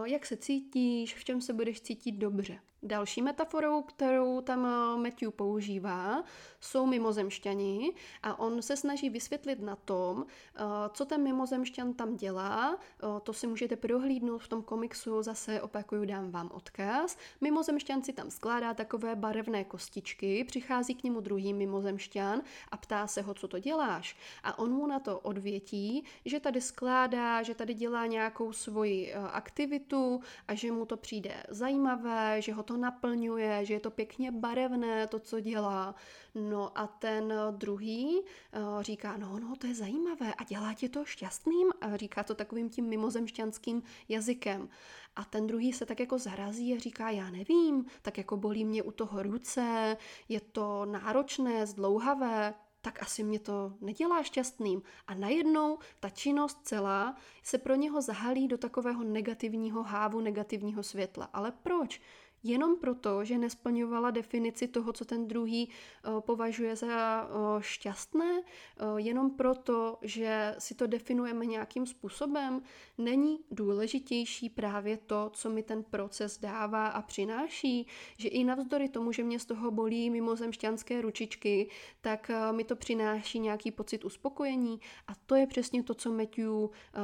jak 0.04 0.26
se 0.26 0.36
cítíš, 0.36 1.14
v 1.14 1.24
čem 1.24 1.40
se 1.40 1.52
budeš 1.52 1.80
cítit 1.80 2.12
dobře. 2.12 2.60
Další 2.84 3.22
metaforou, 3.22 3.82
kterou 3.82 4.40
tam 4.40 4.66
eh, 4.66 5.02
Matthew 5.02 5.30
používá, 5.30 6.24
jsou 6.60 6.86
mimozemšťani 6.86 7.92
a 8.22 8.38
on 8.38 8.62
se 8.62 8.76
snaží 8.76 9.10
vysvětlit 9.10 9.60
na 9.60 9.76
tom, 9.76 10.26
eh, 10.26 10.60
co 10.92 11.04
ten 11.04 11.22
mimozemšťan 11.22 11.94
tam 11.94 12.16
dělá. 12.16 12.76
Eh, 12.76 13.06
to 13.22 13.32
si 13.32 13.46
můžete 13.46 13.76
prohlídnout 13.76 14.42
v 14.42 14.48
tom 14.48 14.62
komiksu, 14.62 15.22
zase 15.22 15.62
opakuju, 15.62 16.04
dám 16.04 16.30
vám 16.30 16.50
odkaz. 16.54 17.16
Mimozemšťan 17.40 18.02
si 18.02 18.12
tam 18.12 18.30
skládá 18.30 18.74
takové 18.74 19.16
barevné 19.16 19.64
kostičky, 19.64 20.44
přichází 20.44 20.94
k 20.94 21.02
němu 21.02 21.20
druhý 21.20 21.54
mimozemšťan 21.54 22.42
a 22.70 22.76
ptá 22.76 23.06
se 23.06 23.22
ho, 23.22 23.34
co 23.34 23.48
to 23.48 23.58
děláš. 23.58 24.16
A 24.42 24.58
on 24.58 24.70
mu 24.70 24.86
na 24.86 24.98
to 24.98 25.20
odvětí, 25.20 26.04
že 26.24 26.40
tady 26.40 26.60
skládá, 26.60 27.42
že 27.42 27.54
tady 27.54 27.74
dělá 27.74 28.06
nějakou 28.06 28.52
svoji 28.52 29.14
aktivitu 29.14 30.20
a 30.48 30.54
že 30.54 30.72
mu 30.72 30.86
to 30.86 30.96
přijde 30.96 31.42
zajímavé, 31.48 32.42
že 32.42 32.52
ho 32.52 32.62
to 32.62 32.71
to 32.72 32.78
naplňuje, 32.78 33.64
že 33.64 33.74
je 33.74 33.80
to 33.80 33.90
pěkně 33.90 34.32
barevné, 34.32 35.06
to, 35.06 35.18
co 35.18 35.40
dělá. 35.40 35.94
No 36.34 36.78
a 36.78 36.86
ten 36.86 37.34
druhý 37.50 38.20
uh, 38.20 38.82
říká, 38.82 39.16
no, 39.16 39.38
no, 39.38 39.56
to 39.56 39.66
je 39.66 39.74
zajímavé 39.74 40.34
a 40.34 40.44
dělá 40.44 40.74
tě 40.74 40.88
to 40.88 41.04
šťastným 41.04 41.68
a 41.80 41.96
říká 41.96 42.22
to 42.22 42.34
takovým 42.34 42.70
tím 42.70 42.88
mimozemšťanským 42.88 43.82
jazykem. 44.08 44.68
A 45.16 45.24
ten 45.24 45.46
druhý 45.46 45.72
se 45.72 45.86
tak 45.86 46.00
jako 46.00 46.18
zarazí 46.18 46.74
a 46.74 46.78
říká, 46.78 47.10
já 47.10 47.30
nevím, 47.30 47.84
tak 48.02 48.18
jako 48.18 48.36
bolí 48.36 48.64
mě 48.64 48.82
u 48.82 48.90
toho 48.90 49.22
ruce, 49.22 49.96
je 50.28 50.40
to 50.40 50.84
náročné, 50.84 51.66
zdlouhavé, 51.66 52.54
tak 52.82 53.02
asi 53.02 53.22
mě 53.22 53.38
to 53.38 53.72
nedělá 53.80 54.22
šťastným. 54.22 54.82
A 55.06 55.14
najednou 55.14 55.78
ta 56.00 56.08
činnost 56.08 56.58
celá 56.62 57.16
se 57.42 57.58
pro 57.58 57.74
něho 57.74 58.02
zahalí 58.02 58.48
do 58.48 58.58
takového 58.58 59.04
negativního 59.04 59.82
hávu, 59.82 60.20
negativního 60.20 60.82
světla. 60.82 61.28
Ale 61.32 61.52
proč? 61.62 62.00
Jenom 62.42 62.76
proto, 62.76 63.24
že 63.24 63.38
nesplňovala 63.38 64.10
definici 64.10 64.68
toho, 64.68 64.92
co 64.92 65.04
ten 65.04 65.28
druhý 65.28 65.68
uh, 65.68 66.20
považuje 66.20 66.76
za 66.76 67.22
uh, 67.22 67.60
šťastné, 67.60 68.40
uh, 68.40 68.96
jenom 68.96 69.30
proto, 69.30 69.98
že 70.02 70.54
si 70.58 70.74
to 70.74 70.86
definujeme 70.86 71.46
nějakým 71.46 71.86
způsobem, 71.86 72.62
není 72.98 73.38
důležitější 73.50 74.48
právě 74.48 74.96
to, 74.96 75.30
co 75.34 75.50
mi 75.50 75.62
ten 75.62 75.82
proces 75.82 76.38
dává 76.38 76.86
a 76.86 77.02
přináší, 77.02 77.86
že 78.16 78.28
i 78.28 78.44
navzdory 78.44 78.88
tomu, 78.88 79.12
že 79.12 79.22
mě 79.22 79.38
z 79.38 79.44
toho 79.44 79.70
bolí 79.70 80.10
mimozemšťanské 80.10 81.00
ručičky, 81.00 81.68
tak 82.00 82.30
mi 82.52 82.64
to 82.64 82.76
přináší 82.76 83.38
nějaký 83.38 83.70
pocit 83.70 84.04
uspokojení 84.04 84.80
a 85.06 85.12
to 85.26 85.34
je 85.34 85.46
přesně 85.46 85.82
to, 85.82 85.94
co 85.94 86.12
Matthew 86.12 86.52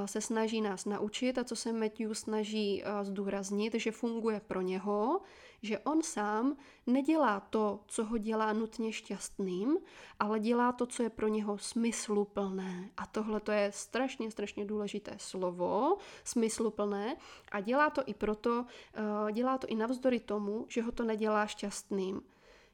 se 0.05 0.21
snaží 0.21 0.61
nás 0.61 0.85
naučit 0.85 1.39
a 1.39 1.45
co 1.45 1.57
se 1.57 1.73
Matthew 1.73 2.13
snaží 2.13 2.85
zdůraznit, 3.03 3.75
že 3.75 3.91
funguje 3.91 4.41
pro 4.41 4.61
něho, 4.61 5.21
že 5.63 5.79
on 5.79 6.03
sám 6.03 6.57
nedělá 6.87 7.41
to, 7.41 7.81
co 7.87 8.05
ho 8.05 8.19
dělá 8.19 8.53
nutně 8.53 8.93
šťastným, 8.93 9.79
ale 10.21 10.41
dělá 10.41 10.73
to, 10.73 10.87
co 10.87 11.03
je 11.03 11.11
pro 11.11 11.29
něho 11.29 11.59
smysluplné. 11.59 12.91
A 12.97 13.07
tohle 13.07 13.41
to 13.41 13.53
je 13.53 13.73
strašně, 13.73 14.31
strašně 14.31 14.65
důležité 14.65 15.15
slovo, 15.19 15.97
smysluplné. 16.25 17.17
A 17.53 17.61
dělá 17.61 17.91
to 17.91 18.03
i 18.07 18.15
proto, 18.15 18.65
eh, 18.95 19.33
dělá 19.33 19.59
to 19.59 19.67
i 19.67 19.75
navzdory 19.75 20.21
tomu, 20.21 20.67
že 20.69 20.83
ho 20.83 20.93
to 20.93 21.05
nedělá 21.05 21.47
šťastným. 21.47 22.23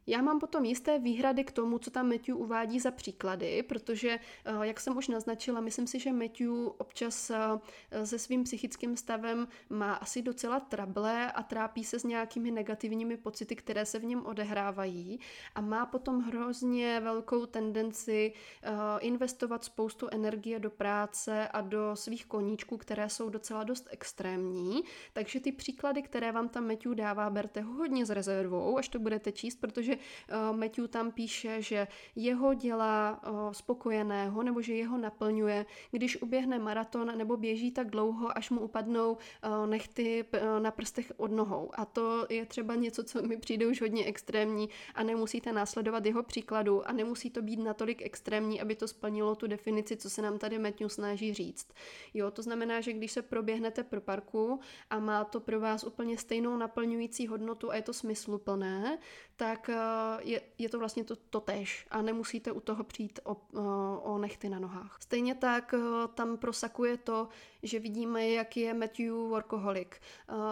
Já 0.07 0.23
mám 0.23 0.41
potom 0.41 0.65
jisté 0.65 0.99
výhrady 0.99 1.45
k 1.45 1.53
tomu, 1.53 1.79
co 1.79 1.91
tam 1.91 2.09
Matthew 2.09 2.37
uvádí 2.37 2.81
za 2.81 2.91
příklady, 2.91 3.63
protože, 3.63 4.19
eh, 4.45 4.53
jak 4.61 4.81
jsem 4.81 4.97
už 4.97 5.09
naznačila, 5.09 5.61
myslím 5.61 5.87
si, 5.87 6.01
že 6.01 6.13
Matthew 6.13 6.51
občas 6.79 7.31
eh, 7.31 8.07
se 8.07 8.19
svým 8.19 8.45
psychickým 8.45 8.97
stavem 8.97 9.49
má 9.71 9.95
asi 9.95 10.23
docela 10.23 10.61
trable 10.61 11.33
a 11.33 11.43
trápí 11.43 11.85
se 11.85 11.99
s 11.99 12.05
nějakými 12.05 12.51
negativními 12.51 13.17
pocity, 13.17 13.57
které 13.57 13.87
se 13.87 13.99
v 13.99 14.05
něm 14.05 14.27
odehrávají 14.27 15.21
a 15.55 15.61
má 15.61 15.87
potom 15.87 16.21
hrozně 16.21 17.01
velkou 17.01 17.47
tendenci 17.47 18.33
eh, 18.63 18.71
investovat 19.01 19.65
spoustu 19.65 20.09
energie 20.13 20.59
do 20.59 20.71
práce 20.71 21.49
a 21.49 21.61
do 21.61 21.97
svých 21.97 22.27
koníčků, 22.27 22.77
které 22.77 23.09
jsou 23.09 23.29
docela 23.29 23.65
dost 23.65 23.89
extrémní. 23.91 24.83
Takže 25.13 25.41
ty 25.41 25.53
příklady, 25.53 26.03
které 26.03 26.33
vám 26.33 26.49
tam 26.49 26.69
Matthew 26.69 26.95
dává, 26.95 27.31
berte 27.31 27.61
hodně 27.61 28.07
s 28.07 28.11
rezervou, 28.11 28.79
až 28.79 28.89
to 28.89 28.99
budete 28.99 29.33
číst, 29.33 29.57
protože 29.61 29.94
uh, 29.97 30.57
Matthew 30.57 30.89
tam 30.89 31.13
píše, 31.13 31.63
že 31.63 31.89
jeho 32.17 32.55
dělá 32.55 33.21
uh, 33.27 33.53
spokojeného 33.53 34.43
nebo 34.43 34.63
že 34.63 34.75
jeho 34.75 34.99
naplňuje, 34.99 35.67
když 35.91 36.23
uběhne 36.23 36.59
maraton 36.59 37.19
nebo 37.19 37.37
běží 37.37 37.71
tak 37.71 37.91
dlouho, 37.91 38.39
až 38.39 38.51
mu 38.51 38.61
upadnou 38.61 39.13
uh, 39.13 39.67
nechty 39.67 40.25
na 40.59 40.71
prstech 40.71 41.13
od 41.17 41.31
nohou. 41.31 41.71
A 41.75 41.85
to 41.85 42.27
je 42.29 42.47
třeba 42.47 42.75
něco, 42.75 43.05
co 43.05 43.23
mi 43.23 43.37
přijde 43.37 43.67
už 43.67 43.81
hodně 43.81 44.05
extrémní 44.05 44.69
a 44.95 45.03
nemusíte 45.03 45.53
následovat 45.53 46.07
jeho 46.07 46.23
příkladu 46.23 46.89
a 46.89 46.93
nemusí 46.93 47.31
to 47.31 47.43
být 47.43 47.57
natolik 47.57 48.03
extrémní, 48.03 48.61
aby 48.61 48.75
to 48.75 48.89
splnilo 48.89 49.35
tu 49.35 49.47
definici, 49.47 49.97
co 49.97 50.11
se 50.11 50.23
nám 50.23 50.39
tady 50.39 50.59
Matthew 50.59 50.89
snaží 50.89 51.35
říct. 51.35 51.69
Jo, 52.15 52.31
to 52.31 52.43
znamená, 52.43 52.81
že 52.81 52.93
když 52.93 53.13
se 53.13 53.23
proběhnete 53.23 53.83
pro 53.85 54.01
parku 54.01 54.61
a 54.91 54.99
má 54.99 55.25
to 55.25 55.41
pro 55.41 55.61
vás 55.61 55.85
úplně 55.85 56.19
stejnou 56.19 56.57
naplňující 56.57 57.27
hodnotu 57.27 57.71
a 57.71 57.77
je 57.77 57.83
to 57.83 57.93
smysluplné, 57.93 58.99
tak 59.37 59.69
eh, 59.69 59.77
je, 60.21 60.41
je 60.59 60.69
to 60.69 60.79
vlastně 60.79 61.05
to, 61.05 61.17
to 61.17 61.41
tež 61.41 61.87
a 61.91 62.03
nemusíte 62.03 62.53
u 62.53 62.61
toho 62.61 62.85
přijít 62.85 63.21
o, 63.25 63.37
eh, 63.55 63.59
o 64.03 64.19
nechty 64.19 64.49
na 64.49 64.59
nohách. 64.59 64.99
Stejně 65.01 65.35
tak 65.35 65.75
eh, 65.75 65.79
tam 66.15 66.37
prosakuje 66.37 66.97
to, 66.97 67.29
že 67.63 67.79
vidíme, 67.79 68.29
jak 68.29 68.57
je 68.57 68.75
Matthew 68.75 69.13
workaholic. 69.13 69.89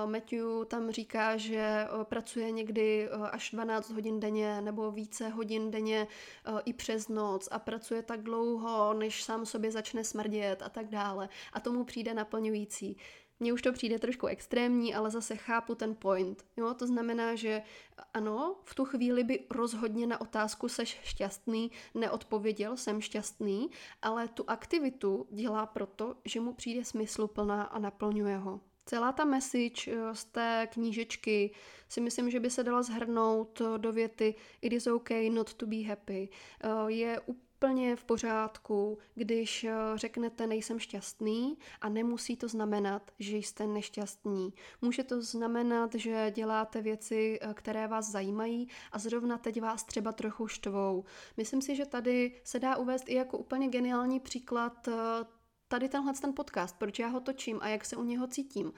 Matthew 0.06 0.64
tam 0.66 0.90
říká, 0.90 1.36
že 1.36 1.86
pracuje 2.02 2.50
někdy 2.50 3.08
až 3.10 3.50
12 3.50 3.90
hodin 3.90 4.20
denně 4.20 4.60
nebo 4.60 4.90
více 4.90 5.28
hodin 5.28 5.70
denně 5.70 6.06
i 6.64 6.72
přes 6.72 7.08
noc 7.08 7.48
a 7.50 7.58
pracuje 7.58 8.02
tak 8.02 8.22
dlouho, 8.22 8.94
než 8.94 9.22
sám 9.22 9.46
sobě 9.46 9.70
začne 9.70 10.04
smrdět 10.04 10.62
a 10.62 10.68
tak 10.68 10.88
dále. 10.88 11.28
A 11.52 11.60
tomu 11.60 11.84
přijde 11.84 12.14
naplňující. 12.14 12.96
Mně 13.40 13.52
už 13.52 13.62
to 13.62 13.72
přijde 13.72 13.98
trošku 13.98 14.26
extrémní, 14.26 14.94
ale 14.94 15.10
zase 15.10 15.36
chápu 15.36 15.74
ten 15.74 15.94
point. 15.94 16.44
Jo? 16.56 16.74
To 16.74 16.86
znamená, 16.86 17.34
že 17.34 17.62
ano, 18.14 18.56
v 18.64 18.74
tu 18.74 18.84
chvíli 18.84 19.24
by 19.24 19.44
rozhodně 19.50 20.06
na 20.06 20.20
otázku 20.20 20.68
seš 20.68 21.00
šťastný 21.02 21.70
neodpověděl, 21.94 22.76
jsem 22.76 23.00
šťastný, 23.00 23.70
ale 24.02 24.28
tu 24.28 24.44
aktivitu 24.46 25.26
dělá 25.30 25.66
proto, 25.66 26.16
že 26.24 26.40
mu 26.40 26.52
přijde 26.52 26.84
smysluplná 26.84 27.62
a 27.62 27.78
naplňuje 27.78 28.36
ho. 28.36 28.60
Celá 28.86 29.12
ta 29.12 29.24
message 29.24 29.92
eh, 29.92 30.14
z 30.14 30.24
té 30.24 30.68
knížečky 30.72 31.50
si 31.88 32.00
myslím, 32.00 32.30
že 32.30 32.40
by 32.40 32.50
se 32.50 32.64
dala 32.64 32.82
zhrnout 32.82 33.62
do 33.76 33.92
věty 33.92 34.34
It 34.62 34.72
is 34.72 34.86
okay 34.86 35.30
not 35.30 35.54
to 35.54 35.66
be 35.66 35.82
happy. 35.82 36.28
Eh, 36.64 36.68
je 36.86 37.20
úplně 37.20 37.51
úplně 37.62 37.96
v 37.96 38.04
pořádku, 38.04 38.98
když 39.14 39.64
eh, 39.64 39.72
řeknete 39.94 40.46
nejsem 40.46 40.78
šťastný 40.78 41.58
a 41.80 41.88
nemusí 41.88 42.36
to 42.36 42.48
znamenat, 42.48 43.10
že 43.18 43.36
jste 43.36 43.66
nešťastní. 43.66 44.54
Může 44.80 45.04
to 45.04 45.22
znamenat, 45.22 45.94
že 45.94 46.32
děláte 46.34 46.82
věci, 46.82 47.38
eh, 47.42 47.54
které 47.54 47.88
vás 47.88 48.10
zajímají 48.10 48.68
a 48.92 48.98
zrovna 48.98 49.38
teď 49.38 49.60
vás 49.60 49.84
třeba 49.84 50.12
trochu 50.12 50.48
štvou. 50.48 51.04
Myslím 51.36 51.62
si, 51.62 51.76
že 51.76 51.86
tady 51.86 52.40
se 52.44 52.58
dá 52.58 52.76
uvést 52.76 53.08
i 53.08 53.14
jako 53.14 53.38
úplně 53.38 53.68
geniální 53.68 54.20
příklad 54.20 54.88
eh, 54.88 54.92
tady 55.68 55.88
tenhle 55.88 56.12
ten 56.12 56.34
podcast, 56.34 56.78
proč 56.78 56.98
já 56.98 57.08
ho 57.08 57.20
točím 57.20 57.58
a 57.62 57.68
jak 57.68 57.84
se 57.84 57.96
u 57.96 58.04
něho 58.04 58.26
cítím. 58.26 58.72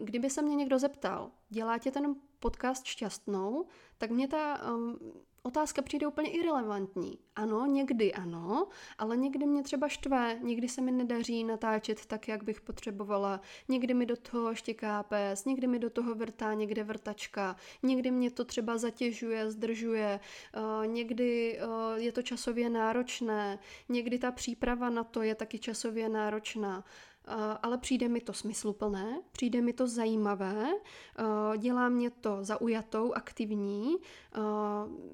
Kdyby 0.00 0.30
se 0.30 0.42
mě 0.42 0.56
někdo 0.56 0.78
zeptal, 0.78 1.30
dělá 1.48 1.78
tě 1.78 1.90
ten 1.90 2.14
podcast 2.40 2.84
šťastnou, 2.84 3.66
tak 3.98 4.10
mě 4.10 4.28
ta 4.28 4.72
um, 4.72 4.98
otázka 5.46 5.82
přijde 5.82 6.06
úplně 6.06 6.30
irrelevantní. 6.30 7.18
Ano, 7.36 7.66
někdy 7.66 8.12
ano, 8.12 8.68
ale 8.98 9.16
někdy 9.16 9.46
mě 9.46 9.62
třeba 9.62 9.88
štve, 9.88 10.38
někdy 10.42 10.68
se 10.68 10.80
mi 10.80 10.92
nedaří 10.92 11.44
natáčet 11.44 12.06
tak, 12.06 12.28
jak 12.28 12.44
bych 12.44 12.60
potřebovala, 12.60 13.40
někdy 13.68 13.94
mi 13.94 14.06
do 14.06 14.16
toho 14.16 14.54
štěká 14.54 15.02
pes, 15.02 15.44
někdy 15.44 15.66
mi 15.66 15.78
do 15.78 15.90
toho 15.90 16.14
vrtá 16.14 16.54
někde 16.54 16.84
vrtačka, 16.84 17.56
někdy 17.82 18.10
mě 18.10 18.30
to 18.30 18.44
třeba 18.44 18.78
zatěžuje, 18.78 19.50
zdržuje, 19.50 20.20
uh, 20.56 20.86
někdy 20.86 21.58
uh, 21.58 22.02
je 22.02 22.12
to 22.12 22.22
časově 22.22 22.70
náročné, 22.70 23.58
někdy 23.88 24.18
ta 24.18 24.32
příprava 24.32 24.90
na 24.90 25.04
to 25.04 25.22
je 25.22 25.34
taky 25.34 25.58
časově 25.58 26.08
náročná. 26.08 26.84
Eh, 27.26 27.58
ale 27.62 27.78
přijde 27.78 28.08
mi 28.08 28.20
to 28.20 28.32
smysluplné, 28.32 29.20
přijde 29.32 29.60
mi 29.60 29.72
to 29.72 29.86
zajímavé, 29.86 30.66
eh, 30.72 31.58
dělá 31.58 31.88
mě 31.88 32.10
to 32.10 32.38
zaujatou, 32.40 33.12
aktivní, 33.12 33.96
eh, 33.96 34.40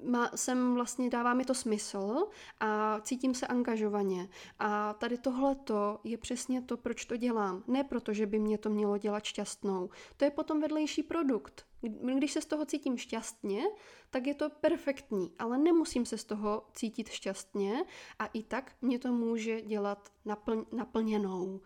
má, 0.03 0.31
jsem 0.35 0.73
vlastně, 0.73 1.09
dává 1.09 1.33
mi 1.33 1.45
to 1.45 1.53
smysl 1.53 2.27
a 2.59 2.99
cítím 3.01 3.33
se 3.33 3.47
angažovaně. 3.47 4.29
A 4.59 4.93
tady 4.93 5.17
tohleto 5.17 5.99
je 6.03 6.17
přesně 6.17 6.61
to, 6.61 6.77
proč 6.77 7.05
to 7.05 7.17
dělám. 7.17 7.63
Ne 7.67 7.83
proto, 7.83 8.13
že 8.13 8.25
by 8.25 8.39
mě 8.39 8.57
to 8.57 8.69
mělo 8.69 8.97
dělat 8.97 9.23
šťastnou. 9.23 9.89
To 10.17 10.25
je 10.25 10.31
potom 10.31 10.61
vedlejší 10.61 11.03
produkt. 11.03 11.65
Když 12.17 12.31
se 12.31 12.41
z 12.41 12.45
toho 12.45 12.65
cítím 12.65 12.97
šťastně, 12.97 13.63
tak 14.09 14.27
je 14.27 14.33
to 14.33 14.49
perfektní, 14.49 15.31
ale 15.39 15.57
nemusím 15.57 16.05
se 16.05 16.17
z 16.17 16.23
toho 16.23 16.63
cítit 16.73 17.09
šťastně 17.09 17.83
a 18.19 18.25
i 18.25 18.43
tak 18.43 18.71
mě 18.81 18.99
to 18.99 19.11
může 19.11 19.61
dělat 19.61 20.09
naplněnou. 20.71 21.61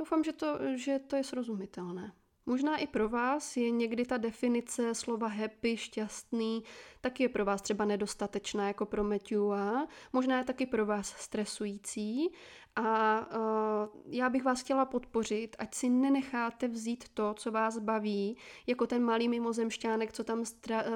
Doufám, 0.00 0.24
že 0.24 0.32
to, 0.32 0.58
že 0.74 0.98
to 0.98 1.16
je 1.16 1.24
srozumitelné. 1.24 2.12
Možná 2.46 2.76
i 2.76 2.86
pro 2.86 3.08
vás 3.08 3.56
je 3.56 3.70
někdy 3.70 4.04
ta 4.04 4.16
definice 4.16 4.94
slova 4.94 5.28
happy, 5.28 5.76
šťastný, 5.76 6.64
taky 7.00 7.22
je 7.22 7.28
pro 7.28 7.44
vás 7.44 7.62
třeba 7.62 7.84
nedostatečná 7.84 8.68
jako 8.68 8.86
pro 8.86 9.04
Matthewa, 9.04 9.88
možná 10.12 10.38
je 10.38 10.44
taky 10.44 10.66
pro 10.66 10.86
vás 10.86 11.08
stresující 11.08 12.28
a 12.76 13.20
uh, 13.36 13.88
já 14.06 14.30
bych 14.30 14.44
vás 14.44 14.60
chtěla 14.60 14.84
podpořit, 14.84 15.56
ať 15.58 15.74
si 15.74 15.88
nenecháte 15.88 16.68
vzít 16.68 17.08
to, 17.14 17.34
co 17.34 17.50
vás 17.50 17.78
baví, 17.78 18.36
jako 18.66 18.86
ten 18.86 19.02
malý 19.02 19.28
mimozemšťánek, 19.28 20.12
co 20.12 20.24
tam 20.24 20.44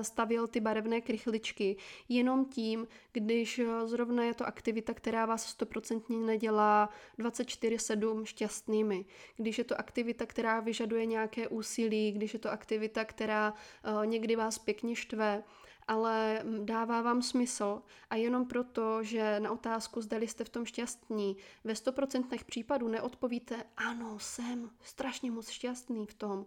stavil 0.02 0.46
ty 0.46 0.60
barevné 0.60 1.00
krychličky, 1.00 1.76
jenom 2.08 2.44
tím, 2.44 2.86
když 3.12 3.60
zrovna 3.84 4.24
je 4.24 4.34
to 4.34 4.46
aktivita, 4.46 4.94
která 4.94 5.26
vás 5.26 5.46
stoprocentně 5.46 6.16
nedělá 6.16 6.88
24-7 7.18 8.24
šťastnými. 8.24 9.04
Když 9.36 9.58
je 9.58 9.64
to 9.64 9.80
aktivita, 9.80 10.26
která 10.26 10.60
vyžaduje 10.60 11.06
nějaké 11.06 11.48
úsilí, 11.48 12.12
když 12.12 12.32
je 12.32 12.38
to 12.38 12.50
aktivita, 12.50 13.04
která 13.04 13.52
uh, 13.52 14.06
někdy 14.06 14.36
vás 14.36 14.58
pěkně 14.58 14.96
štve, 14.96 15.42
ale 15.88 16.42
dává 16.64 17.02
vám 17.02 17.22
smysl 17.22 17.82
a 18.10 18.16
jenom 18.16 18.46
proto, 18.46 19.02
že 19.02 19.40
na 19.40 19.52
otázku, 19.52 20.00
zdali 20.00 20.28
jste 20.28 20.44
v 20.44 20.48
tom 20.48 20.64
šťastní, 20.64 21.36
ve 21.64 21.72
100% 21.72 22.44
případů 22.44 22.88
neodpovíte, 22.88 23.64
ano, 23.76 24.18
jsem 24.18 24.70
strašně 24.82 25.30
moc 25.30 25.48
šťastný 25.48 26.06
v 26.06 26.14
tom, 26.14 26.46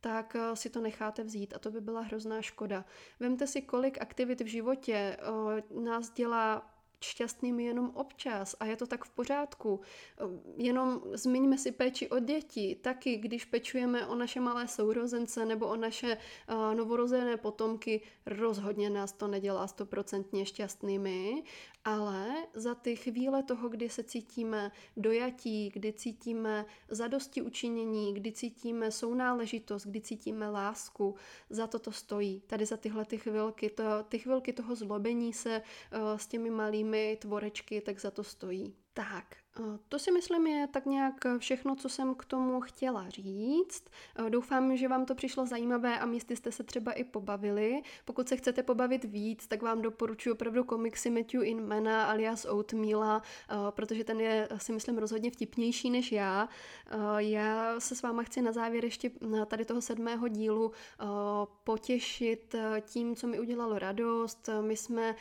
tak 0.00 0.36
eh, 0.36 0.56
si 0.56 0.70
to 0.70 0.80
necháte 0.80 1.24
vzít 1.24 1.54
a 1.54 1.58
to 1.58 1.70
by 1.70 1.80
byla 1.80 2.00
hrozná 2.00 2.42
škoda. 2.42 2.84
Vemte 3.20 3.46
si, 3.46 3.62
kolik 3.62 4.00
aktivit 4.00 4.40
v 4.40 4.46
životě 4.46 5.16
uh, 5.70 5.82
nás 5.84 6.10
dělá 6.10 6.75
šťastnými 7.06 7.64
jenom 7.64 7.90
občas 7.94 8.56
a 8.60 8.64
je 8.66 8.76
to 8.76 8.86
tak 8.86 9.04
v 9.04 9.10
pořádku. 9.10 9.80
Jenom 10.56 11.02
zmiňme 11.12 11.58
si 11.58 11.72
péči 11.72 12.08
o 12.08 12.18
děti, 12.18 12.78
taky 12.80 13.16
když 13.16 13.44
pečujeme 13.44 14.06
o 14.06 14.14
naše 14.14 14.40
malé 14.40 14.68
sourozence 14.68 15.46
nebo 15.46 15.66
o 15.66 15.76
naše 15.76 16.16
uh, 16.16 16.74
novorozené 16.74 17.36
potomky, 17.36 18.00
rozhodně 18.26 18.90
nás 18.90 19.12
to 19.12 19.28
nedělá 19.28 19.66
stoprocentně 19.66 20.46
šťastnými, 20.46 21.42
ale 21.86 22.26
za 22.54 22.74
ty 22.74 22.96
chvíle 22.96 23.42
toho, 23.42 23.68
kdy 23.68 23.88
se 23.88 24.02
cítíme 24.02 24.72
dojatí, 24.96 25.70
kdy 25.70 25.92
cítíme 25.92 26.66
zadosti 26.88 27.42
učinění, 27.42 28.14
kdy 28.14 28.32
cítíme 28.32 28.90
sounáležitost, 28.90 29.86
kdy 29.86 30.00
cítíme 30.00 30.50
lásku, 30.50 31.14
za 31.50 31.66
to 31.66 31.78
to 31.78 31.92
stojí. 31.92 32.42
Tady 32.46 32.66
za 32.66 32.76
tyhle 32.76 33.04
ty 33.04 33.18
chvilky, 33.18 33.70
to, 33.70 33.82
ty 34.08 34.18
chvilky 34.18 34.52
toho 34.52 34.74
zlobení 34.74 35.32
se 35.32 35.62
uh, 35.62 36.18
s 36.18 36.26
těmi 36.26 36.50
malými 36.50 36.95
tvorečky, 37.20 37.80
tak 37.80 38.00
za 38.00 38.10
to 38.10 38.24
stojí. 38.24 38.76
Tak, 38.92 39.36
To 39.88 39.98
si 39.98 40.12
myslím 40.12 40.46
je 40.46 40.66
tak 40.66 40.86
nějak 40.86 41.14
všechno, 41.38 41.76
co 41.76 41.88
jsem 41.88 42.14
k 42.14 42.24
tomu 42.24 42.60
chtěla 42.60 43.08
říct. 43.08 43.84
Doufám, 44.28 44.76
že 44.76 44.88
vám 44.88 45.06
to 45.06 45.14
přišlo 45.14 45.46
zajímavé 45.46 45.98
a 45.98 46.06
místy 46.06 46.36
jste 46.36 46.52
se 46.52 46.64
třeba 46.64 46.92
i 46.92 47.04
pobavili. 47.04 47.82
Pokud 48.04 48.28
se 48.28 48.36
chcete 48.36 48.62
pobavit 48.62 49.04
víc, 49.04 49.46
tak 49.46 49.62
vám 49.62 49.82
doporučuji 49.82 50.32
opravdu 50.32 50.64
komiksy 50.64 51.10
Matthew 51.10 51.44
Inmana 51.44 52.04
alias 52.04 52.44
Oatmeala, 52.44 53.22
protože 53.70 54.04
ten 54.04 54.20
je 54.20 54.48
si 54.56 54.72
myslím 54.72 54.98
rozhodně 54.98 55.30
vtipnější 55.30 55.90
než 55.90 56.12
já. 56.12 56.48
Já 57.16 57.80
se 57.80 57.94
s 57.94 58.02
váma 58.02 58.22
chci 58.22 58.42
na 58.42 58.52
závěr 58.52 58.84
ještě 58.84 59.10
tady 59.46 59.64
toho 59.64 59.80
sedmého 59.80 60.28
dílu 60.28 60.72
potěšit 61.64 62.54
tím, 62.80 63.16
co 63.16 63.26
mi 63.26 63.40
udělalo 63.40 63.78
radost. 63.78 64.48
My 64.60 64.76
jsme 64.76 65.14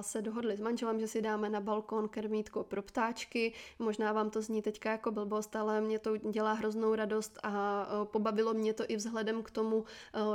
se 0.00 0.22
dohodli 0.22 0.56
s 0.56 0.60
manželem, 0.60 1.00
že 1.00 1.08
si 1.08 1.22
dáme 1.22 1.50
na 1.50 1.60
balkon 1.60 2.08
krmítko 2.08 2.64
pro 2.64 2.82
ptáčky. 2.82 3.52
Možná 3.78 4.12
vám 4.12 4.30
to 4.30 4.42
zní 4.42 4.62
teďka 4.62 4.90
jako 4.90 5.10
blbost, 5.10 5.56
ale 5.56 5.80
mě 5.80 5.98
to 5.98 6.16
dělá 6.16 6.52
hroznou 6.52 6.94
radost 6.94 7.38
a 7.42 7.86
pobavilo 8.04 8.54
mě 8.54 8.74
to 8.74 8.84
i 8.88 8.96
vzhledem 8.96 9.42
k 9.42 9.50
tomu, 9.50 9.84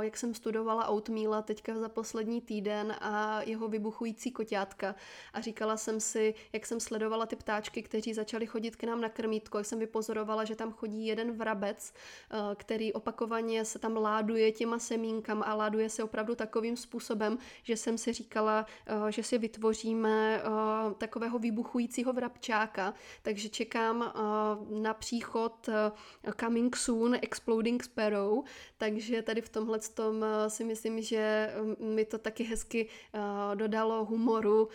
jak 0.00 0.16
jsem 0.16 0.34
studovala 0.34 0.88
Oatmeala 0.88 1.42
teďka 1.42 1.78
za 1.78 1.88
poslední 1.88 2.40
týden 2.40 2.96
a 3.00 3.42
jeho 3.42 3.68
vybuchující 3.68 4.30
koťátka. 4.30 4.94
A 5.32 5.40
říkala 5.40 5.76
jsem 5.76 6.00
si, 6.00 6.34
jak 6.52 6.66
jsem 6.66 6.80
sledovala 6.80 7.26
ty 7.26 7.36
ptáčky, 7.36 7.82
kteří 7.82 8.14
začali 8.14 8.46
chodit 8.46 8.76
k 8.76 8.84
nám 8.84 9.00
na 9.00 9.08
krmítko, 9.08 9.58
jak 9.58 9.66
jsem 9.66 9.78
vypozorovala, 9.78 10.44
že 10.44 10.56
tam 10.56 10.72
chodí 10.72 11.06
jeden 11.06 11.32
vrabec, 11.32 11.92
který 12.54 12.92
opakovaně 12.92 13.64
se 13.64 13.78
tam 13.78 13.96
láduje 13.96 14.52
těma 14.52 14.78
semínkama 14.78 15.44
a 15.44 15.54
láduje 15.54 15.90
se 15.90 16.02
opravdu 16.02 16.34
takovým 16.34 16.76
způsobem, 16.76 17.38
že 17.62 17.76
jsem 17.76 17.98
si 17.98 18.12
říkala, 18.12 18.66
že 19.08 19.22
si 19.22 19.38
vytvoříme 19.38 20.42
takového 20.98 21.38
výbuchujícího 21.38 22.12
vrabčáka, 22.12 22.94
takže 23.22 23.48
čekám 23.48 24.12
na 24.70 24.94
příchod 24.94 25.68
Coming 26.40 26.76
Soon 26.76 27.14
Exploding 27.22 27.84
Sparrow, 27.84 28.44
takže 28.76 29.22
tady 29.22 29.40
v 29.40 29.48
tomhle 29.48 29.78
tom 29.78 30.24
si 30.48 30.64
myslím, 30.64 31.02
že 31.02 31.54
mi 31.78 32.04
to 32.04 32.18
taky 32.18 32.44
hezky 32.44 32.88
dodalo 33.54 34.04
humoru 34.04 34.68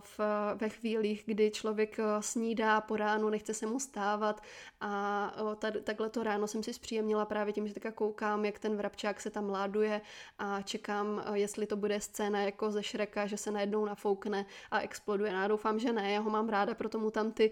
v, 0.00 0.20
ve 0.54 0.68
chvílích, 0.68 1.22
kdy 1.26 1.50
člověk 1.50 1.96
snídá 2.20 2.80
po 2.80 2.96
ránu, 2.96 3.28
nechce 3.28 3.54
se 3.54 3.66
mu 3.66 3.80
stávat 3.80 4.42
a 4.80 5.32
tady, 5.58 5.80
takhle 5.80 6.10
to 6.10 6.22
ráno 6.22 6.46
jsem 6.46 6.62
si 6.62 6.72
zpříjemnila 6.72 7.24
právě 7.24 7.52
tím, 7.52 7.68
že 7.68 7.74
tak 7.74 7.94
koukám, 7.94 8.44
jak 8.44 8.58
ten 8.58 8.76
vrabčák 8.76 9.20
se 9.20 9.30
tam 9.30 9.50
láduje 9.50 10.00
a 10.38 10.62
čekám, 10.62 11.24
jestli 11.32 11.66
to 11.66 11.76
bude 11.76 12.00
scéna 12.00 12.40
jako 12.40 12.70
ze 12.70 12.82
Šreka, 12.82 13.26
že 13.26 13.36
se 13.36 13.50
najednou 13.50 13.84
nafoukne 13.84 14.46
a 14.70 14.80
exploduje. 14.80 15.32
Já 15.32 15.48
doufám, 15.48 15.78
že 15.78 15.92
ne, 15.92 16.12
já 16.12 16.20
ho 16.20 16.30
mám 16.30 16.48
ráda, 16.48 16.74
proto 16.74 16.98
mu 16.98 17.10
tam 17.10 17.32
ty 17.32 17.50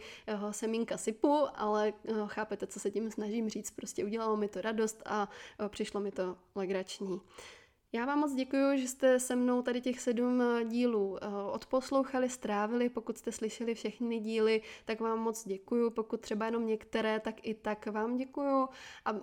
semínka 0.51 0.97
sypu, 0.97 1.47
ale 1.55 1.93
uh, 2.03 2.29
chápete, 2.29 2.67
co 2.67 2.81
se 2.81 2.91
tím 2.91 3.11
snažím 3.11 3.49
říct, 3.49 3.71
prostě 3.71 4.05
udělalo 4.05 4.37
mi 4.37 4.49
to 4.49 4.61
radost 4.61 5.03
a 5.05 5.29
uh, 5.61 5.69
přišlo 5.69 6.01
mi 6.01 6.11
to 6.11 6.37
legrační. 6.55 7.21
Já 7.93 8.05
vám 8.05 8.19
moc 8.19 8.35
děkuji, 8.35 8.79
že 8.79 8.89
jste 8.89 9.21
se 9.21 9.37
mnou 9.37 9.63
tady 9.63 9.81
těch 9.81 10.01
sedm 10.01 10.43
eh, 10.43 10.65
dílů 10.65 11.19
eh, 11.21 11.27
odposlouchali, 11.53 12.29
strávili. 12.29 12.89
Pokud 12.89 13.19
jste 13.19 13.33
slyšeli 13.33 13.75
všechny 13.75 14.19
díly, 14.19 14.63
tak 14.85 15.01
vám 15.01 15.19
moc 15.19 15.45
děkuji. 15.47 15.91
Pokud 15.91 16.21
třeba 16.21 16.47
jenom 16.47 16.67
některé, 16.67 17.21
tak 17.21 17.47
i 17.47 17.55
tak 17.55 17.87
vám 17.87 18.17
děkuji. 18.17 18.69
A 19.05 19.13
eh, 19.13 19.21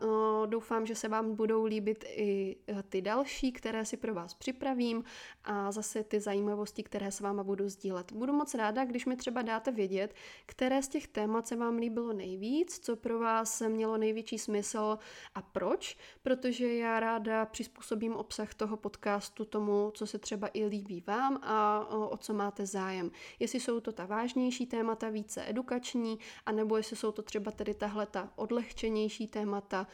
doufám, 0.47 0.85
že 0.85 0.95
se 0.95 1.07
vám 1.07 1.35
budou 1.35 1.65
líbit 1.65 2.05
i 2.07 2.57
ty 2.89 3.01
další, 3.01 3.51
které 3.51 3.85
si 3.85 3.97
pro 3.97 4.13
vás 4.13 4.33
připravím 4.33 5.03
a 5.43 5.71
zase 5.71 6.03
ty 6.03 6.19
zajímavosti, 6.19 6.83
které 6.83 7.11
s 7.11 7.19
váma 7.19 7.43
budu 7.43 7.69
sdílet. 7.69 8.11
Budu 8.11 8.33
moc 8.33 8.53
ráda, 8.53 8.85
když 8.85 9.05
mi 9.05 9.15
třeba 9.15 9.41
dáte 9.41 9.71
vědět, 9.71 10.13
které 10.45 10.81
z 10.81 10.87
těch 10.87 11.07
témat 11.07 11.47
se 11.47 11.55
vám 11.55 11.77
líbilo 11.77 12.13
nejvíc, 12.13 12.79
co 12.79 12.95
pro 12.95 13.19
vás 13.19 13.61
mělo 13.61 13.97
největší 13.97 14.37
smysl 14.37 14.97
a 15.35 15.41
proč, 15.41 15.97
protože 16.23 16.73
já 16.73 16.99
ráda 16.99 17.45
přizpůsobím 17.45 18.15
obsah 18.15 18.56
toho 18.57 18.77
podcastu 18.77 19.45
tomu, 19.45 19.91
co 19.93 20.07
se 20.07 20.19
třeba 20.19 20.49
i 20.53 20.65
líbí 20.65 21.03
vám 21.07 21.39
a 21.43 21.85
o 21.89 22.17
co 22.17 22.33
máte 22.33 22.65
zájem. 22.65 23.11
Jestli 23.39 23.59
jsou 23.59 23.79
to 23.79 23.91
ta 23.91 24.05
vážnější 24.05 24.65
témata, 24.65 25.09
více 25.09 25.49
edukační, 25.49 26.19
anebo 26.45 26.77
jestli 26.77 26.95
jsou 26.95 27.11
to 27.11 27.21
třeba 27.21 27.51
tedy 27.51 27.73
tahle 27.73 28.05
ta 28.05 28.33
odlehčenější 28.35 29.27
témata, 29.27 29.87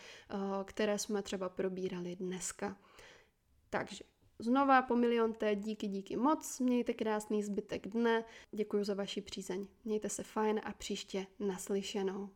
které 0.63 0.99
jsme 0.99 1.21
třeba 1.21 1.49
probírali 1.49 2.15
dneska. 2.15 2.77
Takže 3.69 4.03
Znova 4.39 4.81
po 4.81 4.95
milionté 4.95 5.55
díky, 5.55 5.87
díky 5.87 6.15
moc, 6.15 6.59
mějte 6.59 6.93
krásný 6.93 7.43
zbytek 7.43 7.87
dne, 7.87 8.25
děkuji 8.51 8.83
za 8.83 8.93
vaši 8.93 9.21
přízeň, 9.21 9.67
mějte 9.85 10.09
se 10.09 10.23
fajn 10.23 10.61
a 10.63 10.73
příště 10.73 11.27
naslyšenou. 11.39 12.29